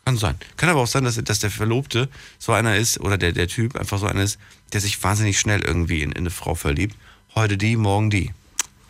[0.05, 0.37] Kann sein.
[0.57, 2.09] Kann aber auch sein, dass, dass der Verlobte
[2.39, 4.39] so einer ist, oder der, der Typ einfach so einer ist,
[4.73, 6.97] der sich wahnsinnig schnell irgendwie in, in eine Frau verliebt.
[7.35, 8.33] Heute die, morgen die.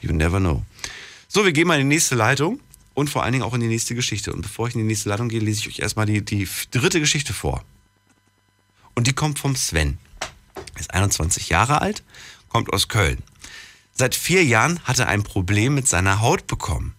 [0.01, 0.65] You never know.
[1.29, 2.61] So, wir gehen mal in die nächste Leitung
[2.95, 4.33] und vor allen Dingen auch in die nächste Geschichte.
[4.33, 7.01] Und bevor ich in die nächste Leitung gehe, lese ich euch erstmal die, die dritte
[7.01, 7.65] Geschichte vor.
[8.95, 9.99] Und die kommt vom Sven.
[10.75, 12.03] Er ist 21 Jahre alt,
[12.49, 13.23] kommt aus Köln.
[13.93, 16.95] Seit vier Jahren hat er ein Problem mit seiner Haut bekommen.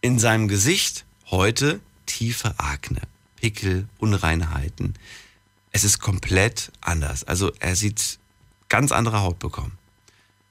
[0.00, 3.00] In seinem Gesicht heute tiefe Akne.
[3.36, 4.94] Pickel, Unreinheiten.
[5.72, 7.24] Es ist komplett anders.
[7.24, 8.18] Also er sieht
[8.68, 9.78] ganz andere Haut bekommen.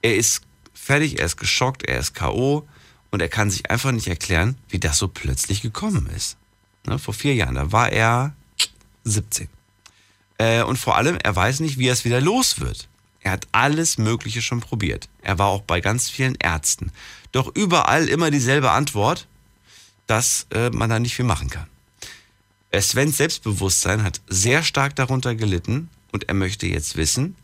[0.02, 0.42] Er ist
[0.74, 2.66] fertig, er ist geschockt, er ist K.O.
[3.10, 6.36] und er kann sich einfach nicht erklären, wie das so plötzlich gekommen ist.
[6.86, 8.34] Ne, vor vier Jahren, da war er
[9.04, 9.48] 17.
[10.38, 12.88] Äh, und vor allem, er weiß nicht, wie er es wieder los wird.
[13.20, 15.08] Er hat alles Mögliche schon probiert.
[15.22, 16.90] Er war auch bei ganz vielen Ärzten.
[17.30, 19.28] Doch überall immer dieselbe Antwort,
[20.08, 21.66] dass äh, man da nicht viel machen kann.
[22.80, 27.36] Svens Selbstbewusstsein hat sehr stark darunter gelitten und er möchte jetzt wissen,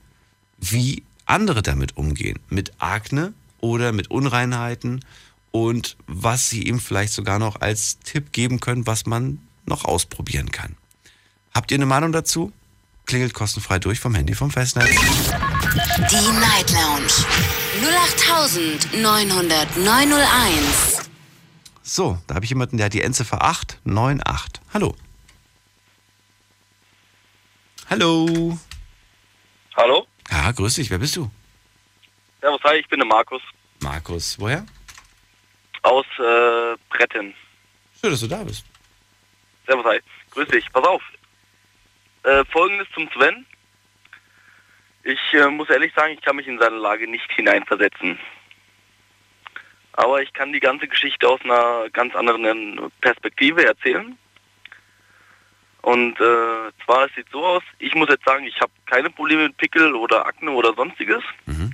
[0.59, 2.39] wie andere damit umgehen.
[2.49, 5.05] Mit Akne oder mit Unreinheiten
[5.51, 10.51] und was sie ihm vielleicht sogar noch als Tipp geben können, was man noch ausprobieren
[10.51, 10.77] kann.
[11.55, 12.53] Habt ihr eine Meinung dazu?
[13.07, 14.89] Klingelt kostenfrei durch vom Handy vom Festnetz.
[14.89, 17.13] Die Night Lounge
[18.93, 21.03] 0890901.
[21.83, 24.61] So, da habe ich jemanden, der hat die Endziffer 898.
[24.75, 24.95] Hallo.
[27.91, 28.59] Hallo.
[29.75, 30.07] Hallo?
[30.31, 30.91] Ja, grüß dich.
[30.91, 31.31] Wer bist du?
[32.43, 33.41] Servus, hi, ich bin der Markus.
[33.81, 34.67] Markus, woher?
[35.83, 37.35] Aus äh, Bretten.
[37.99, 38.67] Schön, dass du da bist.
[39.67, 40.01] Servus, hi.
[40.33, 40.71] Grüß dich.
[40.71, 41.03] Pass auf.
[42.25, 43.47] Äh, Folgendes zum Sven.
[45.05, 48.19] Ich äh, muss ehrlich sagen, ich kann mich in seine Lage nicht hineinversetzen.
[49.93, 54.19] Aber ich kann die ganze Geschichte aus einer ganz anderen Perspektive erzählen.
[55.83, 59.45] Und äh, zwar, es sieht so aus, ich muss jetzt sagen, ich habe keine Probleme
[59.45, 61.23] mit Pickel oder Akne oder sonstiges.
[61.47, 61.73] Mhm.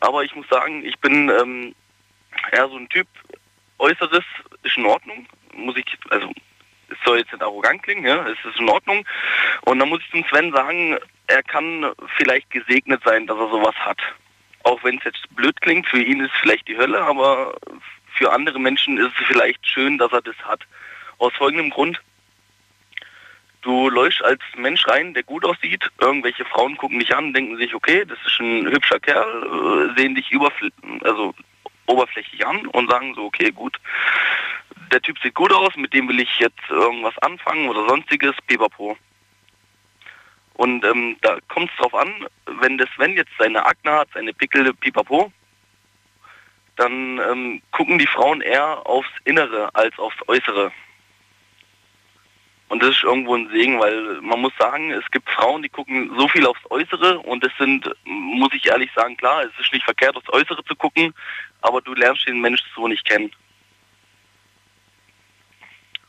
[0.00, 1.74] Aber ich muss sagen, ich bin ähm,
[2.52, 3.06] eher so ein Typ,
[3.78, 4.24] Äußeres
[4.62, 5.26] ist in Ordnung.
[5.54, 6.30] Muss ich, also
[6.88, 9.06] es soll jetzt nicht arrogant klingen, ja, es ist in Ordnung.
[9.62, 13.74] Und dann muss ich zum Sven sagen, er kann vielleicht gesegnet sein, dass er sowas
[13.76, 13.98] hat.
[14.64, 17.54] Auch wenn es jetzt blöd klingt, für ihn ist es vielleicht die Hölle, aber
[18.14, 20.60] für andere Menschen ist es vielleicht schön, dass er das hat.
[21.18, 22.00] Aus folgendem Grund,
[23.62, 27.74] du läufst als Mensch rein, der gut aussieht, irgendwelche Frauen gucken dich an, denken sich,
[27.74, 30.30] okay, das ist ein hübscher Kerl, äh, sehen dich
[31.02, 31.34] also
[31.86, 33.76] oberflächlich an und sagen so, okay, gut,
[34.92, 38.96] der Typ sieht gut aus, mit dem will ich jetzt irgendwas anfangen oder sonstiges, pipapo.
[40.54, 42.26] Und ähm, da kommt es drauf an,
[42.60, 45.32] wenn das Sven jetzt seine Akne hat, seine Pickel, pipapo,
[46.76, 50.72] dann ähm, gucken die Frauen eher aufs Innere als aufs Äußere.
[52.70, 56.08] Und das ist irgendwo ein Segen, weil man muss sagen, es gibt Frauen, die gucken
[56.16, 59.84] so viel aufs Äußere und das sind, muss ich ehrlich sagen, klar, es ist nicht
[59.84, 61.12] verkehrt, aufs Äußere zu gucken,
[61.62, 63.32] aber du lernst den Menschen so nicht kennen.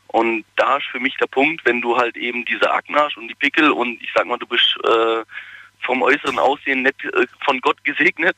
[0.06, 3.26] Und da ist für mich der Punkt, wenn du halt eben diese Akne hast und
[3.26, 5.24] die Pickel und ich sag mal, du bist äh,
[5.80, 8.36] vom äußeren Aussehen nicht äh, von Gott gesegnet,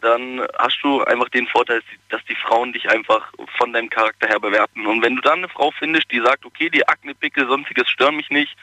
[0.00, 4.38] dann hast du einfach den Vorteil, dass die Frauen dich einfach von deinem Charakter her
[4.38, 4.86] bewerten.
[4.86, 8.16] Und wenn du dann eine Frau findest, die sagt, okay, die Akne, Pickel, sonstiges stören
[8.16, 8.56] mich nicht,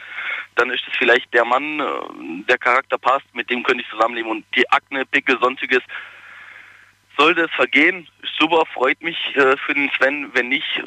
[0.55, 4.31] dann ist es vielleicht der Mann, äh, der Charakter passt, mit dem könnte ich zusammenleben.
[4.31, 5.81] Und die Akne, Pickel, sonstiges,
[7.17, 8.07] sollte es vergehen,
[8.38, 10.29] super, freut mich äh, für den Sven.
[10.33, 10.83] Wenn nicht,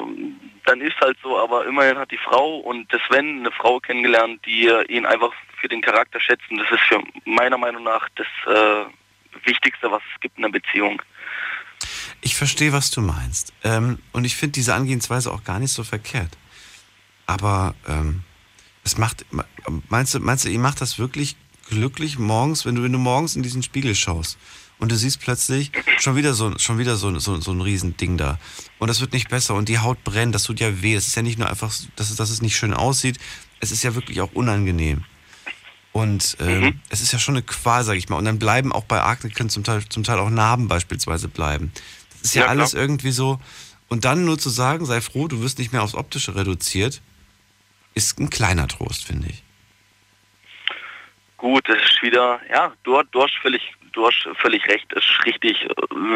[0.65, 1.37] dann ist halt so.
[1.37, 5.31] Aber immerhin hat die Frau und der Sven eine Frau kennengelernt, die äh, ihn einfach
[5.59, 6.57] für den Charakter schätzen.
[6.57, 8.85] Das ist für meiner Meinung nach das äh,
[9.45, 11.01] Wichtigste, was es gibt in einer Beziehung.
[12.21, 13.53] Ich verstehe, was du meinst.
[13.63, 16.37] Ähm, und ich finde diese Angehensweise auch gar nicht so verkehrt.
[17.25, 18.23] Aber ähm,
[18.83, 19.25] es macht,
[19.89, 21.35] meinst du, meinst du, ihr macht das wirklich
[21.69, 24.37] glücklich morgens, wenn du, wenn du morgens in diesen Spiegel schaust
[24.79, 28.39] und du siehst plötzlich schon wieder so, schon wieder so, so, so ein Riesending da.
[28.79, 30.95] Und das wird nicht besser und die Haut brennt, das tut ja weh.
[30.95, 33.19] Es ist ja nicht nur einfach, dass dass es nicht schön aussieht,
[33.59, 35.03] es ist ja wirklich auch unangenehm.
[35.91, 36.81] Und ähm, Mhm.
[36.89, 38.17] es ist ja schon eine Qual, sag ich mal.
[38.17, 41.71] Und dann bleiben auch bei Akne können zum Teil, zum Teil auch Narben beispielsweise bleiben.
[42.11, 42.59] Das ist ja, Ja, klar.
[42.59, 43.39] alles irgendwie so.
[43.87, 47.01] Und dann nur zu sagen, sei froh, du wirst nicht mehr aufs Optische reduziert,
[47.95, 49.41] ist ein kleiner Trost, finde ich.
[51.37, 53.61] Gut, das ist wieder, ja, du, du hast völlig,
[53.93, 55.67] du hast völlig recht, das ist richtig.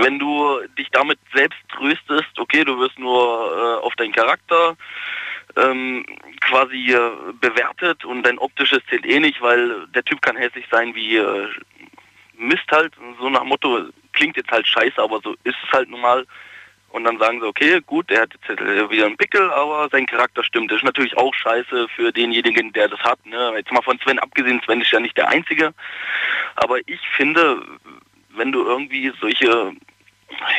[0.01, 4.75] Wenn du dich damit selbst tröstest, okay, du wirst nur äh, auf deinen Charakter
[5.55, 6.05] ähm,
[6.43, 10.93] quasi äh, bewertet und dein optisches zählt eh nicht, weil der Typ kann hässlich sein
[10.95, 11.47] wie äh,
[12.37, 16.25] Mist halt, so nach Motto, klingt jetzt halt scheiße, aber so ist es halt normal.
[16.89, 20.05] Und dann sagen sie, okay, gut, der hat jetzt äh, wieder einen Pickel, aber sein
[20.05, 20.69] Charakter stimmt.
[20.69, 23.25] Das ist natürlich auch scheiße für denjenigen, der das hat.
[23.25, 23.53] Ne?
[23.55, 25.73] Jetzt mal von Sven abgesehen, Sven ist ja nicht der Einzige.
[26.55, 27.63] Aber ich finde,
[28.35, 29.73] wenn du irgendwie solche,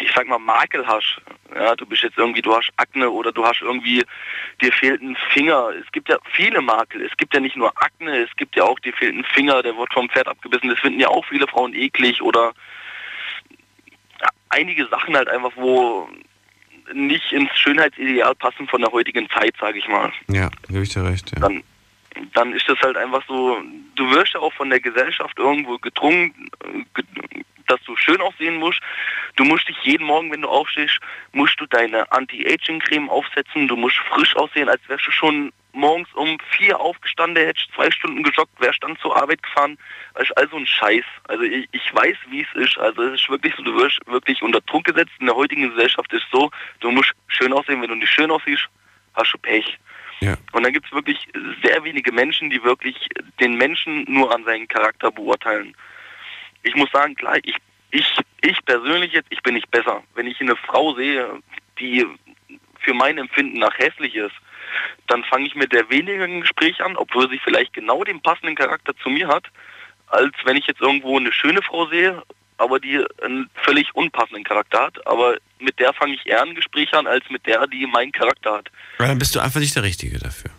[0.02, 1.20] ich sag mal, Makel hast,
[1.54, 4.04] ja, du bist jetzt irgendwie, du hast Akne oder du hast irgendwie,
[4.60, 5.70] dir fehlt ein Finger.
[5.80, 7.02] Es gibt ja viele Makel.
[7.02, 9.76] Es gibt ja nicht nur Akne, es gibt ja auch, dir fehlt ein Finger, der
[9.76, 10.68] wird vom Pferd abgebissen.
[10.68, 12.52] Das finden ja auch viele Frauen eklig oder
[14.50, 16.08] einige Sachen halt einfach, wo
[16.92, 20.12] nicht ins Schönheitsideal passen von der heutigen Zeit, sage ich mal.
[20.28, 21.32] Ja, gebe ich dir recht.
[21.34, 21.40] Ja.
[21.40, 21.62] Dann,
[22.34, 23.60] dann ist das halt einfach so,
[23.96, 26.50] du wirst ja auch von der Gesellschaft irgendwo gedrungen,
[26.94, 27.04] ge-
[27.66, 28.80] dass du schön aussehen musst.
[29.36, 30.98] Du musst dich jeden Morgen, wenn du aufstehst,
[31.32, 33.68] musst du deine Anti-Aging-Creme aufsetzen.
[33.68, 38.22] Du musst frisch aussehen, als wärst du schon morgens um vier aufgestanden, hättest zwei Stunden
[38.22, 39.76] gejoggt, wärst dann zur Arbeit gefahren.
[40.14, 41.04] Das ist also ein Scheiß.
[41.28, 42.78] Also ich, ich weiß, wie es ist.
[42.78, 45.12] Also es ist wirklich so, du wirst wirklich unter Druck gesetzt.
[45.18, 46.50] In der heutigen Gesellschaft ist so,
[46.80, 47.82] du musst schön aussehen.
[47.82, 48.66] Wenn du nicht schön aussiehst,
[49.14, 49.78] hast du Pech.
[50.20, 50.36] Ja.
[50.52, 51.28] Und dann gibt es wirklich
[51.62, 53.08] sehr wenige Menschen, die wirklich
[53.40, 55.76] den Menschen nur an seinen Charakter beurteilen.
[56.64, 57.56] Ich muss sagen, klar, ich,
[57.90, 60.02] ich, ich persönlich jetzt, ich bin nicht besser.
[60.14, 61.40] Wenn ich eine Frau sehe,
[61.78, 62.04] die
[62.80, 64.34] für mein Empfinden nach hässlich ist,
[65.06, 68.56] dann fange ich mit der weniger ein Gespräch an, obwohl sie vielleicht genau den passenden
[68.56, 69.46] Charakter zu mir hat,
[70.08, 72.22] als wenn ich jetzt irgendwo eine schöne Frau sehe,
[72.58, 75.06] aber die einen völlig unpassenden Charakter hat.
[75.06, 78.58] Aber mit der fange ich eher ein Gespräch an, als mit der, die meinen Charakter
[78.58, 78.70] hat.
[78.98, 80.50] Dann bist du einfach nicht der Richtige dafür.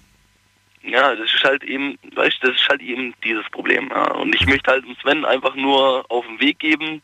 [0.86, 3.90] Ja, das ist halt eben, weißt das ist halt eben dieses Problem.
[3.90, 4.12] Ja.
[4.12, 7.02] Und ich möchte halt Sven einfach nur auf den Weg geben,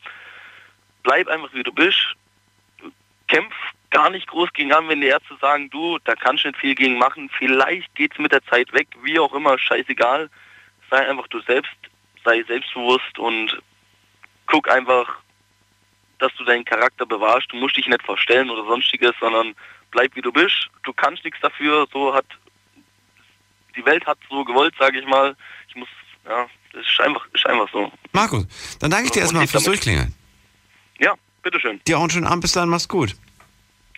[1.02, 2.14] bleib einfach wie du bist,
[3.26, 3.54] kämpf
[3.90, 6.74] gar nicht groß gegen an, wenn die Ärzte sagen, du, da kannst du nicht viel
[6.74, 10.30] gegen machen, vielleicht geht's mit der Zeit weg, wie auch immer, scheißegal.
[10.88, 11.72] Sei einfach du selbst,
[12.24, 13.60] sei selbstbewusst und
[14.46, 15.18] guck einfach,
[16.18, 17.50] dass du deinen Charakter bewahrst.
[17.50, 19.54] Du musst dich nicht verstellen oder sonstiges, sondern
[19.90, 20.68] bleib wie du bist.
[20.84, 22.26] Du kannst nichts dafür, so hat
[23.76, 25.36] die Welt hat so gewollt, sage ich mal.
[25.68, 25.88] Ich muss,
[26.26, 27.90] ja, das ist einfach, ist einfach so.
[28.12, 28.46] Markus,
[28.78, 30.14] dann danke ich dir erstmal fürs damit- Durchklingeln.
[30.98, 31.80] Ja, bitteschön.
[31.86, 33.16] Dir auch einen schönen Abend, bis dann, mach's gut.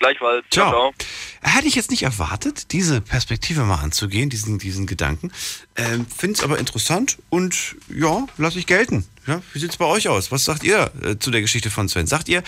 [0.01, 0.45] Gleichfalls.
[0.51, 0.93] Ciao.
[1.41, 5.31] Hätte ich jetzt nicht erwartet, diese Perspektive mal anzugehen, diesen, diesen Gedanken.
[5.77, 9.07] Ähm, Finde es aber interessant und ja, lasse ich gelten.
[9.27, 10.33] Ja, wie sieht's bei euch aus?
[10.33, 12.07] Was sagt ihr äh, zu der Geschichte von Sven?
[12.09, 12.43] Sagt ihr,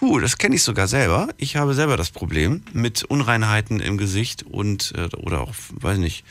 [0.00, 1.28] huh, das kenne ich sogar selber.
[1.38, 6.24] Ich habe selber das Problem mit Unreinheiten im Gesicht und äh, oder auch, weiß nicht,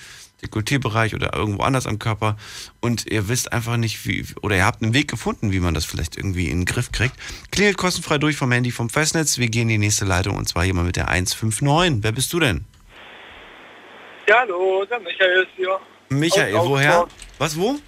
[0.43, 2.37] Dekolleté-Bereich oder irgendwo anders am Körper
[2.79, 5.85] und ihr wisst einfach nicht, wie, oder ihr habt einen Weg gefunden, wie man das
[5.85, 7.15] vielleicht irgendwie in den Griff kriegt.
[7.51, 9.37] Klingelt kostenfrei durch vom Handy vom Festnetz.
[9.37, 12.03] Wir gehen in die nächste Leitung und zwar jemand mit der 159.
[12.03, 12.65] Wer bist du denn?
[14.27, 15.79] Ja, hallo, der Michael ist hier.
[16.09, 16.99] Michael, Aus woher?
[17.01, 17.19] Augsburg.
[17.37, 17.79] Was, wo?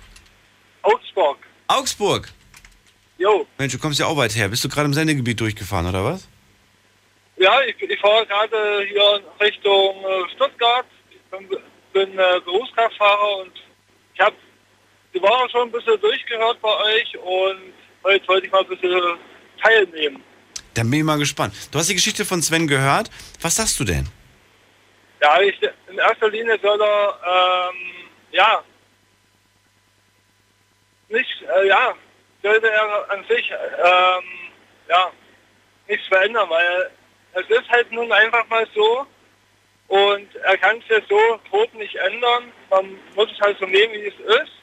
[0.82, 1.38] Augsburg.
[1.68, 2.30] Augsburg.
[3.18, 3.46] Jo.
[3.58, 4.50] Mensch, du kommst ja auch weit her.
[4.50, 6.28] Bist du gerade im Sendegebiet durchgefahren, oder was?
[7.38, 10.86] Ja, ich, ich fahre gerade hier Richtung äh, Stuttgart.
[11.92, 13.52] Ich bin, bin äh, Berufskraftfahrer und
[14.14, 14.36] ich habe
[15.14, 17.74] die Woche schon ein bisschen durchgehört bei euch und
[18.06, 19.18] heute wollte ich mal ein bisschen
[19.62, 20.24] teilnehmen.
[20.74, 21.54] Dann bin ich mal gespannt.
[21.70, 23.10] Du hast die Geschichte von Sven gehört.
[23.42, 24.08] Was sagst du denn?
[25.22, 27.76] Ja, ich, in erster Linie soll er, ähm,
[28.32, 28.64] ja,
[31.10, 31.94] nicht, äh, ja,
[32.42, 34.24] sollte er an sich, ähm,
[34.88, 35.12] ja,
[35.90, 36.90] nichts verändern, weil
[37.34, 39.06] es ist halt nun einfach mal so
[39.92, 41.20] und er kann es ja so
[41.50, 42.54] tot nicht ändern.
[42.70, 44.54] Man muss es halt so nehmen, wie es ist.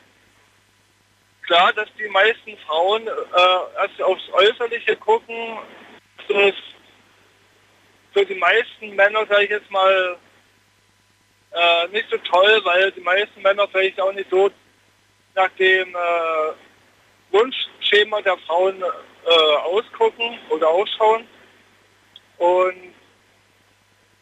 [1.43, 3.11] Klar, dass die meisten Frauen äh,
[3.77, 5.59] erst aufs Äußerliche gucken,
[6.17, 6.63] das ist
[8.15, 10.17] für die meisten Männer, sage ich jetzt mal,
[11.53, 14.51] äh, nicht so toll, weil die meisten Männer vielleicht auch nicht so
[15.35, 16.53] nach dem äh,
[17.33, 21.29] Wunschschema der Frauen äh, ausgucken oder ausschauen.
[22.39, 22.95] Und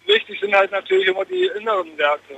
[0.06, 2.36] wichtig sind halt natürlich immer die inneren Werte.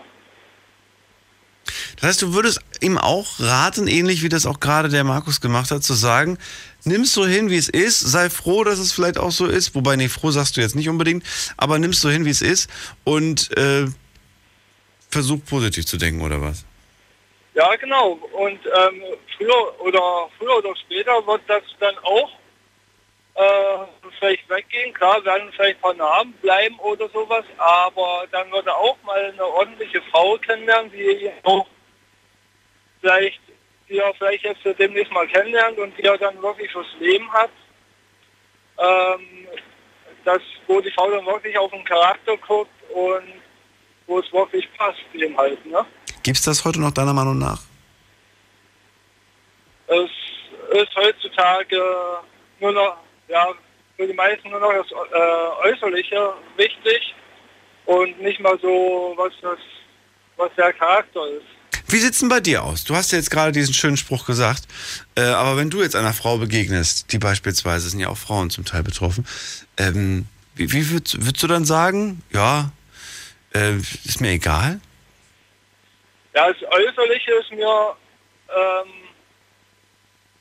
[1.96, 5.70] Das heißt, du würdest ihm auch raten, ähnlich wie das auch gerade der Markus gemacht
[5.70, 6.38] hat, zu sagen,
[6.84, 9.96] nimm's so hin, wie es ist, sei froh, dass es vielleicht auch so ist, wobei,
[9.96, 11.24] nee, froh sagst du jetzt nicht unbedingt,
[11.56, 12.70] aber nimm's so hin, wie es ist
[13.04, 13.86] und äh,
[15.10, 16.64] versuch positiv zu denken, oder was?
[17.54, 18.12] Ja, genau.
[18.32, 19.02] Und ähm,
[19.36, 22.30] früher oder früher oder später wird das dann auch
[23.34, 24.92] äh, vielleicht weggehen.
[24.94, 29.24] Klar, werden vielleicht ein paar Namen bleiben oder sowas, aber dann wird er auch mal
[29.24, 31.66] eine ordentliche Frau kennenlernen, die auch
[33.00, 33.40] vielleicht,
[33.88, 37.50] die er vielleicht jetzt demnächst mal kennenlernt und die er dann wirklich fürs Leben hat.
[38.78, 39.48] Ähm,
[40.24, 43.32] das, wo die Frau dann wirklich auf den Charakter guckt und
[44.06, 45.84] wo es wirklich passt, dem halt, ne?
[46.22, 47.60] Gibt's das heute noch deiner Meinung nach?
[49.86, 50.10] Es
[50.70, 51.80] ist heutzutage
[52.60, 52.96] nur noch,
[53.28, 53.54] ja,
[53.98, 57.14] für die meisten nur noch das äh, Äußerliche wichtig
[57.84, 59.58] und nicht mal so, was das,
[60.36, 61.82] was der Charakter ist.
[61.88, 62.84] Wie sieht's denn bei dir aus?
[62.84, 64.68] Du hast ja jetzt gerade diesen schönen Spruch gesagt,
[65.16, 68.64] äh, aber wenn du jetzt einer Frau begegnest, die beispielsweise, sind ja auch Frauen zum
[68.64, 69.26] Teil betroffen,
[69.78, 72.70] ähm, wie, wie würdest, würdest du dann sagen, ja,
[73.54, 74.80] äh, ist mir egal?
[76.34, 77.96] Ja, das Äußerliche ist mir
[78.48, 79.07] ähm,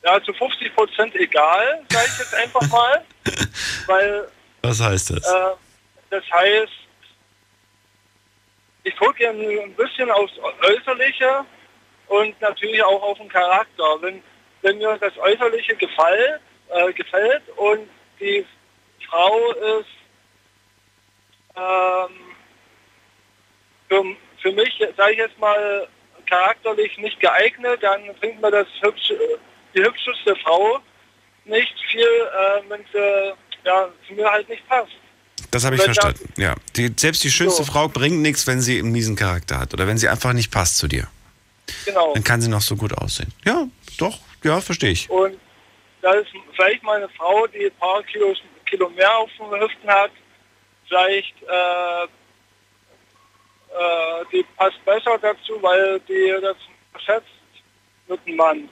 [0.08, 3.04] ja, zu 50 Prozent egal, sage ich jetzt einfach mal.
[3.86, 4.28] weil
[4.62, 5.32] Was heißt das?
[5.32, 5.54] äh,
[6.10, 6.72] das heißt,
[8.84, 10.32] ich gucke ein bisschen aufs
[10.62, 11.44] Äußerliche
[12.06, 13.84] und natürlich auch auf den Charakter.
[14.00, 14.22] Wenn,
[14.62, 16.40] wenn mir das Äußerliche gefällt,
[16.70, 18.46] äh, gefällt und die
[19.08, 19.88] Frau ist
[21.54, 22.14] ähm,
[23.88, 24.04] für,
[24.40, 25.86] für mich, sage ich jetzt mal,
[26.26, 29.12] charakterlich nicht geeignet, dann bringt mir das hübsch,
[29.78, 30.78] die hübscheste Frau
[31.44, 33.32] nicht viel, äh, wenn sie
[33.64, 34.92] ja, zu mir halt nicht passt.
[35.50, 36.32] Das habe ich verstanden.
[36.36, 37.72] Ja, die, selbst die schönste So.
[37.72, 40.78] Frau bringt nichts, wenn sie einen miesen Charakter hat oder wenn sie einfach nicht passt
[40.78, 41.08] zu dir.
[41.84, 42.14] Genau.
[42.14, 43.32] Dann kann sie noch so gut aussehen.
[43.44, 43.66] Ja,
[43.98, 45.08] doch, ja, verstehe ich.
[45.08, 45.38] Und
[46.02, 48.34] da ist vielleicht mal eine Frau, die ein paar Kilo,
[48.66, 50.10] Kilo mehr auf den Hüften hat,
[50.86, 52.08] vielleicht äh, äh,
[54.32, 56.56] die passt besser dazu, weil die das
[57.04, 57.26] schätzt,
[58.08, 58.68] mit einem Mann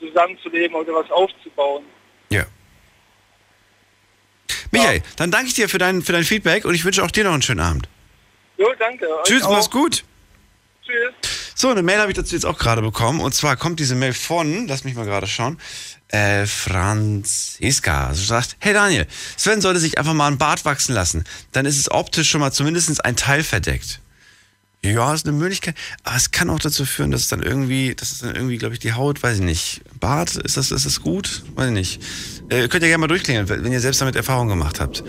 [0.00, 1.84] zusammenzuleben oder was aufzubauen.
[2.30, 2.44] Ja.
[4.70, 7.24] Michael, dann danke ich dir für dein, für dein Feedback und ich wünsche auch dir
[7.24, 7.88] noch einen schönen Abend.
[8.58, 9.06] Jo, danke.
[9.24, 10.04] Tschüss, mach's gut.
[10.84, 11.14] Tschüss.
[11.54, 13.20] So, eine Mail habe ich dazu jetzt auch gerade bekommen.
[13.20, 15.58] Und zwar kommt diese Mail von, lass mich mal gerade schauen,
[16.08, 18.12] äh, Franziska.
[18.14, 19.06] Sie sagt, hey Daniel,
[19.36, 21.24] Sven sollte sich einfach mal ein Bart wachsen lassen.
[21.52, 24.00] Dann ist es optisch schon mal zumindest ein Teil verdeckt.
[24.82, 25.74] Ja, ist eine Möglichkeit.
[26.04, 28.74] Aber es kann auch dazu führen, dass es dann irgendwie, dass es dann irgendwie, glaube
[28.74, 29.80] ich, die Haut, weiß ich nicht.
[29.98, 31.42] Bart, ist das, ist das gut?
[31.54, 32.02] Weiß ich nicht.
[32.48, 35.02] Äh, könnt ihr gerne mal durchklingeln, wenn ihr selbst damit Erfahrung gemacht habt.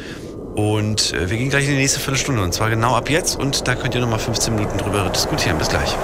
[0.56, 2.42] Und äh, wir gehen gleich in die nächste Viertelstunde.
[2.42, 3.36] Und zwar genau ab jetzt.
[3.38, 5.58] Und da könnt ihr nochmal 15 Minuten drüber diskutieren.
[5.58, 5.96] Bis gleich.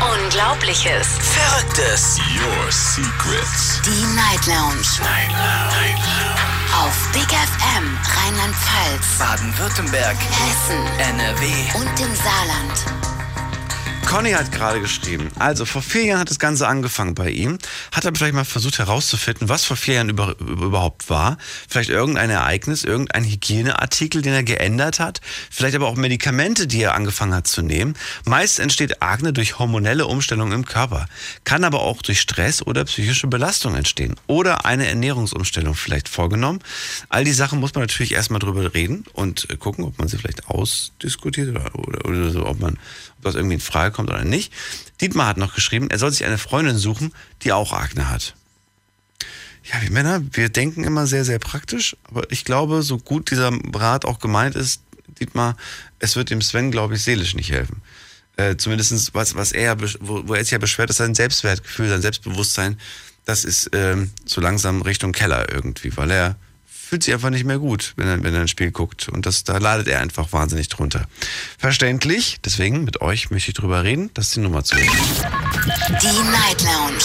[0.00, 1.06] Unglaubliches.
[1.20, 2.18] Verrücktes.
[2.34, 3.80] Your secrets.
[3.84, 4.86] Die Night Lounge.
[5.00, 6.26] Night Lounge.
[6.84, 10.16] Auf Big FM Rheinland-Pfalz, Baden-Württemberg.
[10.16, 11.46] Hessen NRW.
[11.78, 13.15] und im Saarland.
[14.06, 17.58] Conny hat gerade geschrieben, also vor vier Jahren hat das Ganze angefangen bei ihm,
[17.90, 21.38] hat er vielleicht mal versucht herauszufinden, was vor vier Jahren über, über, überhaupt war.
[21.68, 25.20] Vielleicht irgendein Ereignis, irgendein Hygieneartikel, den er geändert hat,
[25.50, 27.94] vielleicht aber auch Medikamente, die er angefangen hat zu nehmen.
[28.24, 31.06] Meist entsteht Akne durch hormonelle Umstellungen im Körper,
[31.42, 36.60] kann aber auch durch Stress oder psychische Belastung entstehen oder eine Ernährungsumstellung vielleicht vorgenommen.
[37.08, 40.16] All die Sachen muss man natürlich erstmal drüber reden und äh, gucken, ob man sie
[40.16, 42.78] vielleicht ausdiskutiert oder, oder, oder so, ob man
[43.26, 44.52] das irgendwie in Frage kommt oder nicht.
[45.00, 47.12] Dietmar hat noch geschrieben, er soll sich eine Freundin suchen,
[47.42, 48.34] die auch Akne hat.
[49.64, 53.50] Ja, wir Männer, wir denken immer sehr, sehr praktisch, aber ich glaube, so gut dieser
[53.74, 54.82] Rat auch gemeint ist,
[55.20, 55.56] Dietmar,
[55.98, 57.82] es wird dem Sven, glaube ich, seelisch nicht helfen.
[58.36, 62.02] Äh, zumindest was, was er, wo, wo er sich ja beschwert, ist sein Selbstwertgefühl, sein
[62.02, 62.78] Selbstbewusstsein,
[63.24, 66.36] das ist ähm, so langsam Richtung Keller irgendwie, weil er
[66.88, 69.08] fühlt sich einfach nicht mehr gut, wenn er, wenn er ein Spiel guckt.
[69.08, 71.06] Und das, da leidet er einfach wahnsinnig drunter.
[71.58, 74.10] Verständlich, deswegen mit euch möchte ich drüber reden.
[74.14, 74.76] Das ist die Nummer zu.
[74.76, 77.02] Die Night Lounge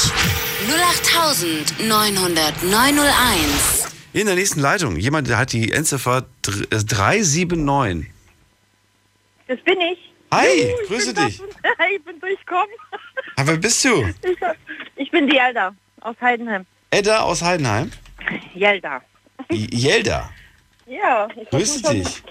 [1.90, 3.88] 0890901.
[4.14, 8.12] In der nächsten Leitung, jemand, der hat die Endziffer dr- äh, 379.
[9.48, 9.98] Das bin ich.
[10.32, 11.38] Hi, Juhu, ich grüße dich.
[11.64, 12.70] da- Ich bin durchgekommen.
[13.36, 14.04] Aber wer bist du?
[14.24, 14.38] Ich,
[14.96, 16.66] ich bin die Elda aus Heidenheim.
[16.92, 17.92] Edda aus Heidenheim.
[18.54, 19.02] Jelda.
[19.50, 20.30] Jelda.
[20.86, 21.28] Ja.
[21.36, 22.24] Ich Grüße schon- dich.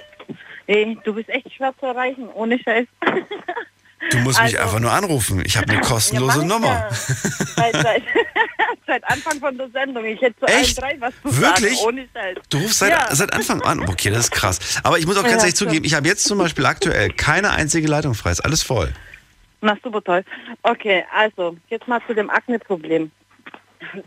[0.66, 2.87] Ey, du bist echt schwer zu erreichen, ohne Scheiß.
[4.12, 5.43] Du musst mich Also- einfach nur anrufen.
[5.45, 6.66] Ich habe eine kostenlose Ja, Nummer.
[6.69, 6.89] ja.
[6.91, 8.03] Seit, seit,
[8.87, 10.05] seit Anfang von der Sendung.
[10.05, 10.82] Ich hätte zu Echt?
[10.82, 11.77] allen drei was zu Wirklich?
[11.78, 12.37] sagen, ohne Scheiß.
[12.51, 13.15] Du rufst seit, ja.
[13.15, 13.81] seit Anfang an.
[13.89, 14.81] Okay, das ist krass.
[14.85, 15.69] Aber ich muss auch ganz ehrlich klar.
[15.69, 18.31] zugeben, ich habe jetzt zum Beispiel aktuell keine einzige Leitung frei.
[18.31, 18.93] Ist alles voll.
[19.62, 20.24] Na super toll.
[20.62, 23.11] Okay, also jetzt mal zu dem Akne-Problem.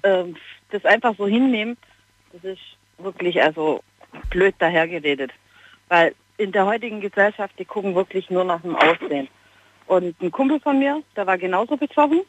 [0.04, 0.36] Ähm,
[0.72, 1.78] das einfach so hinnehmen,
[2.32, 2.62] das ist
[2.98, 3.84] wirklich also
[4.30, 5.32] blöd dahergeredet.
[5.90, 9.28] Weil in der heutigen Gesellschaft, die gucken wirklich nur nach dem Aussehen.
[9.86, 12.22] Und ein Kumpel von mir, der war genauso betroffen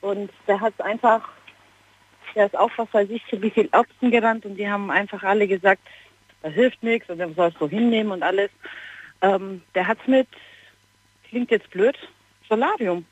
[0.00, 1.28] und der hat einfach,
[2.34, 5.22] der ist auch was weiß ich, zu wie viel Ärzten gerannt und die haben einfach
[5.22, 5.82] alle gesagt,
[6.42, 8.50] da hilft nichts und der soll es so hinnehmen und alles.
[9.22, 10.28] Ähm, der hat's mit,
[11.28, 11.96] klingt jetzt blöd,
[12.48, 13.06] Solarium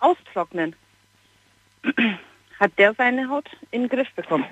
[0.00, 0.76] austrocknen.
[2.60, 4.46] Hat der seine Haut in den Griff bekommen.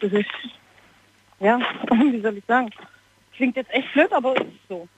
[0.00, 0.26] Das ist,
[1.40, 1.58] ja,
[1.90, 2.70] wie soll ich sagen,
[3.36, 4.88] klingt jetzt echt blöd, aber ist so.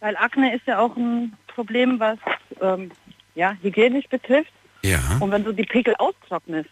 [0.00, 2.18] Weil Akne ist ja auch ein Problem, was
[2.60, 2.90] ähm,
[3.34, 4.52] ja, hygienisch betrifft.
[4.82, 5.00] Ja.
[5.20, 6.70] Und wenn du die Pickel austrocknest,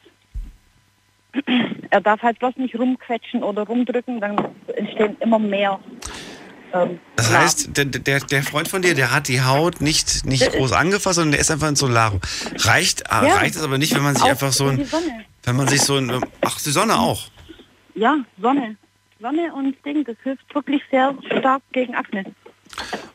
[1.91, 4.37] er darf halt bloß nicht rumquetschen oder rumdrücken, dann
[4.77, 5.78] entstehen immer mehr.
[6.73, 10.51] Ähm, Das heißt, der, der, der Freund von dir, der hat die Haut nicht, nicht
[10.53, 12.20] groß angefasst, sondern der ist einfach ein Solarium.
[12.59, 13.37] Reicht, äh, Ja.
[13.37, 14.87] reicht es aber nicht, wenn man sich einfach so ein,
[15.43, 17.24] wenn man sich so ein, ach, die Sonne auch.
[17.97, 18.77] Ja, Sonne.
[19.20, 22.24] Sonne und Ding, das hilft wirklich sehr stark gegen Akne.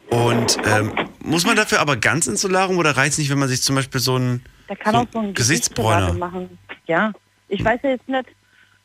[0.10, 0.92] Und ähm,
[1.24, 3.76] muss man dafür aber ganz ins Solarium oder reicht es nicht, wenn man sich zum
[3.76, 6.14] Beispiel so ein, Der kann so auch so ein Gesichtsbräuner.
[6.14, 6.58] Machen.
[6.88, 7.14] Ja,
[7.48, 8.26] ich weiß ja jetzt nicht,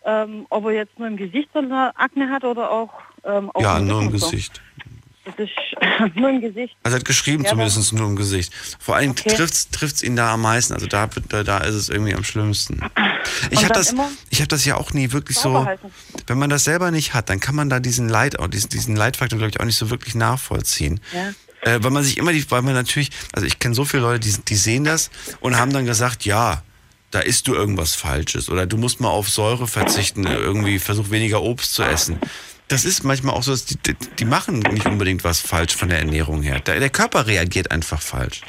[0.05, 2.93] ähm, ob er jetzt nur im Gesicht so eine Akne hat oder auch
[3.25, 4.31] ähm, auf Ja, nur im und so.
[5.27, 6.77] Das ist nur im Gesicht.
[6.83, 8.53] Also er hat geschrieben Ja, zumindest nur im Gesicht.
[8.79, 9.35] Vor allem Okay.
[9.35, 10.73] trifft's trifft's ihn da am meisten.
[10.75, 12.81] Also da, da, da ist es irgendwie am schlimmsten.
[13.51, 13.95] Ich habe das,
[14.31, 15.67] ich hab das ja auch nie wirklich so.
[16.27, 18.95] Wenn man das selber nicht hat, dann kann man da diesen Leid, auch diesen, diesen
[18.97, 21.01] Leidfaktor, glaube ich, auch nicht so wirklich nachvollziehen.
[21.13, 21.33] Ja.
[21.63, 24.21] Äh, weil man sich immer die, weil man natürlich, also ich kenne so viele Leute,
[24.21, 26.63] die, die sehen das und haben dann gesagt, ja,
[27.11, 31.43] da isst du irgendwas Falsches oder du musst mal auf Säure verzichten, irgendwie versuch weniger
[31.43, 32.19] Obst zu essen.
[32.69, 33.79] Das ist manchmal auch so, dass die,
[34.19, 36.61] die, machen nicht unbedingt was falsch von der Ernährung her.
[36.61, 38.41] Der, der Körper reagiert einfach falsch.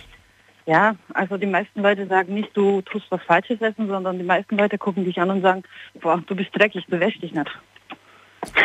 [0.66, 4.58] Ja, also die meisten Leute sagen nicht, du tust was Falsches essen, sondern die meisten
[4.58, 5.64] Leute gucken dich an und sagen,
[6.02, 7.50] boah, du bist dreckig, du wäschst dich nicht.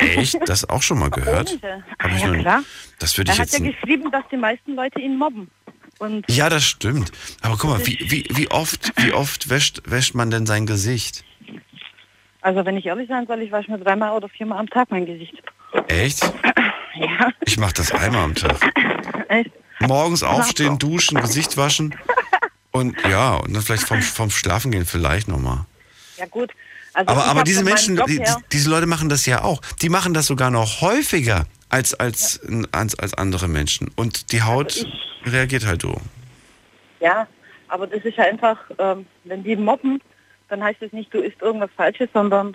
[0.00, 0.36] Echt?
[0.46, 1.58] Das auch schon mal gehört?
[1.98, 2.62] Hab ich ja, klar.
[2.98, 3.60] Das würde Er ich hat jetzt.
[3.60, 5.50] ja geschrieben, dass die meisten Leute ihn mobben.
[5.98, 7.12] Und Ja, das stimmt.
[7.42, 11.24] Aber guck mal, wie, wie, wie oft, wie oft wäscht, wäscht man denn sein Gesicht?
[12.42, 15.06] Also wenn ich ehrlich sein soll, ich wasche mir dreimal oder viermal am Tag mein
[15.06, 15.42] Gesicht.
[15.88, 16.20] Echt?
[16.94, 18.60] Ja, Ich mache das einmal am Tag.
[19.28, 19.50] echt.
[19.80, 21.94] Morgens aufstehen, duschen, Gesicht waschen.
[22.70, 25.66] Und ja, und dann vielleicht vom, vom Schlafen gehen vielleicht nochmal.
[26.16, 26.50] Ja gut.
[26.94, 29.60] Also Aber, ich aber diese Menschen, die, diese Leute machen das ja auch.
[29.82, 32.40] Die machen das sogar noch häufiger als, als,
[32.72, 33.90] als, als andere Menschen.
[33.96, 34.86] Und die Haut
[35.24, 36.00] reagiert halt so.
[37.00, 37.26] Ja,
[37.68, 40.00] aber das ist ja einfach, ähm, wenn die mobben,
[40.52, 42.54] dann heißt es nicht, du isst irgendwas Falsches, sondern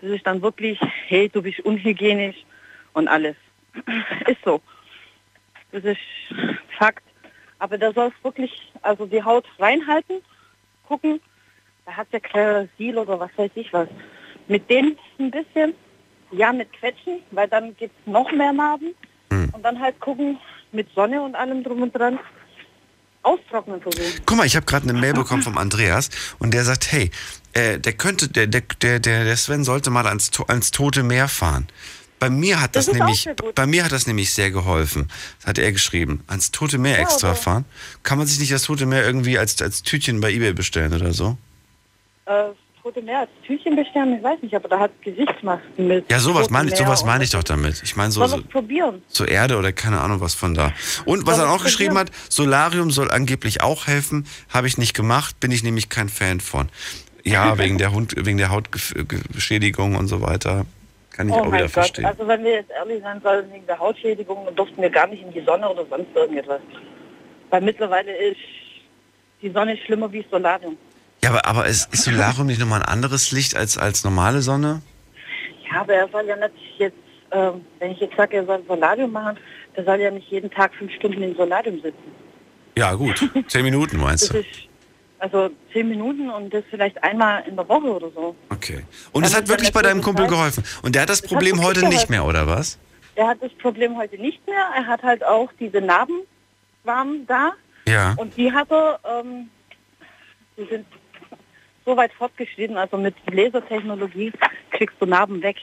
[0.00, 2.36] das ist dann wirklich, hey, du bist unhygienisch
[2.94, 3.36] und alles.
[4.26, 4.60] ist so.
[5.70, 6.00] Das ist
[6.76, 7.04] Fakt.
[7.60, 10.20] Aber da soll es wirklich, also die Haut reinhalten,
[10.86, 11.20] gucken,
[11.86, 13.88] da hat ja Klerasil oder was weiß ich was.
[14.48, 15.74] Mit dem ein bisschen,
[16.32, 18.94] ja, mit Quetschen, weil dann gibt es noch mehr Narben.
[19.30, 20.38] Und dann halt gucken,
[20.72, 22.18] mit Sonne und allem drum und dran,
[23.22, 24.20] austrocknen versuchen.
[24.26, 27.10] Guck mal, ich habe gerade eine Mail bekommen vom Andreas und der sagt, hey,
[27.52, 31.66] äh, der könnte, der, der, der, der Sven sollte mal ans, ans Tote Meer fahren.
[32.20, 35.08] Bei mir hat das, Das nämlich, bei mir hat das nämlich sehr geholfen.
[35.44, 36.24] Hat er geschrieben.
[36.26, 37.64] Ans Tote Meer Ja, extra aber- fahren.
[38.02, 41.12] Kann man sich nicht das Tote Meer irgendwie als, als Tütchen bei eBay bestellen oder
[41.12, 41.38] so?
[42.26, 42.48] Äh,
[42.88, 46.10] Tote Meer als Tütchen bestellen, ich weiß nicht, aber da hat Gesichtsmasken mit.
[46.10, 47.82] Ja, sowas meine ich, sowas meine ich doch damit.
[47.84, 49.02] Ich meine so, so, probieren?
[49.08, 50.72] so Erde oder keine Ahnung was von da.
[51.04, 52.10] Und was er auch geschrieben hat?
[52.30, 54.26] Solarium soll angeblich auch helfen.
[54.48, 56.70] Habe ich nicht gemacht, bin ich nämlich kein Fan von.
[57.24, 60.64] Ja, wegen der Hund, wegen der Hautbeschädigung und so weiter.
[61.10, 62.06] Kann ich oh auch wieder Gott, verstehen.
[62.06, 65.22] also wenn wir jetzt ehrlich sein sollen, wegen der Hautschädigung, dann durften wir gar nicht
[65.22, 66.60] in die Sonne oder sonst irgendetwas.
[67.50, 68.40] Weil mittlerweile ist
[69.42, 70.78] die Sonne schlimmer wie Solarium.
[71.22, 74.82] Ja, aber, aber ist, ist Solarium nicht nochmal ein anderes Licht als, als normale Sonne?
[75.70, 76.96] Ja, aber er soll ja nicht jetzt,
[77.32, 79.36] ähm, wenn ich jetzt sage, er soll Solarium machen,
[79.76, 82.12] der soll ja nicht jeden Tag fünf Stunden im Solarium sitzen.
[82.76, 83.28] Ja, gut.
[83.48, 84.44] Zehn Minuten meinst Das du?
[85.18, 88.36] also zehn Minuten und das vielleicht einmal in der Woche oder so.
[88.50, 88.84] Okay.
[89.10, 90.64] Und es Also hat wirklich bei er deinem Kumpel weiß- geholfen.
[90.82, 92.78] Und der hat das Das hat Problem wirklich heute nicht mehr, oder was?
[93.16, 94.64] Er hat das Problem heute nicht mehr.
[94.76, 96.20] Er hat halt auch diese Narben
[96.84, 97.50] waren da
[97.88, 98.14] Ja.
[98.16, 99.50] und die hat er, ähm,
[100.56, 100.86] die sind
[101.88, 104.30] so weit fortgeschritten, also mit Lasertechnologie
[104.70, 105.56] kriegst du Narben weg.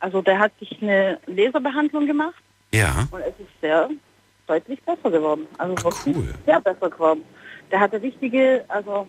[0.00, 2.42] Also der hat sich eine Laserbehandlung gemacht
[2.72, 3.06] Ja.
[3.10, 3.90] und es ist sehr
[4.46, 5.46] deutlich besser geworden.
[5.58, 6.16] Also wirklich
[6.46, 7.22] sehr besser geworden.
[7.70, 9.06] Der hatte richtige, also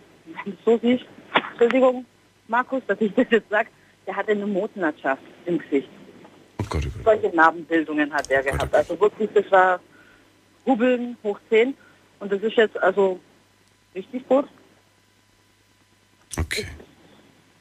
[0.66, 1.06] so siehst,
[1.52, 2.04] Entschuldigung,
[2.46, 3.70] Markus, dass ich das jetzt sage,
[4.06, 5.88] der hatte eine Motenlandschaft im Gesicht.
[6.74, 8.74] Oh Solche Narbenbildungen hat er gehabt.
[8.74, 9.80] Also wirklich, das war
[10.66, 11.74] Hubbeln hoch 10
[12.20, 13.18] und das ist jetzt also
[13.94, 14.46] richtig gut.
[16.38, 16.66] Okay.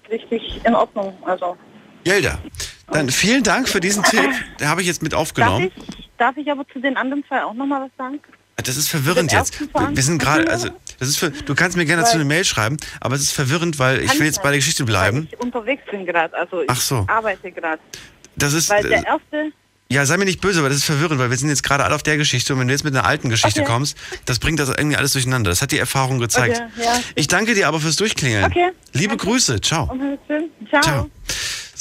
[0.10, 1.16] Richtig in Ordnung.
[1.26, 1.58] Also
[2.06, 2.38] Jelda,
[2.92, 4.30] dann vielen Dank für diesen Tipp.
[4.60, 5.72] Den habe ich jetzt mit aufgenommen.
[5.76, 8.20] darf ich, darf ich aber zu den anderen zwei auch nochmal was sagen?
[8.58, 9.60] Das ist verwirrend jetzt.
[9.60, 10.70] Wir sind gerade, also
[11.00, 13.80] das ist für, du kannst mir gerne dazu eine Mail schreiben, aber es ist verwirrend,
[13.80, 15.28] weil ich will jetzt bei der Geschichte bleiben.
[15.32, 17.06] Ich unterwegs bin gerade, also ich Ach so.
[17.08, 17.82] arbeite gerade.
[18.36, 19.52] Das ist, Weil der äh, erste,
[19.94, 21.96] ja, sei mir nicht böse, aber das ist verwirrend, weil wir sind jetzt gerade alle
[21.96, 23.72] auf der Geschichte und wenn du jetzt mit einer alten Geschichte Okay.
[23.72, 25.50] kommst, das bringt das irgendwie alles durcheinander.
[25.52, 26.58] Das hat die Erfahrung gezeigt.
[26.76, 27.00] Okay, ja.
[27.16, 28.46] Ich danke dir aber fürs Durchklingeln.
[28.46, 28.72] Okay.
[28.94, 29.90] Liebe Grüße, ciao.
[29.92, 30.18] um.
[30.70, 30.82] Ciao.
[30.82, 31.10] Ciao.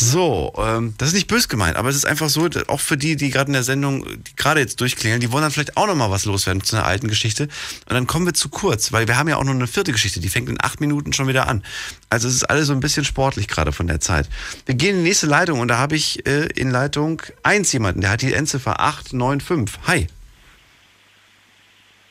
[0.04, 3.14] So, ähm, das ist nicht böse gemeint, aber es ist einfach so, auch für die,
[3.14, 6.10] die gerade in der Sendung, die gerade jetzt durchklingeln, die wollen dann vielleicht auch nochmal
[6.10, 7.44] was loswerden zu einer alten Geschichte.
[7.44, 10.18] Und dann kommen wir zu kurz, weil wir haben ja auch noch eine vierte Geschichte,
[10.18, 11.64] die fängt in acht Minuten schon wieder an.
[12.10, 14.28] Also es ist alles so ein bisschen sportlich gerade von der Zeit.
[14.66, 18.00] Wir gehen in die nächste Leitung und da habe ich äh, in Leitung 1 jemanden,
[18.00, 19.78] der hat die Endziffer 895.
[19.86, 20.08] Hi.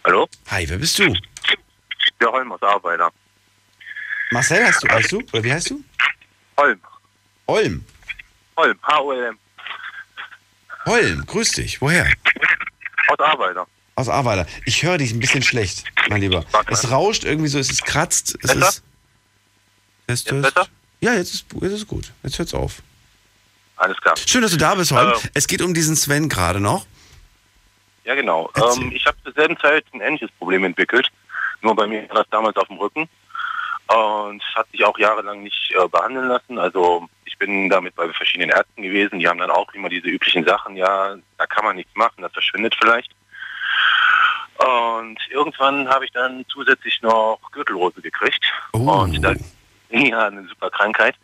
[0.05, 0.30] Hallo?
[0.49, 1.13] Hi, wer bist du?
[2.22, 3.11] Der Holm aus Arbeiter.
[4.31, 5.18] Marcel heißt du, heißt du?
[5.34, 5.84] Oder wie heißt du?
[6.57, 6.80] Holm.
[7.52, 7.86] Holm.
[8.56, 9.38] Holm, H-O-L-M.
[10.86, 11.82] Holm, grüß dich.
[11.82, 12.10] Woher?
[13.10, 13.68] Aus Arbeiter.
[13.95, 14.48] Aus Ahrweiler.
[14.65, 16.45] Ich höre dich ein bisschen schlecht, mein Lieber.
[16.68, 18.38] Es rauscht irgendwie so, es ist kratzt.
[18.41, 18.69] Es Besser?
[18.69, 18.84] ist.
[20.07, 20.68] Jetzt besser?
[21.02, 22.14] Ja, jetzt ist, jetzt ist gut.
[22.23, 22.82] Jetzt hört's auf.
[23.76, 24.15] Alles klar.
[24.15, 25.11] Schön, dass du da bist, Holm.
[25.11, 25.30] Ähm.
[25.34, 26.86] Es geht um diesen Sven gerade noch.
[28.06, 28.49] Ja, genau.
[28.56, 31.10] Ähm, ich habe zur selben Zeit ein ähnliches Problem entwickelt.
[31.61, 33.10] Nur bei mir war das damals auf dem Rücken.
[33.88, 36.57] Und hat sich auch jahrelang nicht äh, behandeln lassen.
[36.57, 37.10] Also
[37.41, 39.19] bin damit bei verschiedenen Ärzten gewesen.
[39.19, 40.77] Die haben dann auch immer diese üblichen Sachen.
[40.77, 43.11] Ja, da kann man nichts machen, das verschwindet vielleicht.
[44.57, 48.45] Und irgendwann habe ich dann zusätzlich noch Gürtelrose gekriegt.
[48.73, 49.34] Und da,
[49.89, 51.15] ja, eine super Krankheit.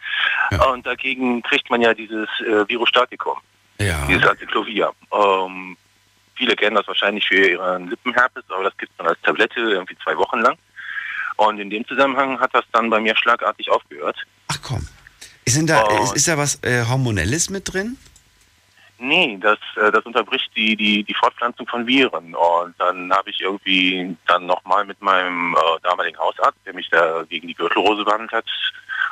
[0.72, 3.38] Und dagegen kriegt man ja dieses äh, Virus Staticum.
[3.80, 4.08] Ja.
[4.08, 4.92] Dieses Acyclovir.
[5.14, 5.78] Ähm,
[6.34, 9.98] viele kennen das wahrscheinlich für ihren Lippenherpes, aber das gibt es dann als Tablette irgendwie
[10.04, 10.58] zwei Wochen lang.
[11.36, 14.18] Und in dem Zusammenhang hat das dann bei mir schlagartig aufgehört.
[14.50, 14.97] Ist,
[15.56, 16.14] denn da, Oh.
[16.14, 17.98] ist, da was äh, Hormonelles mit drin?
[19.00, 22.34] Nee, das, äh, das unterbricht die, die, die Fortpflanzung von Viren.
[22.34, 27.24] Und dann habe ich irgendwie dann nochmal mit meinem äh, damaligen Hausarzt, der mich da
[27.30, 28.46] gegen die Gürtelrose behandelt hat,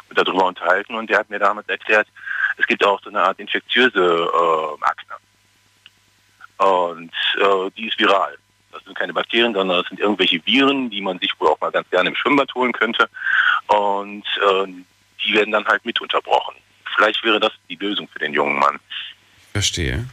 [0.09, 0.95] und darüber unterhalten.
[0.95, 2.07] Und der hat mir damals erklärt,
[2.57, 5.15] es gibt auch so eine Art infektiöse äh, Akne.
[6.57, 8.37] Und äh, die ist viral.
[8.71, 11.71] Das sind keine Bakterien, sondern das sind irgendwelche Viren, die man sich wohl auch mal
[11.71, 13.07] ganz gerne im Schwimmbad holen könnte.
[13.67, 14.23] Und
[15.23, 16.55] die werden dann halt mit unterbrochen.
[16.95, 18.79] Vielleicht wäre das die Lösung für den jungen Mann.
[19.51, 20.05] Verstehe.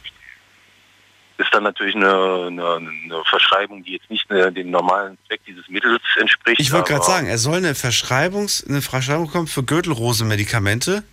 [1.37, 5.67] Ist dann natürlich eine, eine, eine Verschreibung, die jetzt nicht äh, dem normalen Zweck dieses
[5.67, 6.59] Mittels entspricht.
[6.59, 11.03] Ich wollte gerade sagen, er soll eine Verschreibungs, eine Verschreibung bekommen für Gürtelrose-Medikamente,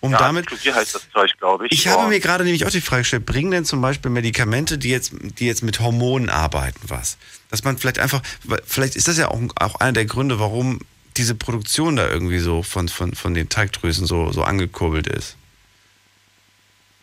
[0.00, 1.72] um ja, damit heißt das Zeug, glaube ich.
[1.72, 4.88] Ich habe mir gerade nämlich auch die Frage gestellt, bringen denn zum Beispiel Medikamente, die
[4.88, 7.18] jetzt, die jetzt mit Hormonen arbeiten, was?
[7.50, 8.22] Dass man vielleicht einfach,
[8.64, 10.80] vielleicht ist das ja auch, auch einer der Gründe, warum
[11.16, 15.36] diese Produktion da irgendwie so von, von, von den Teigdrüsen so, so angekurbelt ist.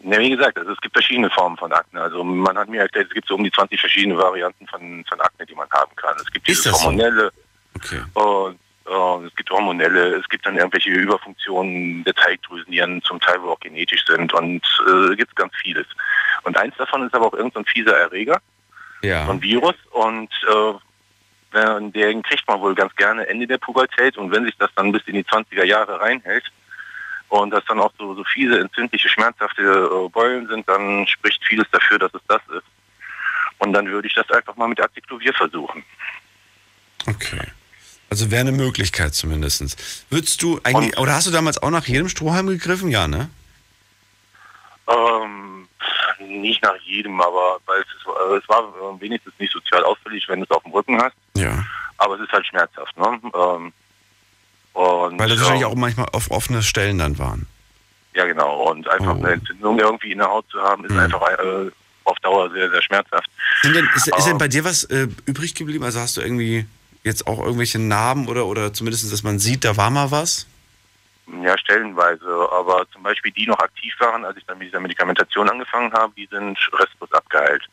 [0.04, 2.02] Ja, wie gesagt, also es gibt verschiedene Formen von Akne.
[2.02, 5.20] Also man hat mir erklärt, es gibt so um die 20 verschiedene Varianten von, von
[5.22, 6.16] Akne, die man haben kann.
[6.22, 6.86] Es gibt dieses das so?
[6.86, 7.32] hormonelle,
[7.76, 8.02] Okay.
[8.14, 8.58] und,
[9.28, 13.50] es gibt hormonelle, es gibt dann irgendwelche Überfunktionen der Teigdrüsen, die dann zum Teil wohl
[13.52, 15.86] auch genetisch sind und äh, gibt ganz vieles.
[16.44, 18.40] Und eins davon ist aber auch irgendein so fieser Erreger,
[19.02, 19.26] Ja.
[19.26, 20.74] so ein Virus und äh,
[21.52, 24.92] wenn- den kriegt man wohl ganz gerne Ende der Pubertät und wenn sich das dann
[24.92, 26.46] bis in die 20er Jahre reinhält
[27.30, 31.68] und das dann auch so, so fiese, entzündliche, schmerzhafte äh, Beulen sind, dann spricht vieles
[31.72, 32.66] dafür, dass es das ist.
[33.60, 35.84] Und dann würde ich das einfach mal mit Acyclovir versuchen.
[37.08, 37.42] Okay.
[38.10, 40.06] Also wäre eine Möglichkeit zumindest.
[40.10, 42.90] Würdest du eigentlich, oder hast du damals auch nach jedem Strohhalm gegriffen?
[42.90, 43.30] Ja, ne?
[44.88, 45.57] Ähm,
[46.20, 50.40] nicht nach jedem, aber weil es, äh, es war äh, wenigstens nicht sozial auffällig, wenn
[50.40, 51.16] du es auf dem Rücken hast.
[51.36, 51.64] Ja.
[51.98, 53.20] Aber es ist halt schmerzhaft, ne?
[53.34, 53.74] Ähm,
[54.74, 57.48] und, Weil das wahrscheinlich ähm, auch manchmal auf offene Stellen dann waren.
[58.14, 58.70] Ja, genau.
[58.72, 59.20] Und einfach Oh.
[59.20, 61.00] eine Entzündung irgendwie in der Haut zu haben, ist Mhm.
[61.00, 61.72] einfach äh,
[62.04, 63.30] auf Dauer sehr, sehr schmerzhaft.
[63.64, 65.84] Sind denn, ist, ist denn Ähm, bei dir was äh, übrig geblieben?
[65.84, 66.66] Also hast du irgendwie
[67.04, 70.46] jetzt auch irgendwelche Narben oder, oder zumindest, dass man sieht, da war mal was?
[71.44, 72.26] Ja, stellenweise.
[72.52, 76.14] Aber zum Beispiel die noch aktiv waren, als ich dann mit dieser Medikamentation angefangen habe,
[76.16, 77.64] die sind restlos abgeheilt.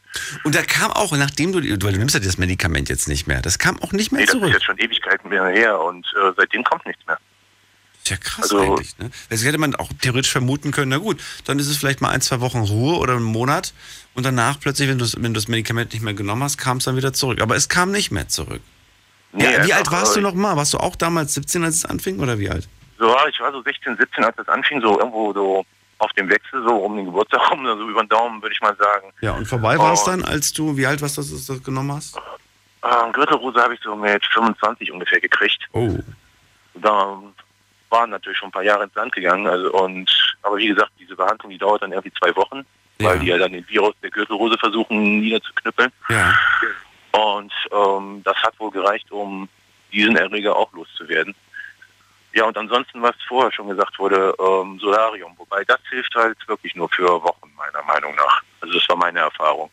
[0.43, 3.40] Und da kam auch, nachdem du, weil du nimmst ja das Medikament jetzt nicht mehr,
[3.43, 4.52] das kam auch nicht mehr Nee, das ist zurück.
[4.52, 7.18] jetzt schon Ewigkeiten mehr her und äh, seitdem kommt nichts mehr.
[8.02, 9.10] Ist ja krass Also- eigentlich, ne?
[9.31, 12.20] Das hätte man auch theoretisch vermuten können, na gut, dann ist es vielleicht mal ein,
[12.20, 13.72] zwei Wochen Ruhe oder einen Monat
[14.14, 16.78] und danach plötzlich, wenn du, das- wenn du das Medikament nicht mehr genommen hast, kam
[16.78, 17.40] es dann wieder zurück.
[17.40, 18.62] Aber es kam nicht mehr zurück.
[19.32, 20.56] Nee, ja, wie alt warst du noch mal?
[20.56, 22.68] Warst du auch damals 17, als es anfing oder wie alt?
[22.99, 25.65] So, ich war so 16, 17, als das anfing, so irgendwo so
[25.99, 28.77] auf dem Wechsel, so um den Geburtstag rum, also über den Daumen, würde ich mal
[28.77, 29.12] sagen.
[29.21, 31.93] Ja, und vorbei war es dann, als du, wie alt warst du, du das genommen
[31.93, 32.16] hast?
[32.83, 35.66] Äh, Gürtelrose habe ich so mit 25 ungefähr gekriegt.
[35.73, 35.99] Oh.
[36.75, 37.23] Da
[37.89, 39.47] waren natürlich schon ein paar Jahre ins Land gegangen.
[39.47, 42.66] Also und aber wie gesagt, diese Behandlung, die dauert dann irgendwie zwei Wochen,
[42.99, 45.91] weil die ja dann den Virus der Gürtelrose versuchen niederzuknüppeln.
[46.09, 46.35] Ja.
[47.12, 49.49] Und ähm, das hat wohl gereicht, um
[49.93, 51.35] diesen Erreger auch loszuwerden.
[52.35, 55.32] Ja, und ansonsten, was vorher schon gesagt wurde, ähm, Solarium.
[55.36, 58.43] Wobei das hilft halt wirklich nur für Wochen, meiner Meinung nach.
[58.61, 59.70] Also das war meine Erfahrung.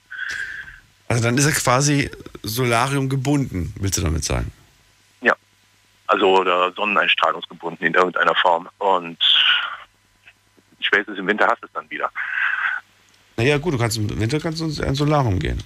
[1.07, 2.11] Also dann ist er quasi
[2.43, 4.51] Solarium gebunden, willst du damit sagen?
[5.21, 5.35] Ja.
[6.05, 8.69] Also oder sonneneinstrahlungsgebunden in irgendeiner Form.
[8.77, 9.17] Und
[10.81, 12.11] spätestens im Winter hast du es dann wieder.
[13.37, 15.63] Naja gut, du kannst im Winter kannst du ins Solarium gehen.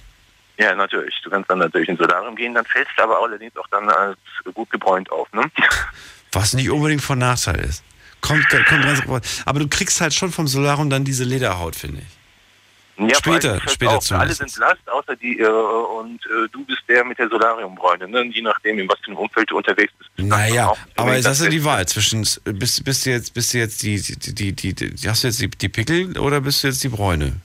[0.56, 1.20] Ja, natürlich.
[1.22, 4.16] Du kannst dann natürlich ins Solarium gehen, dann fällst du aber allerdings auch dann als
[4.54, 5.44] gut gebräunt auf, ne?
[6.36, 7.82] Was nicht unbedingt von Nachteil ist.
[8.20, 9.02] Kommt, kommt ganz
[9.46, 13.08] aber du kriegst halt schon vom Solarium dann diese Lederhaut, finde ich.
[13.10, 14.38] Ja, Später, später Alle zumindest.
[14.38, 18.24] sind Last, außer die, äh, und äh, du bist der mit der Solariumbräune, ne?
[18.32, 20.10] Je nachdem, in was für einem Umfeld du unterwegs bist.
[20.16, 23.82] Naja, aber hast das du die Wahl zwischen, bist, bist du jetzt, bist du jetzt
[23.82, 26.82] die, die, die, die, die, hast du jetzt die, die Pickel oder bist du jetzt
[26.84, 27.40] die Bräune?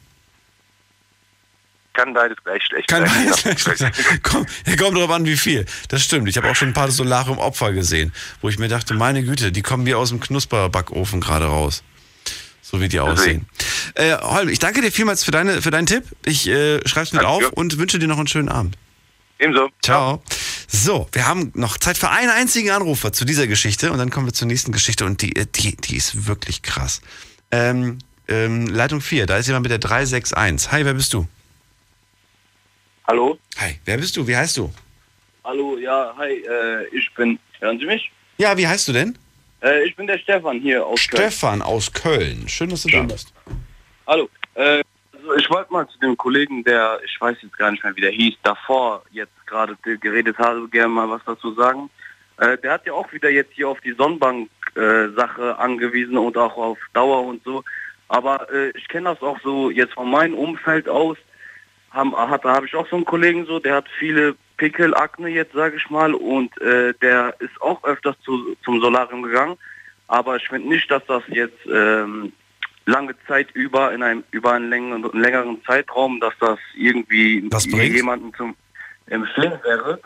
[1.93, 3.25] Kann beides gleich schlecht Kann sein.
[3.25, 3.77] beides gleich Umfeld.
[3.77, 3.91] sein.
[4.23, 4.45] Komm,
[4.77, 5.65] kommt drauf an, wie viel.
[5.89, 6.29] Das stimmt.
[6.29, 9.61] Ich habe auch schon ein paar Solarium-Opfer gesehen, wo ich mir dachte, meine Güte, die
[9.61, 11.83] kommen wie aus dem Knusperbackofen gerade raus.
[12.61, 13.47] So wie die aussehen.
[13.95, 16.05] Äh, Holm, ich danke dir vielmals für, deine, für deinen Tipp.
[16.23, 18.77] Ich äh, schreib's mit auf und wünsche dir noch einen schönen Abend.
[19.39, 19.69] Ebenso.
[19.81, 20.23] Ciao.
[20.67, 24.27] So, wir haben noch Zeit für einen einzigen Anrufer zu dieser Geschichte und dann kommen
[24.27, 27.01] wir zur nächsten Geschichte und die, äh, die, die ist wirklich krass.
[27.51, 27.97] Ähm,
[28.29, 30.71] ähm, Leitung 4, da ist jemand mit der 361.
[30.71, 31.27] Hi, wer bist du?
[33.11, 33.37] Hallo?
[33.57, 34.25] Hi, wer bist du?
[34.25, 34.71] Wie heißt du?
[35.43, 38.09] Hallo, ja, hi, äh, ich bin, hören Sie mich?
[38.37, 39.17] Ja, wie heißt du denn?
[39.61, 41.29] Äh, ich bin der Stefan hier aus Köln.
[41.29, 42.47] Stefan aus Köln.
[42.47, 43.33] Schön, dass du da bist.
[44.07, 44.81] Hallo, äh,
[45.11, 47.99] also ich wollte mal zu dem Kollegen, der, ich weiß jetzt gar nicht mehr, wie
[47.99, 51.89] der hieß, davor jetzt gerade geredet habe, gerne mal was dazu sagen.
[52.37, 56.77] Äh, der hat ja auch wieder jetzt hier auf die Sonnenbank-Sache angewiesen und auch auf
[56.93, 57.61] Dauer und so.
[58.07, 61.17] Aber äh, ich kenne das auch so jetzt von meinem Umfeld aus.
[61.91, 65.29] Haben, hat, da habe ich auch so einen Kollegen so, der hat viele Pickel, Akne
[65.29, 69.57] jetzt, sage ich mal, und äh, der ist auch öfters zu, zum Solarium gegangen.
[70.07, 72.31] Aber ich finde nicht, dass das jetzt ähm,
[72.85, 78.55] lange Zeit über in einem über einen längeren, längeren Zeitraum, dass das irgendwie jemanden zum
[79.07, 79.99] empfehlen wäre,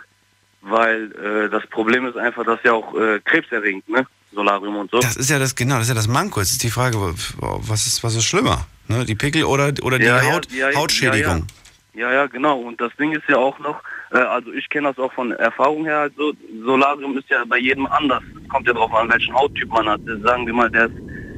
[0.62, 4.06] weil äh, das Problem ist einfach, dass ja auch äh, krebserregend, ne?
[4.32, 5.00] Solarium und so.
[5.00, 6.42] Das ist ja das, genau, das ist ja das Manko.
[6.42, 8.68] Jetzt ist die Frage, was ist, was ist schlimmer?
[8.88, 9.06] Ne?
[9.06, 11.48] Die Pickel oder, oder die ja, Haut, ja, ja, Hautschädigung?
[11.96, 12.60] Ja, ja, genau.
[12.60, 13.82] Und das Ding ist ja auch noch,
[14.12, 17.86] äh, also ich kenne das auch von Erfahrung her, also Solarium ist ja bei jedem
[17.88, 18.22] anders.
[18.42, 20.02] Es kommt ja drauf an, welchen Hauttyp man hat.
[20.24, 20.96] Sagen wir mal, der ist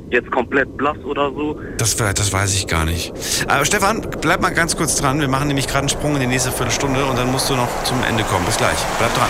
[0.09, 1.59] jetzt komplett blass oder so.
[1.77, 3.13] Das, das weiß ich gar nicht.
[3.47, 5.19] Aber Stefan, bleib mal ganz kurz dran.
[5.19, 7.84] Wir machen nämlich gerade einen Sprung in die nächste Viertelstunde und dann musst du noch
[7.84, 8.45] zum Ende kommen.
[8.45, 8.77] Bis gleich.
[8.97, 9.29] Bleib dran.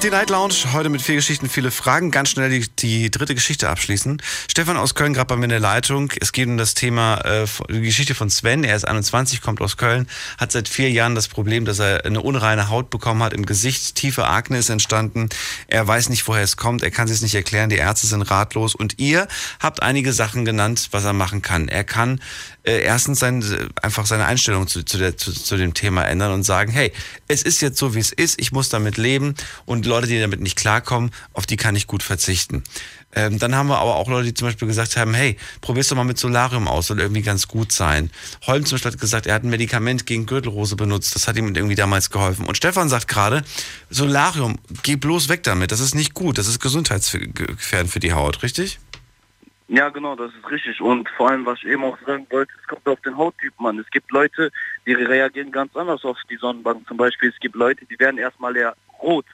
[0.00, 2.12] Die Night Lounge, heute mit vier Geschichten, viele Fragen.
[2.12, 4.22] Ganz schnell die, die dritte Geschichte abschließen.
[4.48, 6.12] Stefan aus Köln, gerade bei mir in der Leitung.
[6.20, 8.62] Es geht um das Thema, äh, die Geschichte von Sven.
[8.62, 10.06] Er ist 21, kommt aus Köln,
[10.38, 13.96] hat seit vier Jahren das Problem, dass er eine unreine Haut bekommen hat im Gesicht.
[13.96, 15.30] Tiefe Akne ist entstanden.
[15.66, 16.84] Er weiß nicht, woher es kommt.
[16.84, 17.68] Er kann sich nicht erklären.
[17.68, 18.76] Die Ärzte sind ratlos.
[18.76, 19.26] Und ihr
[19.58, 21.66] habt einige Sachen genannt, was er machen kann.
[21.66, 22.20] Er kann
[22.62, 23.44] äh, erstens sein,
[23.82, 26.92] einfach seine Einstellung zu, zu, der, zu, zu dem Thema ändern und sagen, hey,
[27.26, 28.40] es ist jetzt so, wie es ist.
[28.40, 29.34] Ich muss damit leben.
[29.64, 32.62] Und Leute, die damit nicht klarkommen, auf die kann ich gut verzichten.
[33.14, 35.96] Ähm, dann haben wir aber auch Leute, die zum Beispiel gesagt haben, hey, probier's doch
[35.96, 38.10] mal mit Solarium aus, soll irgendwie ganz gut sein.
[38.46, 41.54] Holm zum Beispiel hat gesagt, er hat ein Medikament gegen Gürtelrose benutzt, das hat ihm
[41.54, 42.44] irgendwie damals geholfen.
[42.44, 43.42] Und Stefan sagt gerade,
[43.88, 48.42] Solarium, geh bloß weg damit, das ist nicht gut, das ist gesundheitsgefährdend für die Haut,
[48.42, 48.78] richtig?
[49.70, 50.80] Ja, genau, das ist richtig.
[50.80, 53.78] Und vor allem, was ich eben auch sagen wollte, es kommt auf den Hauttyp an.
[53.78, 54.50] Es gibt Leute,
[54.86, 56.88] die reagieren ganz anders auf die Sonnenbank.
[56.88, 59.26] Zum Beispiel, es gibt Leute, die werden erstmal eher rot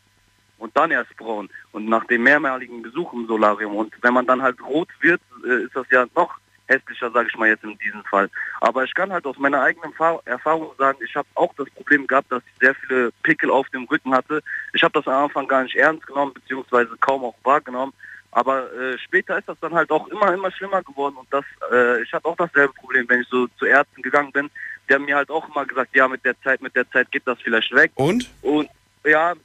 [0.58, 1.48] und dann erst braun.
[1.72, 3.76] Und nach dem mehrmaligen Besuch im Solarium.
[3.76, 6.34] Und wenn man dann halt rot wird, äh, ist das ja noch
[6.66, 8.30] hässlicher, sage ich mal jetzt in diesem Fall.
[8.60, 12.06] Aber ich kann halt aus meiner eigenen Fa- Erfahrung sagen, ich habe auch das Problem
[12.06, 14.42] gehabt, dass ich sehr viele Pickel auf dem Rücken hatte.
[14.72, 17.92] Ich habe das am Anfang gar nicht ernst genommen, beziehungsweise kaum auch wahrgenommen.
[18.30, 21.16] Aber äh, später ist das dann halt auch immer, immer schlimmer geworden.
[21.16, 24.50] Und das, äh, ich hatte auch dasselbe Problem, wenn ich so zu Ärzten gegangen bin.
[24.88, 27.26] Die haben mir halt auch immer gesagt, ja, mit der Zeit, mit der Zeit geht
[27.26, 27.92] das vielleicht weg.
[27.94, 28.28] Und?
[28.42, 28.68] Und
[29.04, 29.36] ja, äh,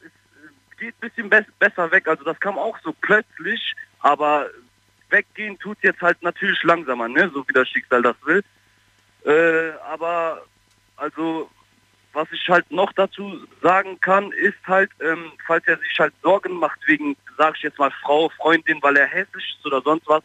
[0.80, 2.08] geht ein bisschen be besser weg.
[2.08, 4.50] Also das kam auch so plötzlich, aber
[5.10, 7.30] weggehen tut jetzt halt natürlich langsamer, ne?
[7.34, 8.44] so wie das Schicksal das will.
[9.26, 10.44] Äh, aber
[10.96, 11.50] also
[12.14, 16.54] was ich halt noch dazu sagen kann, ist halt, ähm, falls er sich halt Sorgen
[16.54, 20.24] macht wegen, sag ich jetzt mal Frau, Freundin, weil er hässlich ist oder sonst was,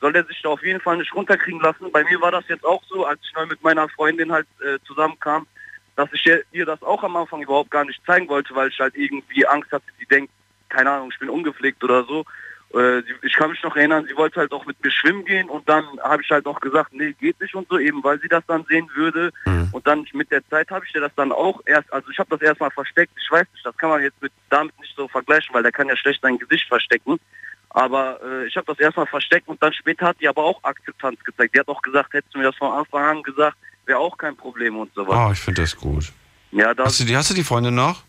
[0.00, 1.90] soll er sich da auf jeden Fall nicht runterkriegen lassen.
[1.90, 4.78] Bei mir war das jetzt auch so, als ich neu mit meiner Freundin halt äh,
[4.86, 5.46] zusammenkam,
[5.96, 8.94] dass ich ihr- das auch am Anfang überhaupt gar nicht zeigen wollte, weil ich halt
[8.96, 10.32] irgendwie Angst hatte, sie denkt,
[10.68, 12.24] keine Ahnung, ich bin ungepflegt oder so.
[12.74, 15.68] Äh, ich kann mich noch erinnern, sie wollte halt auch mit mir schwimmen gehen und
[15.68, 18.42] dann habe ich halt auch gesagt, nee, geht nicht und so, eben weil sie das
[18.46, 19.30] dann sehen würde.
[19.72, 22.30] Und dann mit der Zeit habe ich dir das dann auch erst, also ich habe
[22.30, 25.54] das erstmal versteckt, ich weiß nicht, das kann man jetzt mit damit nicht so vergleichen,
[25.54, 27.18] weil der kann ja schlecht sein Gesicht verstecken.
[27.70, 31.22] Aber äh, ich habe das erstmal versteckt und dann später hat die aber auch Akzeptanz
[31.24, 31.54] gezeigt.
[31.54, 33.56] Die hat auch gesagt, hättest du mir das von Anfang an gesagt,
[33.86, 35.16] wäre auch kein Problem und so was.
[35.16, 36.12] Oh, ich finde das gut.
[36.50, 38.02] Ja, das, Hast du, die, hast du die Freundin noch?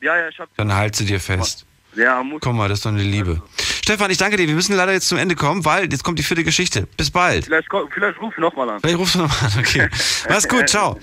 [0.00, 1.64] ja, ja, ich habe Dann halt sie dir fest.
[1.96, 2.40] Ja, muss.
[2.42, 3.40] Guck mal, das ist doch eine Liebe.
[3.84, 4.48] Stefan, ich danke dir.
[4.48, 6.88] Wir müssen leider jetzt zum Ende kommen, weil jetzt kommt die vierte Geschichte.
[6.96, 7.44] Bis bald.
[7.44, 8.80] Vielleicht, vielleicht ruf ich nochmal an.
[8.80, 9.88] Vielleicht rufst du nochmal an, okay.
[10.28, 10.98] Mach's gut, ciao.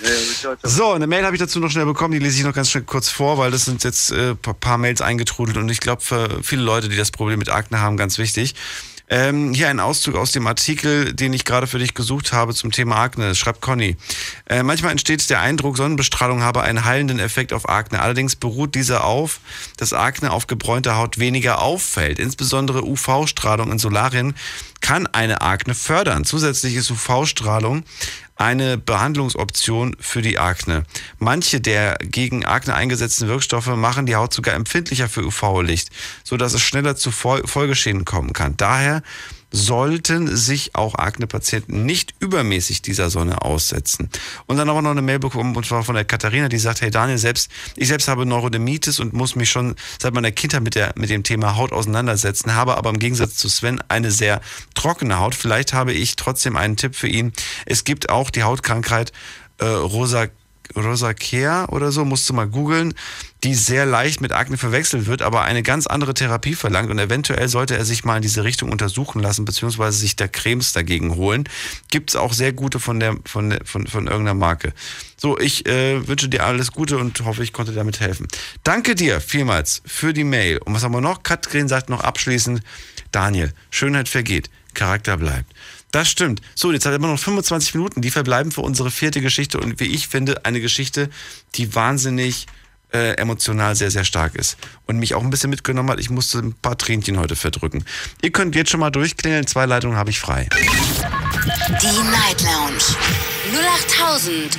[0.64, 2.84] So, eine Mail habe ich dazu noch schnell bekommen, die lese ich noch ganz schnell
[2.84, 6.02] kurz vor, weil das sind jetzt ein äh, paar, paar Mails eingetrudelt und ich glaube
[6.02, 8.56] für viele Leute, die das Problem mit Akne haben, ganz wichtig.
[9.14, 12.72] Ähm, hier ein Auszug aus dem Artikel, den ich gerade für dich gesucht habe zum
[12.72, 13.36] Thema Akne.
[13.36, 13.98] Schreibt Conny.
[14.48, 18.02] Äh, manchmal entsteht der Eindruck, Sonnenbestrahlung habe einen heilenden Effekt auf Akne.
[18.02, 19.42] Allerdings beruht dieser auf,
[19.76, 22.20] dass Akne auf gebräunter Haut weniger auffällt.
[22.20, 24.34] Insbesondere UV-Strahlung in Solarien
[24.80, 26.24] kann eine Akne fördern.
[26.24, 27.84] Zusätzlich ist UV-Strahlung
[28.41, 30.84] eine Behandlungsoption für die Akne.
[31.19, 35.89] Manche der gegen Akne eingesetzten Wirkstoffe machen die Haut sogar empfindlicher für UV-Licht,
[36.23, 38.57] sodass es schneller zu Fol Folgeschäden kommen kann.
[38.57, 39.03] Daher
[39.52, 44.10] sollten sich auch Akne-Patienten nicht übermäßig dieser Sonne aussetzen.
[44.48, 46.90] Und dann aber noch eine Mail bekommen, und zwar von der Katharina, die sagt, hey
[46.90, 50.94] Daniel, selbst, ich selbst habe Neurodermitis und muss mich schon seit meiner Kindheit mit, der,
[50.95, 54.41] mit dem Thema Haut auseinandersetzen, habe aber im Gegensatz zu Sven eine sehr
[54.73, 55.36] trockene Haut.
[55.36, 57.34] Vielleicht habe ich trotzdem einen Tipp für ihn.
[57.65, 59.11] Es gibt auch die Hautkrankheit
[59.57, 60.28] äh, Rosa
[60.76, 62.93] Rosacea oder so, musst du mal googeln,
[63.43, 67.48] die sehr leicht mit Akne verwechselt wird, aber eine ganz andere Therapie verlangt und eventuell
[67.48, 71.45] sollte er sich mal in diese Richtung untersuchen lassen, beziehungsweise sich da Cremes dagegen holen.
[71.89, 74.73] Gibt es auch sehr gute von, der, von, der, von, von irgendeiner Marke.
[75.18, 78.27] So, ich äh, wünsche dir alles Gute und hoffe, ich konnte damit helfen.
[78.64, 80.60] Danke dir vielmals für die Mail.
[80.60, 81.23] Und was haben wir noch?
[81.23, 82.61] Katrin sagt noch abschließend,
[83.11, 85.52] Daniel, Schönheit vergeht, Charakter bleibt.
[85.91, 86.41] Das stimmt.
[86.55, 88.01] So, jetzt hat er immer noch 25 Minuten.
[88.01, 91.09] Die verbleiben für unsere vierte Geschichte und wie ich finde, eine Geschichte,
[91.55, 92.47] die wahnsinnig
[92.93, 95.99] äh, emotional sehr, sehr stark ist und mich auch ein bisschen mitgenommen hat.
[95.99, 97.84] Ich musste ein paar Tränchen heute verdrücken.
[98.22, 99.47] Ihr könnt jetzt schon mal durchklingeln.
[99.47, 100.47] Zwei Leitungen habe ich frei.
[101.81, 102.84] Die Night Lounge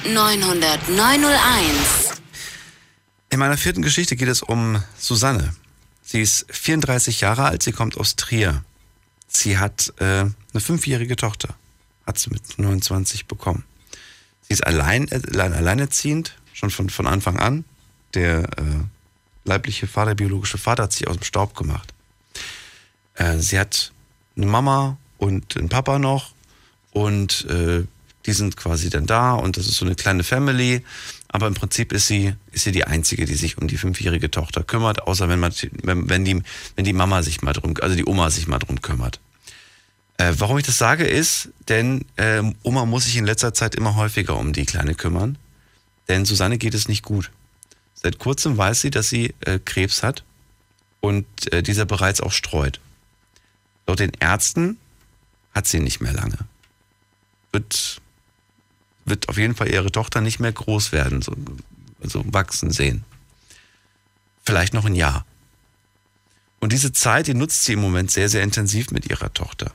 [0.04, 2.12] 0890901.
[3.30, 5.54] In meiner vierten Geschichte geht es um Susanne.
[6.02, 8.62] Sie ist 34 Jahre alt, sie kommt aus Trier.
[9.28, 11.54] Sie hat äh, eine fünfjährige Tochter,
[12.06, 13.64] hat sie mit 29 bekommen.
[14.42, 17.64] Sie ist allein, äh, allein alleinerziehend, schon von, von Anfang an.
[18.14, 18.84] Der äh,
[19.44, 21.92] leibliche Vater, biologische Vater hat sie aus dem Staub gemacht.
[23.14, 23.92] Äh, sie hat
[24.36, 26.32] eine Mama und einen Papa noch
[26.92, 27.84] und äh,
[28.26, 30.84] die sind quasi dann da und das ist so eine kleine Family.
[31.28, 34.62] Aber im Prinzip ist sie, ist sie die Einzige, die sich um die fünfjährige Tochter
[34.62, 35.52] kümmert, außer wenn, man,
[35.82, 36.42] wenn, die,
[36.76, 39.18] wenn die Mama sich mal drum, also die Oma sich mal drum kümmert.
[40.18, 43.96] Äh, warum ich das sage ist, denn äh, Oma muss sich in letzter Zeit immer
[43.96, 45.38] häufiger um die Kleine kümmern,
[46.08, 47.30] denn Susanne geht es nicht gut.
[47.94, 50.24] Seit kurzem weiß sie, dass sie äh, Krebs hat
[51.00, 52.80] und äh, dieser bereits auch streut.
[53.86, 54.76] Laut den Ärzten
[55.54, 56.38] hat sie nicht mehr lange.
[57.52, 58.00] Wird,
[59.04, 61.34] wird auf jeden Fall ihre Tochter nicht mehr groß werden, so,
[62.02, 63.04] also wachsen sehen.
[64.44, 65.24] Vielleicht noch ein Jahr.
[66.60, 69.72] Und diese Zeit, die nutzt sie im Moment sehr, sehr intensiv mit ihrer Tochter.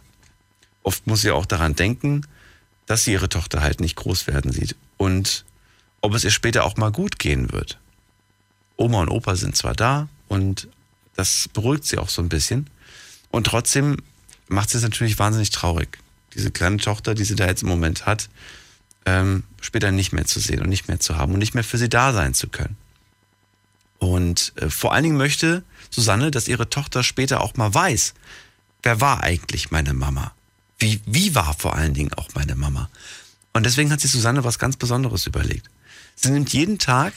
[0.88, 2.26] Oft muss sie auch daran denken,
[2.85, 5.43] dass sie ihre Tochter halt nicht groß werden sieht und
[5.99, 7.77] ob es ihr später auch mal gut gehen wird.
[8.77, 10.69] Oma und Opa sind zwar da und
[11.18, 12.69] das beruhigt sie auch so ein bisschen.
[13.31, 13.97] Und trotzdem
[14.47, 15.97] macht sie es natürlich wahnsinnig traurig,
[16.35, 18.30] diese kleine Tochter, die sie da jetzt im Moment hat,
[19.05, 21.77] ähm, später nicht mehr zu sehen und nicht mehr zu haben und nicht mehr für
[21.77, 22.77] sie da sein zu können.
[23.99, 28.14] Und äh, vor allen Dingen möchte Susanne, dass ihre Tochter später auch mal weiß,
[28.84, 30.31] wer war eigentlich meine Mama?
[30.80, 32.90] Wie, wie war vor allen Dingen auch meine Mama?
[33.54, 35.70] Und deswegen hat sich Susanne was ganz Besonderes überlegt.
[36.16, 37.14] Sie nimmt jeden Tag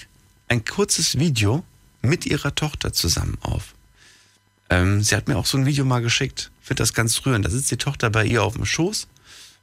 [0.48, 1.64] ein kurzes Video
[2.02, 3.74] mit ihrer Tochter zusammen auf.
[4.70, 6.50] Ähm, sie hat mir auch so ein Video mal geschickt.
[6.62, 7.44] Ich finde das ganz rührend.
[7.44, 9.08] Da sitzt die Tochter bei ihr auf dem Schoß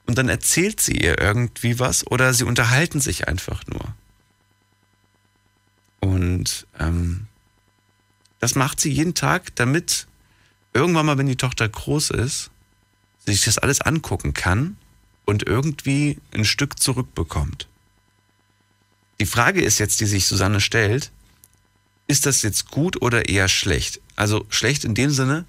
[0.06, 3.94] und dann erzählt sie ihr irgendwie was oder sie unterhalten sich einfach nur.
[5.99, 7.28] Und ähm,
[8.40, 10.07] das macht sie jeden Tag, damit
[10.74, 12.52] irgendwann mal, wenn die Tochter groß ist,
[13.33, 14.77] sich das alles angucken kann
[15.25, 17.67] und irgendwie ein Stück zurückbekommt.
[19.19, 21.11] Die Frage ist jetzt, die sich Susanne stellt,
[22.07, 23.99] ist das jetzt gut oder eher schlecht?
[24.15, 25.45] Also schlecht in dem Sinne,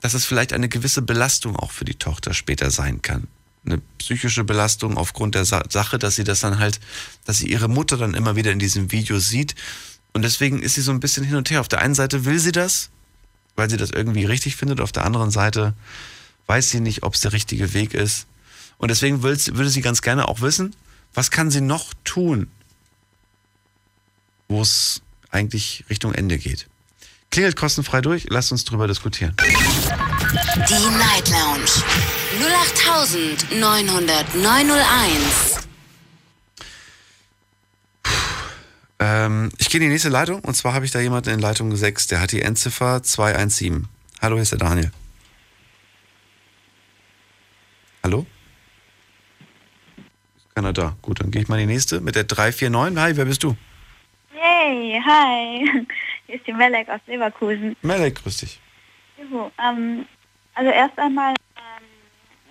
[0.00, 3.28] dass es vielleicht eine gewisse Belastung auch für die Tochter später sein kann.
[3.66, 6.80] Eine psychische Belastung aufgrund der Sa Sache, dass sie das dann halt,
[7.26, 9.54] dass sie ihre Mutter dann immer wieder in diesem Video sieht.
[10.14, 11.60] Und deswegen ist sie so ein bisschen hin und her.
[11.60, 12.88] Auf der einen Seite will sie das,
[13.56, 14.80] weil sie das irgendwie richtig findet.
[14.80, 15.74] Auf der anderen Seite
[16.50, 18.26] weiß sie nicht, ob es der richtige Weg ist.
[18.76, 20.74] Und deswegen würde sie ganz gerne auch wissen,
[21.14, 22.50] was kann sie noch tun,
[24.48, 25.00] wo es
[25.30, 26.66] eigentlich Richtung Ende geht.
[27.30, 29.36] Klingelt kostenfrei durch, lasst uns drüber diskutieren.
[29.38, 31.70] Die Night Lounge
[33.54, 35.60] 0890901.
[38.98, 41.76] Ähm, ich gehe in die nächste Leitung und zwar habe ich da jemanden in Leitung
[41.76, 43.86] 6, der hat die Endziffer 217.
[44.20, 44.90] Hallo, hier ist der Daniel.
[48.02, 48.24] Hallo?
[50.36, 50.94] Ist keiner da.
[51.00, 53.02] Gut, dann gehe ich mal in die nächste mit der 349.
[53.02, 53.56] Hi, wer bist du?
[54.32, 55.86] Hey, hi.
[56.26, 57.76] Hier ist die Melek aus Leverkusen.
[57.80, 58.60] Melek, grüß dich.
[59.16, 60.06] Juhu, ähm,
[60.54, 61.84] also erst einmal, ähm,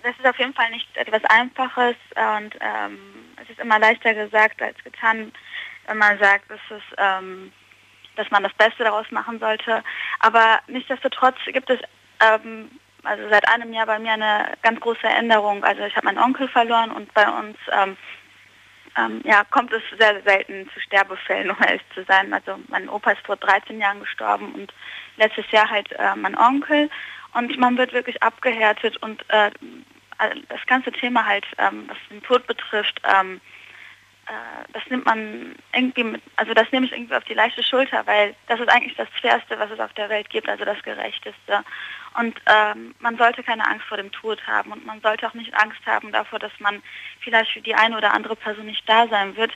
[0.02, 2.98] das ist auf jeden Fall nicht etwas Einfaches und ähm,
[3.42, 5.32] es ist immer leichter gesagt als getan,
[5.86, 7.52] wenn man sagt, dass, es, ähm,
[8.16, 9.84] dass man das Beste daraus machen sollte.
[10.18, 11.78] Aber nichtsdestotrotz gibt es
[12.20, 12.70] ähm,
[13.04, 15.64] also seit einem Jahr bei mir eine ganz große Änderung.
[15.64, 17.96] Also ich habe meinen Onkel verloren und bei uns ähm,
[18.96, 22.32] ähm, ja, kommt es sehr selten zu Sterbefällen, um ehrlich zu sein.
[22.32, 24.72] Also mein Opa ist vor 13 Jahren gestorben und
[25.16, 26.90] letztes Jahr halt äh, mein Onkel.
[27.34, 29.50] Und man wird wirklich abgehärtet und äh,
[30.48, 33.40] das ganze Thema halt, ähm, was den Tod betrifft, ähm,
[34.26, 38.06] äh, das nimmt man irgendwie mit, also das nehme ich irgendwie auf die leichte Schulter,
[38.06, 41.64] weil das ist eigentlich das Fairste, was es auf der Welt gibt, also das Gerechteste.
[42.18, 45.54] Und ähm, man sollte keine Angst vor dem Tod haben und man sollte auch nicht
[45.54, 46.82] Angst haben davor, dass man
[47.20, 49.52] vielleicht für die eine oder andere Person nicht da sein wird,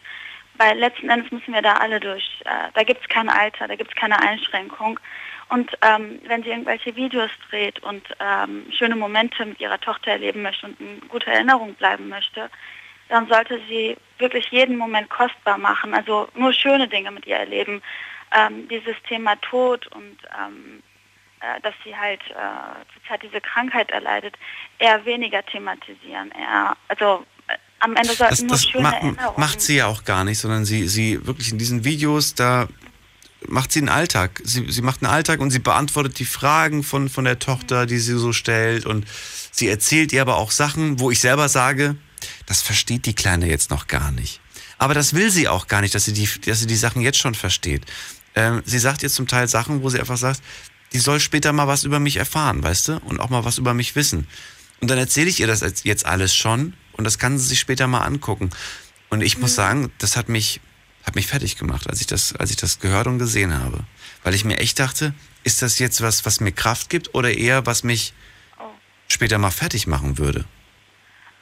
[0.56, 2.24] weil letzten Endes müssen wir da alle durch.
[2.44, 5.00] Äh, da gibt es kein Alter, da gibt es keine Einschränkung.
[5.48, 10.42] Und ähm, wenn sie irgendwelche Videos dreht und ähm, schöne Momente mit ihrer Tochter erleben
[10.42, 12.50] möchte und eine gute Erinnerung bleiben möchte,
[13.08, 17.82] dann sollte sie wirklich jeden Moment kostbar machen, also nur schöne Dinge mit ihr erleben.
[18.32, 20.93] Ähm, dieses Thema Tod und ähm, äh,
[21.62, 22.34] dass sie halt äh,
[22.94, 24.36] zurzeit diese Krankheit erleidet,
[24.78, 26.30] eher weniger thematisieren.
[26.32, 29.40] Eher, also äh, am Ende sollten das, nur das schöne ma Erinnerungen.
[29.40, 32.68] macht sie ja auch gar nicht, sondern sie, sie wirklich in diesen Videos, da
[33.46, 34.40] macht sie einen Alltag.
[34.44, 37.98] Sie, sie macht einen Alltag und sie beantwortet die Fragen von, von der Tochter, die
[37.98, 39.06] sie so stellt und
[39.50, 41.96] sie erzählt ihr aber auch Sachen, wo ich selber sage,
[42.46, 44.40] das versteht die Kleine jetzt noch gar nicht.
[44.78, 47.18] Aber das will sie auch gar nicht, dass sie die, dass sie die Sachen jetzt
[47.18, 47.82] schon versteht.
[48.34, 50.42] Ähm, sie sagt jetzt zum Teil Sachen, wo sie einfach sagt,
[50.94, 52.96] die soll später mal was über mich erfahren, weißt du?
[52.98, 54.28] Und auch mal was über mich wissen.
[54.80, 57.86] Und dann erzähle ich ihr das jetzt alles schon und das kann sie sich später
[57.88, 58.50] mal angucken.
[59.10, 60.60] Und ich muss sagen, das hat mich,
[61.04, 63.84] hat mich fertig gemacht, als ich das, als ich das gehört und gesehen habe.
[64.22, 67.66] Weil ich mir echt dachte, ist das jetzt was, was mir Kraft gibt oder eher
[67.66, 68.14] was mich
[69.08, 70.44] später mal fertig machen würde?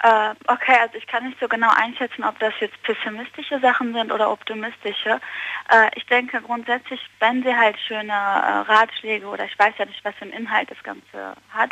[0.03, 4.11] Äh, okay, also ich kann nicht so genau einschätzen, ob das jetzt pessimistische Sachen sind
[4.11, 5.21] oder optimistische.
[5.69, 10.05] Äh, ich denke grundsätzlich, wenn sie halt schöne äh, Ratschläge oder ich weiß ja nicht,
[10.05, 11.71] was für einen Inhalt das Ganze hat,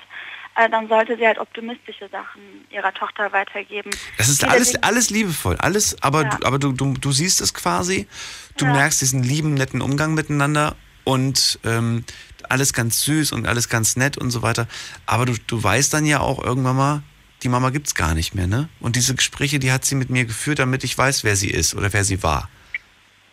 [0.55, 3.90] äh, dann sollte sie halt optimistische Sachen ihrer Tochter weitergeben.
[4.16, 6.28] Das ist Viele alles, Dinge- alles liebevoll, alles, aber, Ja.
[6.28, 8.07] du, aber du, du, du siehst es quasi,
[8.59, 8.73] du Ja.
[8.73, 12.05] merkst diesen lieben, netten Umgang miteinander und ähm,
[12.48, 14.69] alles ganz süß und alles ganz nett und so weiter.
[15.07, 17.02] Aber du, du weißt dann ja auch irgendwann mal,
[17.43, 18.69] die Mama gibt's gar nicht mehr, ne?
[18.81, 21.75] Und diese Gespräche, die hat sie mit mir geführt, damit ich weiß, wer sie ist
[21.75, 22.49] oder wer sie war.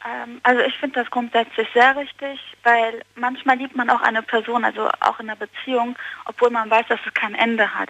[0.05, 4.63] Ähm, also ich finde das grundsätzlich sehr richtig, weil manchmal liebt man auch eine Person,
[4.63, 7.89] also auch in einer Beziehung, obwohl man weiß, dass es kein Ende hat.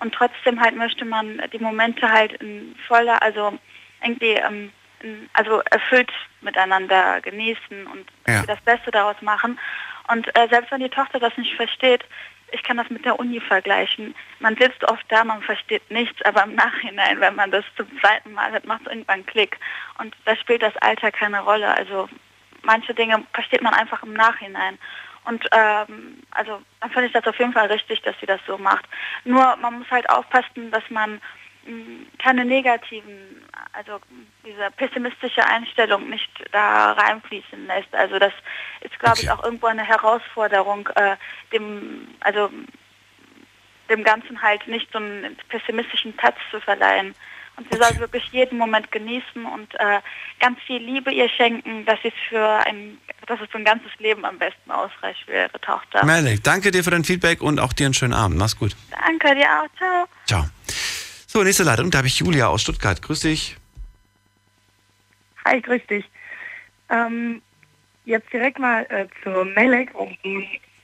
[0.00, 3.58] Und trotzdem halt möchte man die Momente halt in voller, also
[4.02, 4.72] irgendwie, ähm,
[5.02, 6.10] in, also erfüllt
[6.40, 8.42] miteinander genießen und Ja.
[8.46, 9.58] das Beste daraus machen.
[10.08, 12.04] Und äh, selbst wenn die Tochter das nicht versteht,
[12.52, 14.14] ich kann das mit der Uni vergleichen.
[14.38, 18.32] Man sitzt oft da, man versteht nichts, aber im Nachhinein, wenn man das zum zweiten
[18.32, 19.58] Mal hat, macht es irgendwann Klick.
[19.98, 21.74] Und da spielt das Alter keine Rolle.
[21.76, 22.08] Also
[22.62, 24.78] manche Dinge versteht man einfach im Nachhinein.
[25.24, 28.58] Und ähm, also dann finde ich das auf jeden Fall richtig, dass sie das so
[28.58, 28.86] macht.
[29.24, 31.20] Nur man muss halt aufpassen, dass man
[32.18, 34.00] keine negativen, also
[34.44, 37.94] diese pessimistische Einstellung nicht da reinfließen lässt.
[37.94, 38.32] Also das
[38.80, 41.16] ist, glaube ich, auch irgendwo eine Herausforderung, äh,
[41.52, 42.50] dem, also
[43.88, 47.14] dem Ganzen halt nicht so einen pessimistischen Touch zu verleihen.
[47.56, 50.00] Und sie soll wirklich jeden Moment genießen und äh,
[50.38, 52.96] ganz viel Liebe ihr schenken, dass es für ein,
[53.26, 56.04] dass es für ein ganzes Leben am besten ausreicht für ihre Tochter.
[56.06, 58.38] Melek, danke dir für dein Feedback und auch dir einen schönen Abend.
[58.38, 58.74] Mach's gut.
[58.90, 59.68] Danke dir auch.
[59.76, 60.06] Ciao.
[60.26, 60.44] Ciao.
[61.32, 63.00] So, nächste Leitung, da habe ich Julia aus Stuttgart.
[63.00, 63.56] Grüß dich.
[65.44, 66.04] Hi, grüß dich.
[66.88, 67.40] Ähm,
[68.04, 69.92] jetzt direkt mal äh, zu Melek.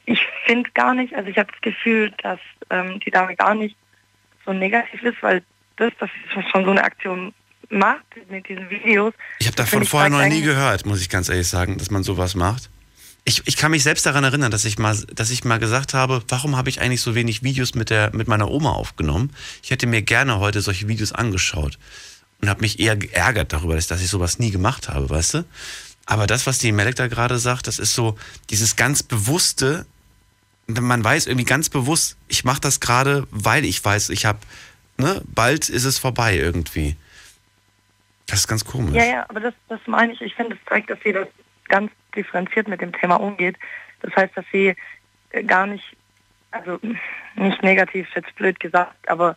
[0.05, 2.39] Ich finde gar nicht, also ich habe das Gefühl, dass
[2.70, 3.77] ähm, die Dame gar nicht
[4.44, 5.43] so negativ ist, weil
[5.78, 7.35] das, dass sie schon so eine Aktion
[7.68, 9.14] macht mit diesen Videos.
[9.40, 12.36] Ich habe davon vorher noch nie gehört, muss ich ganz ehrlich sagen, dass man sowas
[12.36, 12.70] macht.
[13.28, 16.23] Ich, ich kann mich selbst daran erinnern, dass ich mal, dass ich mal gesagt habe,
[16.28, 19.35] warum habe ich eigentlich so wenig Videos mit, der, mit meiner Oma aufgenommen?
[19.65, 21.77] Ich hätte mir gerne heute solche Videos angeschaut
[22.40, 25.44] und habe mich eher geärgert darüber, dass, dass ich sowas nie gemacht habe, weißt du?
[26.07, 28.16] Aber das, was die Melek da gerade sagt, das ist so
[28.48, 29.86] dieses ganz bewusste,
[30.69, 34.39] man weiß irgendwie ganz bewusst, ich mache das gerade, weil ich weiß, ich habe,
[34.98, 36.97] ne, bald ist es vorbei irgendwie.
[38.28, 38.94] Das ist ganz komisch.
[38.94, 40.20] Ja, ja, aber das, das meine ich.
[40.20, 41.27] Ich finde, es zeigt, dass sie das
[41.69, 43.56] ganz differenziert mit dem Thema umgeht.
[44.01, 44.74] Das heißt, dass sie
[45.30, 45.97] äh, gar nicht,
[46.51, 46.78] also
[47.34, 49.36] nicht negativ, jetzt blöd gesagt, aber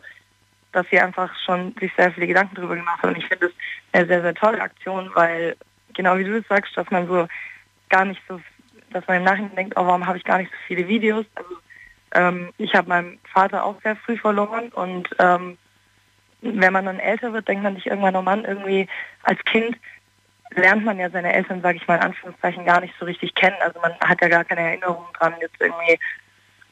[0.72, 3.10] dass sie einfach schon sich sehr viele Gedanken darüber gemacht hat.
[3.10, 3.52] Und ich finde es
[3.92, 5.56] eine sehr, sehr tolle Aktion, weil
[5.94, 7.26] genau wie du es sagst, dass man so
[7.88, 8.40] gar nicht so,
[8.92, 11.26] dass man im Nachhinein denkt, oh, warum habe ich gar nicht so viele Videos?
[11.34, 11.56] Also
[12.12, 15.58] ähm, ich habe meinen Vater auch sehr früh verloren und ähm,
[16.42, 18.88] wenn man dann älter wird, denkt man sich irgendwann, oh Mann, irgendwie
[19.22, 19.76] als Kind
[20.54, 23.56] lernt man ja seine Eltern, sage ich mal in Anführungszeichen, gar nicht so richtig kennen.
[23.60, 25.98] Also man hat ja gar keine Erinnerung dran, jetzt irgendwie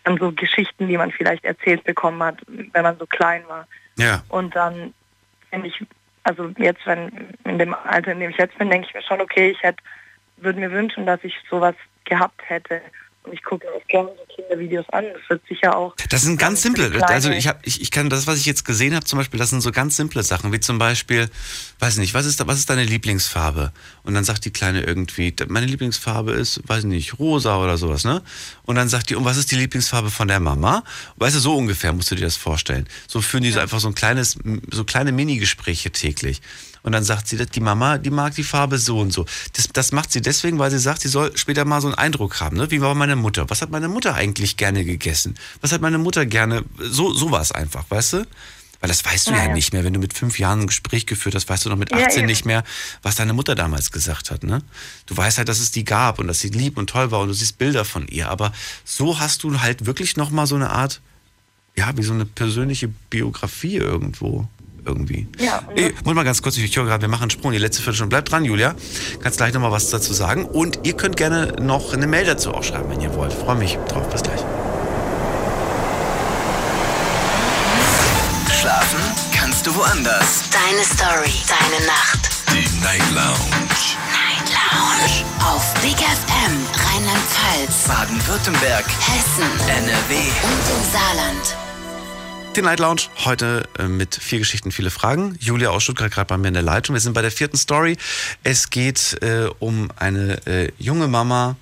[0.04, 3.66] an so Geschichten, die man vielleicht erzählt bekommen hat, wenn man so klein war.
[3.96, 4.22] Ja.
[4.28, 4.94] Und dann
[5.50, 5.84] finde ich,
[6.22, 9.20] also jetzt, wenn in dem Alter, in dem ich jetzt bin, denke ich mir schon,
[9.20, 9.82] okay, ich hätte,
[10.36, 11.74] würde mir wünschen, dass ich sowas
[12.04, 12.80] gehabt hätte.
[13.24, 15.04] Und ich gucke mir auch gerne so Kindervideos an.
[15.12, 15.94] Das wird sicher auch.
[16.08, 16.90] Das sind ganz simple.
[17.06, 19.50] Also ich habe, ich, ich kann das, was ich jetzt gesehen habe, zum Beispiel, das
[19.50, 21.28] sind so ganz simple Sachen, wie zum Beispiel,
[21.80, 23.72] weiß nicht, was ist da, was ist deine Lieblingsfarbe?
[24.04, 28.22] Und dann sagt die Kleine irgendwie, meine Lieblingsfarbe ist, weiß nicht, rosa oder sowas, ne?
[28.64, 30.84] Und dann sagt die, und was ist die Lieblingsfarbe von der Mama?
[31.16, 32.88] Weißt du, so ungefähr musst du dir das vorstellen.
[33.06, 34.38] So führen die so einfach so ein kleines,
[34.70, 36.40] so kleine Mini-Gespräche täglich.
[36.88, 39.26] Und dann sagt sie, die Mama, die mag die Farbe so und so.
[39.52, 42.40] Das, das macht sie deswegen, weil sie sagt, sie soll später mal so einen Eindruck
[42.40, 42.56] haben.
[42.56, 42.70] Ne?
[42.70, 43.44] Wie war meine Mutter?
[43.50, 45.34] Was hat meine Mutter eigentlich gerne gegessen?
[45.60, 46.64] Was hat meine Mutter gerne?
[46.78, 48.26] So sowas einfach, weißt du?
[48.80, 49.52] Weil das weißt du Ja, ja, ja.
[49.52, 49.84] nicht mehr.
[49.84, 52.20] Wenn du mit fünf Jahren ein Gespräch geführt hast, weißt du noch mit Ja, 18
[52.20, 52.26] eben.
[52.26, 52.64] nicht mehr,
[53.02, 54.42] was deine Mutter damals gesagt hat.
[54.42, 54.62] Ne?
[55.04, 57.28] Du weißt halt, dass es die gab und dass sie lieb und toll war und
[57.28, 58.30] du siehst Bilder von ihr.
[58.30, 58.50] Aber
[58.86, 61.02] so hast du halt wirklich noch mal so eine Art,
[61.76, 64.48] ja, wie so eine persönliche Biografie irgendwo.
[64.88, 65.28] Irgendwie.
[65.38, 67.58] Ja, und Ey, Moment mal ganz kurz, ich höre gerade, wir machen einen Sprung, die
[67.58, 68.08] letzte Viertelstunde.
[68.08, 68.74] Bleibt dran, Julia.
[69.22, 70.46] Kannst gleich noch mal was dazu sagen.
[70.46, 73.32] Und ihr könnt gerne noch eine Mail dazu auch schreiben, wenn ihr wollt.
[73.32, 74.08] Freue mich drauf.
[74.08, 74.40] Bis gleich.
[78.60, 79.00] Schlafen
[79.32, 80.44] kannst du woanders.
[80.50, 82.30] Deine Story, deine Nacht.
[82.50, 83.68] Die Night Lounge.
[84.10, 85.24] Night Lounge.
[85.44, 88.84] Auf Big FM, Rheinland-Pfalz, Baden-Württemberg.
[88.86, 90.14] Hessen, NRW.
[90.16, 91.67] und im Saarland.
[92.58, 95.36] Die Night Lounge heute äh, mit vier Geschichten, viele Fragen.
[95.38, 96.92] Julia aus Stuttgart gerade bei mir in der Leitung.
[96.92, 97.96] Wir sind bei der vierten Story.
[98.42, 101.54] Es geht äh, um eine äh, junge Mama,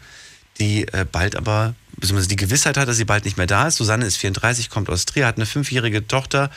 [0.58, 3.76] die äh, bald aber, beziehungsweise die Gewissheit hat, dass sie bald nicht mehr da ist.
[3.76, 6.50] Susanne ist 34, kommt aus Trier, hat eine fünfjährige Tochter,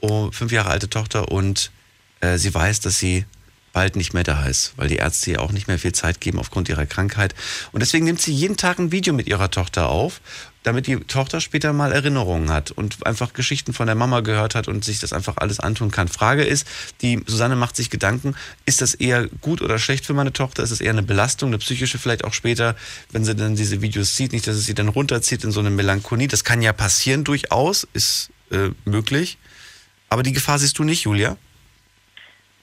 [0.00, 1.70] oh, fünf Jahre alte Tochter und
[2.20, 3.24] äh, sie weiß, dass sie
[3.72, 6.38] bald nicht mehr da ist, weil die Ärzte ihr auch nicht mehr viel Zeit geben
[6.38, 7.34] aufgrund ihrer Krankheit.
[7.72, 10.20] Und deswegen nimmt sie jeden Tag ein Video mit ihrer Tochter auf,
[10.68, 14.68] damit die Tochter später mal Erinnerungen hat und einfach Geschichten von der Mama gehört hat
[14.68, 16.08] und sich das einfach alles antun kann.
[16.08, 16.68] Frage ist,
[17.00, 18.36] die Susanne macht sich Gedanken,
[18.66, 20.62] ist das eher gut oder schlecht für meine Tochter?
[20.62, 22.76] Ist es eher eine Belastung, eine psychische vielleicht auch später,
[23.10, 25.70] wenn sie dann diese Videos sieht, nicht, dass es sie dann runterzieht in so eine
[25.70, 26.28] Melancholie.
[26.28, 29.38] Das kann ja passieren durchaus, ist äh, möglich.
[30.10, 31.38] Aber die Gefahr siehst du nicht, Julia?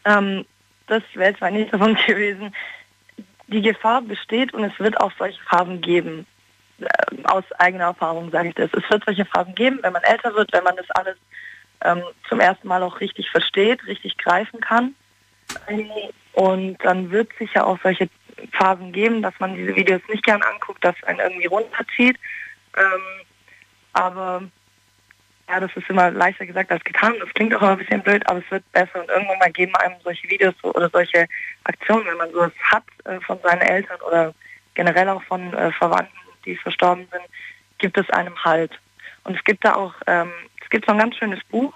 [0.06, 0.45] Ähm,
[0.86, 2.53] das wäre mein nächster Punkt gewesen.
[3.48, 6.27] Die Gefahr besteht und es wird auch solche Phasen geben.
[6.80, 6.85] Äh,
[7.23, 8.69] aus eigener Erfahrung sage ich das.
[8.73, 11.18] Es wird solche Phasen geben, wenn man älter wird, wenn man das alles
[11.84, 14.95] ähm, zum ersten Mal auch richtig versteht, richtig greifen kann.
[16.34, 18.10] Und dann wird es sicher auch solche
[18.52, 22.18] Phasen geben, dass man diese Videos nicht gern anguckt, dass einen irgendwie runterzieht.
[22.76, 23.26] Ähm,
[23.93, 24.43] aber
[25.47, 27.14] ja, das ist immer leichter gesagt als getan.
[27.19, 29.76] Das klingt auch immer ein bisschen blöd, aber es wird besser und irgendwann mal geben
[29.76, 31.27] einem solche Videos oder solche
[31.64, 34.34] Aktionen, wenn man sowas hat äh, von seinen Eltern oder
[34.73, 37.23] generell auch von äh, Verwandten, die verstorben sind,
[37.77, 38.72] gibt es einem Halt.
[39.23, 40.31] Und es gibt da auch, ähm,
[40.63, 41.73] es gibt so ein ganz schönes Buch,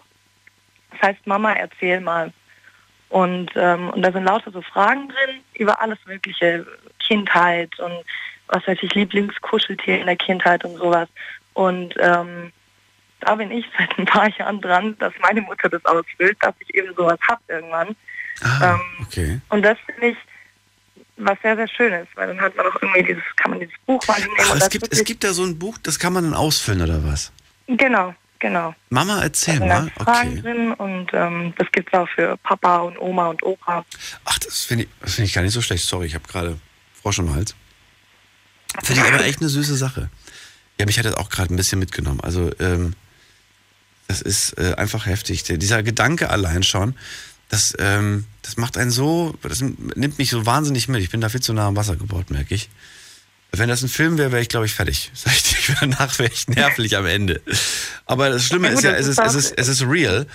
[0.91, 2.31] das heißt Mama, erzähl mal.
[3.09, 6.65] Und, ähm, und da sind lauter so Fragen drin über alles mögliche,
[6.99, 8.03] Kindheit und
[8.47, 11.09] was weiß ich, Lieblingskuscheltier in der Kindheit und sowas.
[11.53, 12.51] Und ähm,
[13.21, 16.75] da bin ich seit ein paar Jahren dran, dass meine Mutter das ausfüllt, dass ich
[16.75, 17.95] eben sowas habe irgendwann.
[18.41, 19.41] Ah, ähm, okay.
[19.49, 20.17] und das finde ich
[21.19, 23.75] was sehr, sehr schön ist, weil dann hat man auch irgendwie dieses, kann man dieses
[23.85, 26.23] Buch mal nehmen Ach, es gibt, es gibt da so ein Buch, das kann man
[26.23, 27.31] dann ausfüllen oder was?
[27.67, 28.73] Genau, genau.
[28.89, 29.91] Mama, erzähl Da mal.
[29.97, 30.41] Fragen Okay.
[30.41, 33.85] drin und ähm, das gibt es auch für Papa und Oma und Opa.
[34.25, 35.85] Ach, das finde ich, das find ich gar nicht so schlecht.
[35.85, 36.57] Sorry, ich habe gerade
[37.01, 37.55] Frosch im Hals.
[38.83, 40.09] Finde ich aber echt eine süße Sache.
[40.79, 42.21] Ja, mich hat das auch gerade ein bisschen mitgenommen.
[42.21, 42.93] Also, ähm,
[44.07, 45.43] das ist äh, einfach heftig.
[45.43, 46.95] Der, dieser Gedanke allein schon,
[47.49, 51.01] das, ähm, das macht einen so, das nimmt mich so wahnsinnig mit.
[51.01, 52.69] Ich bin da viel zu nah am Wasser gebaut, merke ich.
[53.51, 55.11] Wenn das ein Film wäre, wäre ich, glaube ich, fertig.
[55.79, 57.41] Danach wäre ich nervlich am Ende.
[58.05, 59.81] Aber das Schlimme Ja, ist gut, ja, das es ist ist, es ist, es ist
[59.81, 60.27] real.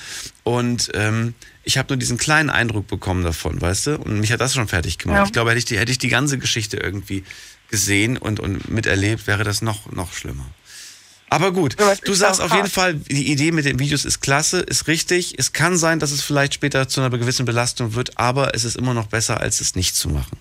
[0.43, 3.99] Und ähm, ich habe nur diesen kleinen Eindruck bekommen davon, weißt du?
[3.99, 5.19] Und mich hat das schon fertig gemacht.
[5.19, 5.24] Ja.
[5.27, 7.23] Ich glaube, hätte ich, die, hätte ich die ganze Geschichte irgendwie
[7.70, 10.47] gesehen und, und miterlebt, wäre das noch, noch schlimmer.
[11.31, 12.69] Aber gut, du sagst auf jeden.
[12.69, 15.35] Fall, die Idee mit den Videos ist klasse, ist richtig.
[15.39, 18.77] Es kann sein, dass es vielleicht später zu einer gewissen Belastung wird, aber es ist
[18.77, 20.39] immer noch besser, als es nicht zu machen.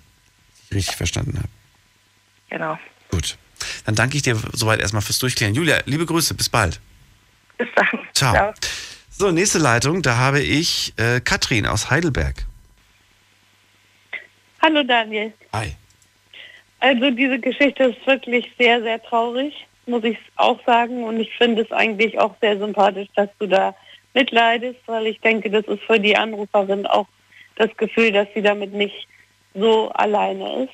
[0.69, 1.49] Wenn ich richtig verstanden habe.
[2.49, 2.77] Genau.
[3.09, 3.37] Gut.
[3.85, 5.55] Dann danke ich dir soweit erstmal fürs Durchklären.
[5.55, 6.79] Julia, liebe Grüße, bis bald.
[7.57, 7.99] Bis dann.
[8.13, 8.53] Ciao.
[9.09, 12.45] So, nächste Leitung, da habe ich äh, Katrin aus Heidelberg.
[14.61, 15.33] Hallo Daniel.
[15.53, 15.75] Hi.
[16.79, 19.53] Also diese Geschichte ist wirklich sehr, sehr traurig,
[19.85, 21.03] muss ich auch sagen.
[21.03, 23.75] Und ich finde es eigentlich auch sehr sympathisch, dass du da
[24.13, 27.07] mitleidest, weil ich denke, das ist für die Anruferin auch
[27.55, 29.07] das Gefühl, dass sie damit nicht
[29.53, 30.73] so alleine ist.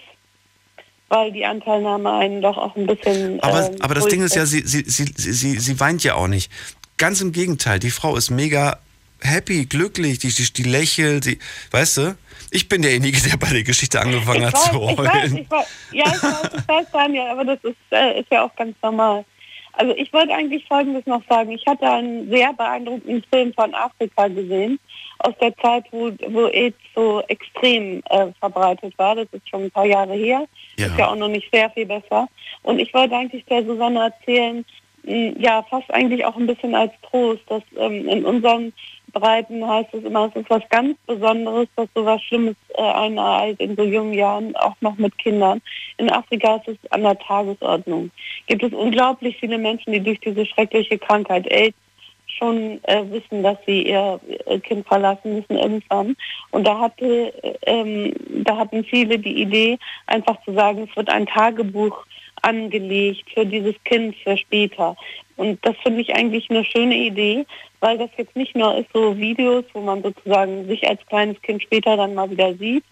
[1.09, 3.39] Weil die Anteilnahme einen doch auch ein bisschen.
[3.41, 6.27] Aber, ähm, aber das Ding ist ja, sie, sie, sie, sie, sie weint ja auch
[6.27, 6.51] nicht.
[6.97, 8.79] Ganz im Gegenteil, die Frau ist mega
[9.21, 11.39] happy, glücklich, die, die, die lächelt, die,
[11.71, 12.17] weißt du?
[12.51, 15.37] Ich bin derjenige, der bei der Geschichte angefangen hat ich zu weiß, ich weiß, heulen.
[15.37, 18.55] ich weiß, ja, ich weiß, ich weiß, Daniel, aber das ist, äh, ist ja auch
[18.55, 19.25] ganz normal.
[19.73, 21.51] Also ich wollte eigentlich Folgendes noch sagen.
[21.51, 24.77] Ich hatte einen sehr beeindruckenden Film von Afrika gesehen,
[25.19, 29.15] aus der Zeit, wo, wo AIDS so extrem äh, verbreitet war.
[29.15, 30.45] Das ist schon ein paar Jahre her.
[30.77, 30.87] Ja.
[30.87, 32.27] Ist ja auch noch nicht sehr viel besser.
[32.63, 34.65] Und ich wollte eigentlich der Susanne erzählen,
[35.03, 38.73] mh, ja, fast eigentlich auch ein bisschen als Trost, dass ähm, in unseren
[39.11, 43.17] Breiten heißt es immer, es ist was ganz Besonderes, dass so was Schlimmes äh, einen
[43.17, 45.61] ereilt in so jungen Jahren, auch noch mit Kindern.
[45.97, 48.11] In Afrika ist es an der Tagesordnung.
[48.47, 51.77] Gibt es unglaublich viele Menschen, die durch diese schreckliche Krankheit AIDS
[52.27, 54.19] schon äh, wissen, dass sie ihr
[54.63, 56.15] Kind verlassen müssen irgendwann.
[56.51, 58.13] Und da hatte, äh, ähm,
[58.45, 59.77] da hatten viele die Idee,
[60.07, 62.05] einfach zu sagen, es wird ein Tagebuch
[62.43, 64.95] angelegt für dieses Kind für später.
[65.35, 67.45] Und das finde ich eigentlich eine schöne Idee,
[67.79, 71.63] weil das jetzt nicht nur ist so Videos, wo man sozusagen sich als kleines Kind
[71.63, 72.83] später dann mal wieder sieht,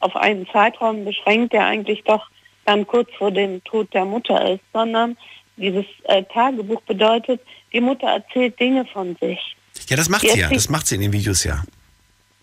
[0.00, 2.26] auf einen Zeitraum beschränkt, der eigentlich doch
[2.64, 5.16] dann kurz vor dem Tod der Mutter ist, sondern
[5.56, 7.40] dieses äh, Tagebuch bedeutet,
[7.72, 9.56] die Mutter erzählt Dinge von sich.
[9.88, 10.48] Ja, das macht sie ja.
[10.50, 11.62] Das macht sie in den Videos ja.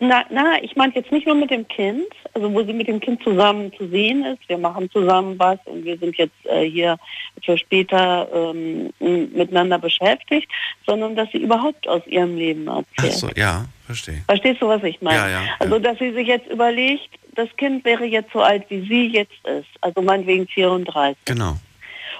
[0.00, 2.98] Na, na, ich meine jetzt nicht nur mit dem Kind, also wo sie mit dem
[3.00, 4.40] Kind zusammen zu sehen ist.
[4.48, 6.96] Wir machen zusammen was und wir sind jetzt äh, hier
[7.42, 10.50] für später ähm, miteinander beschäftigt,
[10.84, 13.12] sondern dass sie überhaupt aus ihrem Leben Ach erzählt.
[13.14, 14.22] so, ja, verstehe.
[14.26, 15.18] Verstehst du, was ich meine?
[15.18, 18.80] Ja, ja, Also, dass sie sich jetzt überlegt, das Kind wäre jetzt so alt, wie
[18.86, 21.16] sie jetzt ist, also meinetwegen 34.
[21.24, 21.54] Genau.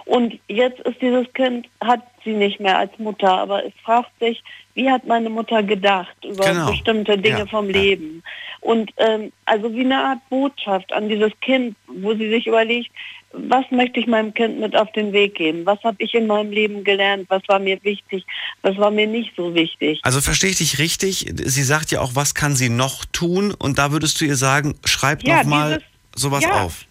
[0.06, 4.42] Und jetzt ist dieses Kind, hat sie nicht mehr als Mutter, aber es fragt sich,
[4.74, 6.70] wie hat meine Mutter gedacht über Genau.
[6.70, 8.22] bestimmte Dinge Ja, vom Leben?
[8.60, 12.90] Und ähm, also wie eine Art Botschaft an dieses Kind, wo sie sich überlegt,
[13.36, 15.66] was möchte ich meinem Kind mit auf den Weg geben?
[15.66, 17.26] Was habe ich in meinem Leben gelernt?
[17.28, 18.24] Was war mir wichtig?
[18.62, 19.98] Was war mir nicht so wichtig?
[20.04, 21.26] Also verstehe ich dich richtig?
[21.44, 23.52] Sie sagt ja auch, was kann sie noch tun?
[23.52, 25.68] Und da würdest du ihr sagen, schreib Ja, noch mal
[26.12, 26.62] dieses- sowas ja.
[26.64, 26.84] auf.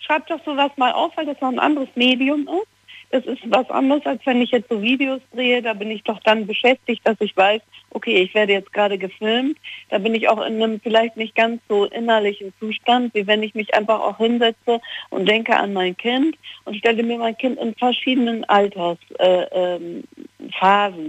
[0.00, 2.68] Schreib doch sowas mal auf, weil das noch ein anderes Medium ist.
[3.12, 5.60] Das ist was anderes, als wenn ich jetzt so Videos drehe.
[5.60, 7.60] Da bin ich doch dann beschäftigt, dass ich weiß,
[7.90, 9.58] okay, ich werde jetzt gerade gefilmt.
[9.90, 13.54] Da bin ich auch in einem vielleicht nicht ganz so innerlichen Zustand, wie wenn ich
[13.54, 14.80] mich einfach auch hinsetze
[15.10, 20.04] und denke an mein Kind und stelle mir mein Kind in verschiedenen Altersphasen äh, ähm,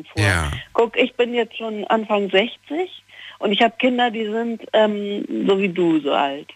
[0.06, 0.22] vor.
[0.22, 0.52] Ja.
[0.74, 3.02] Guck, ich bin jetzt schon Anfang 60
[3.40, 6.50] und ich habe Kinder, die sind ähm, so wie du so alt.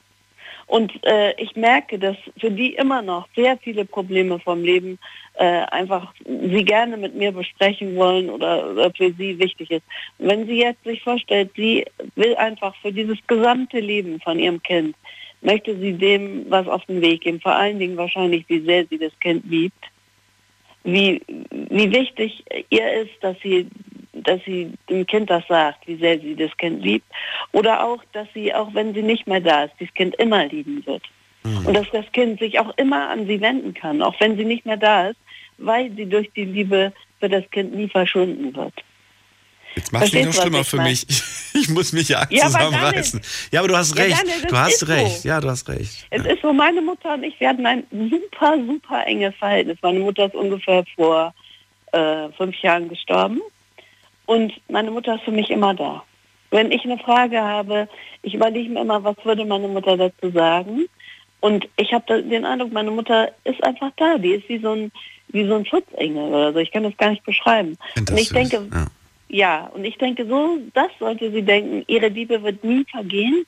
[0.68, 5.00] Und äh, ich merke, dass für die immer noch sehr viele Probleme vom Leben
[5.36, 9.84] äh, einfach sie gerne mit mir besprechen wollen oder, oder für sie wichtig ist.
[10.18, 11.86] Wenn sie jetzt sich vorstellt, sie
[12.16, 14.96] will einfach für dieses gesamte Leben von ihrem Kind
[15.42, 17.40] möchte sie dem was auf den Weg geben.
[17.40, 19.86] Vor allen Dingen wahrscheinlich, wie sehr sie das Kind liebt.
[20.84, 21.22] Wie,
[21.52, 23.68] wie wichtig ihr ist, dass sie,
[24.24, 27.06] dass sie dem Kind das sagt, wie sehr sie das Kind liebt.
[27.52, 30.86] Oder auch, dass sie, auch wenn sie nicht mehr da ist, das Kind immer lieben
[30.86, 31.04] wird.
[31.44, 34.66] Und dass das Kind sich auch immer an sie wenden kann, auch wenn sie nicht
[34.66, 35.20] mehr da ist,
[35.58, 38.74] weil sie durch die Liebe für das Kind nie verschwunden wird.
[39.76, 41.06] Jetzt machst du noch schlimmer für mich.
[41.54, 43.20] Ich muss mich ja, Ja, zusammenreißen.
[43.52, 44.20] Ja, aber du hast Ja, recht.
[44.20, 45.22] Daniel, das du hast recht.
[45.24, 45.28] so.
[45.28, 46.06] Ja, du hast recht.
[46.12, 49.76] Es ist so, meine Mutter und ich, wir hatten ein super, super enges Verhältnis.
[49.82, 51.34] Meine Mutter ist ungefähr vor
[51.94, 53.42] äh, fünf Jahren gestorben
[54.28, 56.04] und meine Mutter ist für mich immer da.
[56.52, 57.90] Wenn ich eine Frage habe,
[58.22, 60.86] ich überlege mir immer, was würde meine Mutter dazu sagen.
[61.40, 64.18] Und ich habe den Eindruck, meine Mutter ist einfach da.
[64.18, 64.92] Die ist wie so ein,
[65.30, 66.60] wie so ein Schutzengel oder so.
[66.60, 67.78] Ich kann das gar nicht beschreiben.
[67.98, 68.88] Und ich denke, ja.
[69.30, 71.84] ja, und ich denke, so, das sollte sie denken.
[71.88, 73.46] Ihre Liebe wird nie vergehen.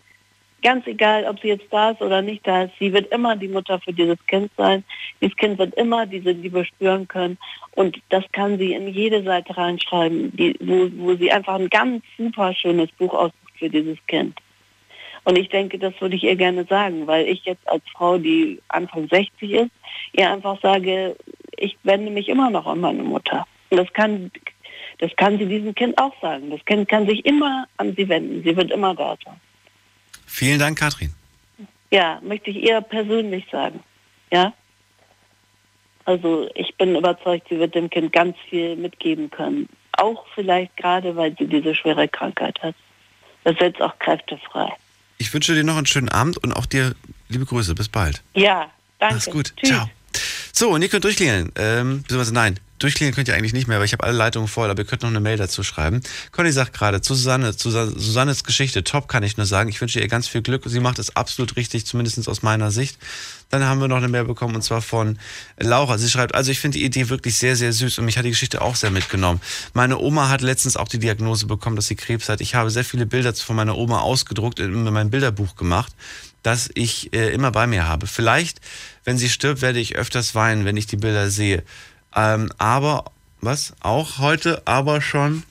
[0.62, 2.74] Ganz egal, ob sie jetzt da ist oder nicht da ist.
[2.80, 4.84] Sie wird immer die Mutter für dieses Kind sein.
[5.22, 7.38] Dieses Kind wird immer diese Liebe spüren können.
[7.76, 12.04] Und das kann sie in jede Seite reinschreiben, die, wo, wo sie einfach ein ganz
[12.18, 14.38] super schönes Buch aussucht für dieses Kind.
[15.26, 18.60] Und ich denke, das würde ich ihr gerne sagen, weil ich jetzt als Frau, die
[18.70, 19.72] Anfang 60 ist,
[20.14, 21.16] ihr einfach sage,
[21.58, 23.46] ich wende mich immer noch an meine Mutter.
[23.70, 24.32] Und das kann,
[25.00, 26.50] das kann sie diesem Kind auch sagen.
[26.50, 28.44] Das Kind kann sich immer an sie wenden.
[28.44, 29.40] Sie wird immer da sein.
[30.30, 31.14] Vielen Dank, Katrin.
[31.92, 33.84] Ja, möchte ich ihr persönlich sagen.
[34.32, 34.54] Ja?
[36.06, 39.68] Also ich bin überzeugt, sie wird dem Kind ganz viel mitgeben können.
[39.98, 42.76] Auch vielleicht gerade, weil sie diese schwere Krankheit hat.
[43.44, 44.72] Das setzt auch Kräfte frei.
[45.18, 46.96] Ich wünsche dir noch einen schönen Abend und auch dir
[47.28, 47.74] liebe Grüße.
[47.76, 48.22] Bis bald.
[48.36, 48.70] Ja,
[49.00, 49.16] danke.
[49.16, 49.54] Mach's gut.
[49.58, 49.70] Tschüss.
[49.70, 49.90] Ciao.
[50.54, 51.52] So, und ihr könnt durchklingeln.
[51.56, 54.70] Ähm, beziehungsweise nein, durchklingeln könnt ihr eigentlich nicht mehr, weil ich habe alle Leitungen voll,
[54.70, 56.02] aber ihr könnt noch eine Mail dazu schreiben.
[56.32, 59.70] Conny sagt gerade, zu Susanne, Sa- Susannes Geschichte, top kann ich nur sagen.
[59.70, 60.64] Ich wünsche ihr ganz viel Glück.
[60.66, 62.98] Sie macht es absolut richtig, zumindest aus meiner Sicht.
[63.50, 65.18] Dann haben wir noch eine Mail bekommen und zwar von
[65.60, 65.98] Laura.
[65.98, 68.30] Sie schreibt, also ich finde die Idee wirklich sehr, sehr süß und mich hat die
[68.30, 69.42] Geschichte auch sehr mitgenommen.
[69.74, 72.42] Meine Oma hat letztens auch die Diagnose bekommen, dass sie Krebs hat.
[72.42, 75.94] Ich habe sehr viele Bilder von meiner Oma ausgedruckt, in mein Bilderbuch gemacht,
[76.44, 78.08] das ich äh, immer bei mir habe.
[78.08, 78.62] Vielleicht,
[79.04, 81.64] wenn sie stirbt, werde ich öfters weinen, wenn ich die Bilder sehe.
[82.16, 83.06] Ähm, aber,
[83.42, 83.74] was?
[83.82, 85.44] Auch heute, aber schon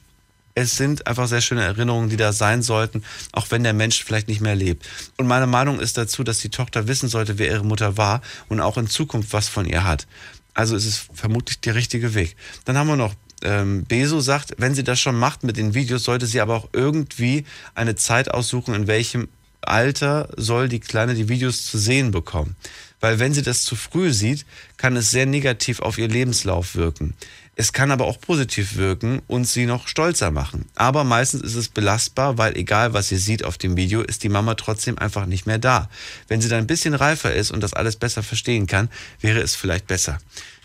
[0.60, 4.26] es sind einfach sehr schöne Erinnerungen, die da sein sollten, auch wenn der Mensch vielleicht
[4.26, 4.89] nicht mehr lebt.
[5.16, 8.60] Und meine Meinung ist dazu, dass die Tochter wissen sollte, wer ihre Mutter war und
[8.60, 10.09] auch in Zukunft was von ihr hat.
[10.55, 12.35] Also ist es vermutlich der richtige Weg.
[12.64, 16.02] Dann haben wir noch ähm, Beso sagt, wenn sie das schon macht mit den Videos,
[16.02, 17.44] sollte sie aber auch irgendwie
[17.76, 19.28] eine Zeit aussuchen, in welchem
[19.60, 22.56] Alter soll die Kleine die Videos zu sehen bekommen.
[23.00, 24.44] Weil wenn sie das zu früh sieht,
[24.76, 27.14] kann es sehr negativ auf ihr Lebenslauf wirken.
[27.60, 30.66] Es kann aber auch positiv wirken und sie noch stolzer machen.
[30.76, 34.28] Aber meistens ist es belastbar, weil egal was sie sieht auf dem Video, ist die
[34.28, 35.90] Mama trotzdem einfach nicht mehr da.
[36.28, 38.88] Wenn sie dann ein bisschen reifer ist und das alles besser verstehen kann,
[39.20, 40.20] wäre es vielleicht besser.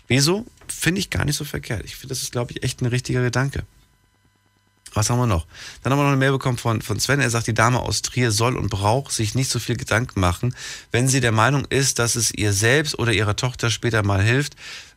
[0.06, 0.46] Wieso?
[0.68, 1.82] Finde ich gar nicht so verkehrt.
[1.84, 3.64] Ich finde, das ist, glaube ich, echt ein richtiger Gedanke.
[4.94, 5.46] Was haben wir noch?
[5.82, 7.20] Dann haben wir noch eine Mail bekommen von, von Sven.
[7.20, 10.54] Er sagt, die Dame aus Trier soll und braucht sich nicht so viel Gedanken machen.
[10.92, 14.54] Wenn sie der Meinung ist, dass es ihr selbst oder ihrer Tochter später mal hilft,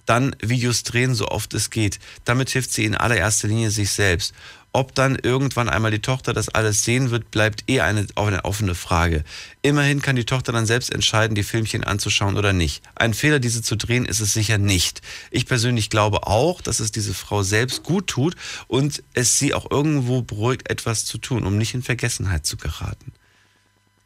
[0.08, 2.00] dann Videos drehen, so oft es geht.
[2.24, 4.34] Damit hilft sie in allererster Linie sich selbst.
[4.74, 8.76] Ob dann irgendwann einmal die Tochter das alles sehen wird, bleibt eh eine, eine offene
[8.76, 9.24] Frage.
[9.62, 12.84] Immerhin kann die Tochter dann selbst entscheiden, die Filmchen anzuschauen oder nicht.
[12.94, 15.02] Ein Fehler, diese zu drehen, ist es sicher nicht.
[15.32, 18.36] Ich persönlich glaube auch, dass es diese Frau selbst gut tut
[18.68, 23.14] und es sie auch irgendwo beruhigt, etwas zu tun, um nicht in Vergessenheit zu geraten.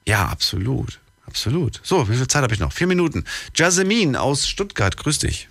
[0.08, 1.00] Ja, absolut.
[1.26, 1.80] Absolut.
[1.84, 2.74] So, wie viel Zeit habe ich noch?
[2.74, 3.26] Vier Minuten.
[3.56, 5.48] Jasmin aus Stuttgart, grüß dich.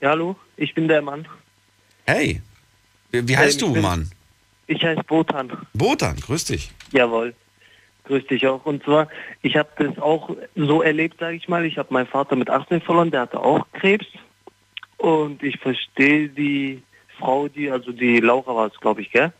[0.00, 1.26] Ja, hallo, ich bin der Mann.
[2.06, 2.42] Hey,
[3.24, 4.10] wie, wie heißt Ähm, du, Mann?
[4.66, 5.52] Ich heiße Botan.
[5.74, 6.70] Botan, grüß dich.
[6.92, 7.34] Jawohl.
[8.04, 8.64] Grüß dich auch.
[8.66, 9.08] Und zwar,
[9.42, 11.64] ich habe das auch so erlebt, sage ich mal.
[11.64, 14.06] Ich habe meinen Vater mit 18 verloren, der hatte auch Krebs.
[14.98, 16.82] Und ich verstehe die
[17.18, 19.32] Frau, die, also die Laura war es, glaube ich, gell?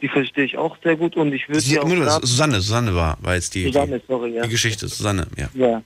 [0.00, 3.16] Die verstehe ich auch sehr gut und ich würde ihr auch raten- Susanne, Susanne war,
[3.22, 4.42] war jetzt die, Susanne, sorry, ja.
[4.42, 4.86] die Geschichte.
[4.88, 5.48] Susanne, ja.
[5.54, 5.82] Ja.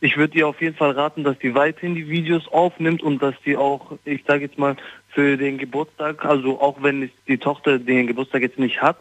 [0.00, 3.34] Ich würde ihr auf jeden Fall raten, dass die weiterhin die Videos aufnimmt und dass
[3.44, 4.76] die auch, ich sage jetzt mal,
[5.16, 8.98] für den Geburtstag, also auch wenn die Tochter den Geburtstag jetzt nicht hat,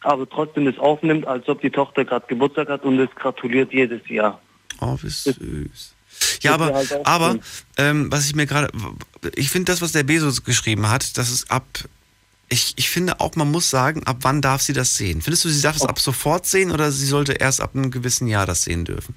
[0.00, 4.00] aber trotzdem das aufnimmt, als ob die Tochter gerade Geburtstag hat und es gratuliert jedes
[4.08, 4.40] Jahr.
[4.80, 5.94] Oh, wie süß.
[6.40, 7.36] Ja, aber, halt aber
[7.76, 8.70] ähm, was ich mir gerade,
[9.34, 11.66] ich finde das, was der Bezos geschrieben hat, das ist ab,
[12.48, 15.20] ich, ich finde auch, man muss sagen, ab wann darf sie das sehen?
[15.20, 18.26] Findest du, sie darf es ab sofort sehen oder sie sollte erst ab einem gewissen
[18.26, 19.14] Jahr das sehen dürfen?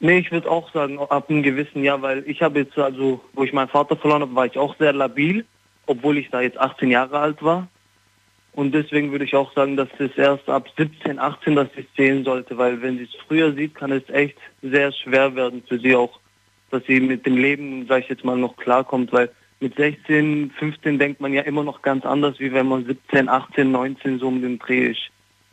[0.00, 3.44] Nee, ich würde auch sagen, ab einem gewissen Jahr, weil ich habe jetzt, also, wo
[3.44, 5.46] ich meinen Vater verloren habe, war ich auch sehr labil,
[5.86, 7.68] obwohl ich da jetzt 18 Jahre alt war.
[8.52, 11.96] Und deswegen würde ich auch sagen, dass es erst ab 17, 18, dass sie es
[11.96, 15.78] sehen sollte, weil wenn sie es früher sieht, kann es echt sehr schwer werden für
[15.78, 16.18] sie auch,
[16.70, 19.30] dass sie mit dem Leben, sag ich jetzt mal, noch klarkommt, weil
[19.60, 23.70] mit 16, 15 denkt man ja immer noch ganz anders, wie wenn man 17, 18,
[23.70, 25.10] 19 so um den Dreh ist.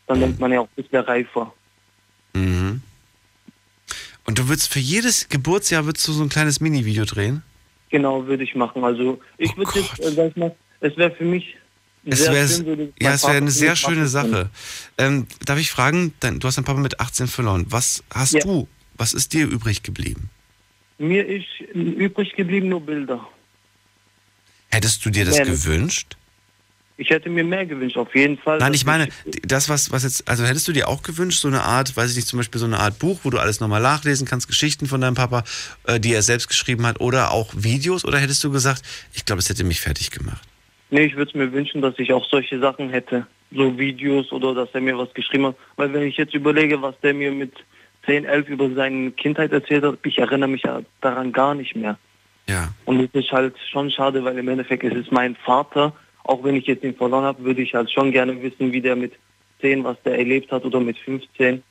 [0.08, 1.54] Dann denkt man ja auch ein bisschen reifer.
[2.34, 2.82] Mhm.
[4.26, 7.44] Und du würdest für jedes Geburtsjahr würdest du so ein kleines Mini-Video drehen?
[7.94, 8.84] Genau, würde ich machen.
[8.84, 11.56] Also ich würde jetzt, äh, sag ich mal, es wäre für mich
[12.06, 14.50] Es sehr wär, schön, würde ja, es wäre eine sehr schöne Sache.
[14.98, 17.68] Ähm, darf ich fragen, dein, du hast deinen Papa mit 18 verloren.
[17.70, 18.40] Was hast Ja.
[18.42, 20.32] du, was ist dir übrig geblieben?
[20.98, 21.46] Mir ist
[21.76, 23.28] übrig geblieben nur Bilder.
[24.72, 25.52] Hättest du dir das nicht.
[25.52, 26.18] gewünscht?
[26.96, 28.60] Ich hätte mir mehr gewünscht, auf jeden Fall.
[28.60, 29.10] Nein, ich meine,
[29.42, 32.16] das, was, was jetzt, also hättest du dir auch gewünscht, so eine Art, weiß ich
[32.16, 35.02] nicht, zum Beispiel so eine Art Buch, wo du alles nochmal nachlesen kannst, Geschichten von
[35.02, 35.44] deinem Papa,
[35.88, 38.84] äh, die er selbst geschrieben hat, oder auch Videos, oder hättest du gesagt,
[39.14, 40.48] ich glaube, es hätte mich fertig gemacht?
[40.92, 43.26] Nee, ich würde es mir wünschen, dass ich auch solche Sachen hätte.
[43.52, 45.56] So Videos oder dass er mir was geschrieben hat.
[45.76, 47.54] Weil wenn ich jetzt überlege, was der mir mit
[48.06, 51.98] 10, 11 über seine Kindheit erzählt hat, ich erinnere mich ja daran gar nicht mehr.
[52.48, 52.74] Ja.
[52.86, 55.94] Und das ist halt schon schade, weil im Endeffekt ist es mein Vater.
[56.24, 58.96] Auch wenn ich jetzt ihn verloren habe, würde ich halt schon gerne wissen, wie der
[58.96, 59.14] mit
[59.62, 61.64] 10, was der erlebt hat oder mit 15.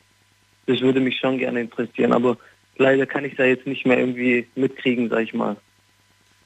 [0.66, 2.12] Das würde mich schon gerne interessieren.
[2.12, 2.36] Aber
[2.76, 5.56] leider kann ich da jetzt nicht mehr irgendwie mitkriegen, sag ich mal.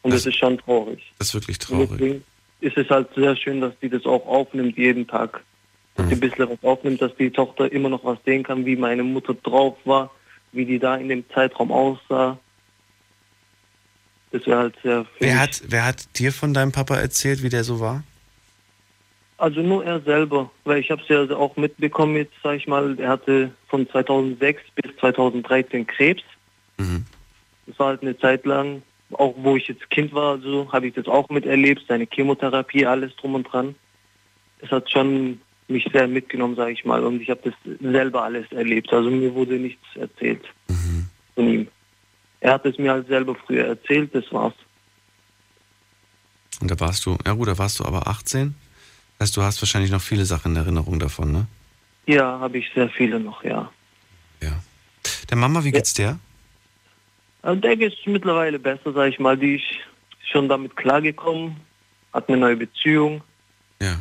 [0.03, 1.03] Und das, ist schon traurig.
[1.19, 1.89] Das ist wirklich traurig.
[1.91, 2.25] deswegen
[2.61, 5.43] ist es halt sehr schön, dass die das auch aufnimmt jeden Tag.
[5.97, 8.77] Dass die ein bisschen was aufnimmt, dass die Tochter immer noch was sehen kann, wie
[8.77, 10.11] meine Mutter drauf war,
[10.53, 12.39] wie die da in dem Zeitraum aussah.
[14.37, 17.65] Das wäre halt sehr Wer hat, wer hat dir von deinem Papa erzählt, wie der
[17.65, 18.05] so war?
[19.39, 22.99] Also nur er selber, weil ich habe es ja auch mitbekommen jetzt, sag ich mal,
[22.99, 26.23] er hatte von 2006 bis 2013 Krebs.
[26.79, 28.83] Das war halt eine Zeit lang,
[29.13, 33.15] auch wo ich jetzt Kind war, so habe ich das auch miterlebt, seine Chemotherapie, alles
[33.17, 33.75] drum und dran.
[34.61, 38.51] Das hat schon mich sehr mitgenommen, sage ich mal, und ich habe das selber alles
[38.53, 38.93] erlebt.
[38.93, 40.45] Also mir wurde nichts erzählt
[41.35, 41.69] von ihm.
[42.47, 44.55] Er hat es mir halt selber früher erzählt, das war's.
[46.61, 48.55] Und da warst du, ja gut, da warst du aber 18.
[49.19, 51.49] Das heißt, du hast wahrscheinlich noch viele Sachen in Erinnerung davon, ne?
[52.07, 53.73] Ja, habe ich sehr viele noch, ja.
[55.29, 56.21] Der Mama, wie geht's der?
[57.43, 59.37] Also der geht mittlerweile besser, sag ich mal.
[59.37, 59.65] Die ist
[60.31, 61.57] schon damit klargekommen,
[62.13, 63.23] hat eine neue Beziehung.
[63.83, 63.99] Ja.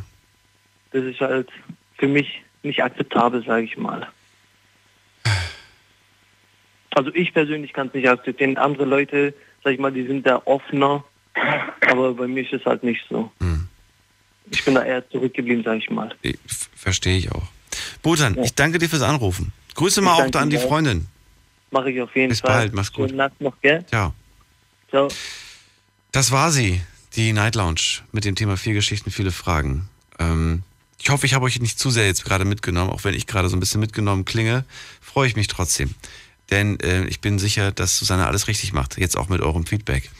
[0.92, 1.48] Das ist halt
[1.98, 4.06] für mich nicht akzeptabel, sage ich mal.
[6.96, 8.56] Also ich persönlich kann es nicht akzeptieren.
[8.56, 11.04] Andere Leute, sag ich mal, die sind da offener,
[11.86, 13.30] aber bei mir ist es halt nicht so.
[14.50, 16.14] Ich bin da eher zurückgeblieben, sag ich mal.
[16.74, 17.42] Verstehe ich auch.
[18.02, 19.52] Botan, ich danke dir fürs Anrufen.
[19.74, 20.56] Grüße mal auch da an die.
[20.56, 21.06] Freundin.
[21.70, 22.52] Mache ich auf jeden Bis Fall.
[22.52, 23.10] bald, mach's gut.
[23.10, 23.84] Schönen Nacht noch, gell?
[23.88, 24.14] Ciao.
[24.88, 25.08] Ciao.
[26.12, 26.80] Das war sie,
[27.14, 29.90] die Night Lounge mit dem Thema vier Geschichten, viele Fragen.
[30.18, 30.62] Ähm,
[30.98, 33.50] ich hoffe, ich habe euch nicht zu sehr jetzt gerade mitgenommen, auch wenn ich gerade
[33.50, 34.64] so ein bisschen mitgenommen klinge,
[35.02, 35.94] freue ich mich trotzdem.
[36.50, 40.10] Denn äh, ich bin sicher, dass Susanne alles richtig macht, jetzt auch mit eurem Feedback.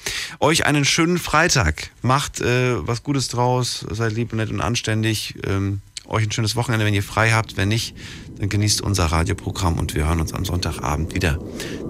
[0.40, 1.90] Euch einen schönen Freitag.
[2.02, 5.34] Macht äh, was Gutes draus, seid lieb und nett und anständig.
[5.46, 7.56] Ähm, euch ein schönes Wochenende, wenn ihr frei habt.
[7.56, 7.94] Wenn nicht,
[8.38, 11.38] dann genießt unser Radioprogramm und wir hören uns am Sonntagabend wieder.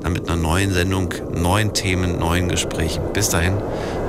[0.03, 3.03] Dann mit einer neuen Sendung, neuen Themen, neuen Gesprächen.
[3.13, 3.59] Bis dahin,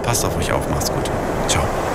[0.04, 1.10] passt auf euch auf, macht's gut.
[1.48, 1.87] Ciao.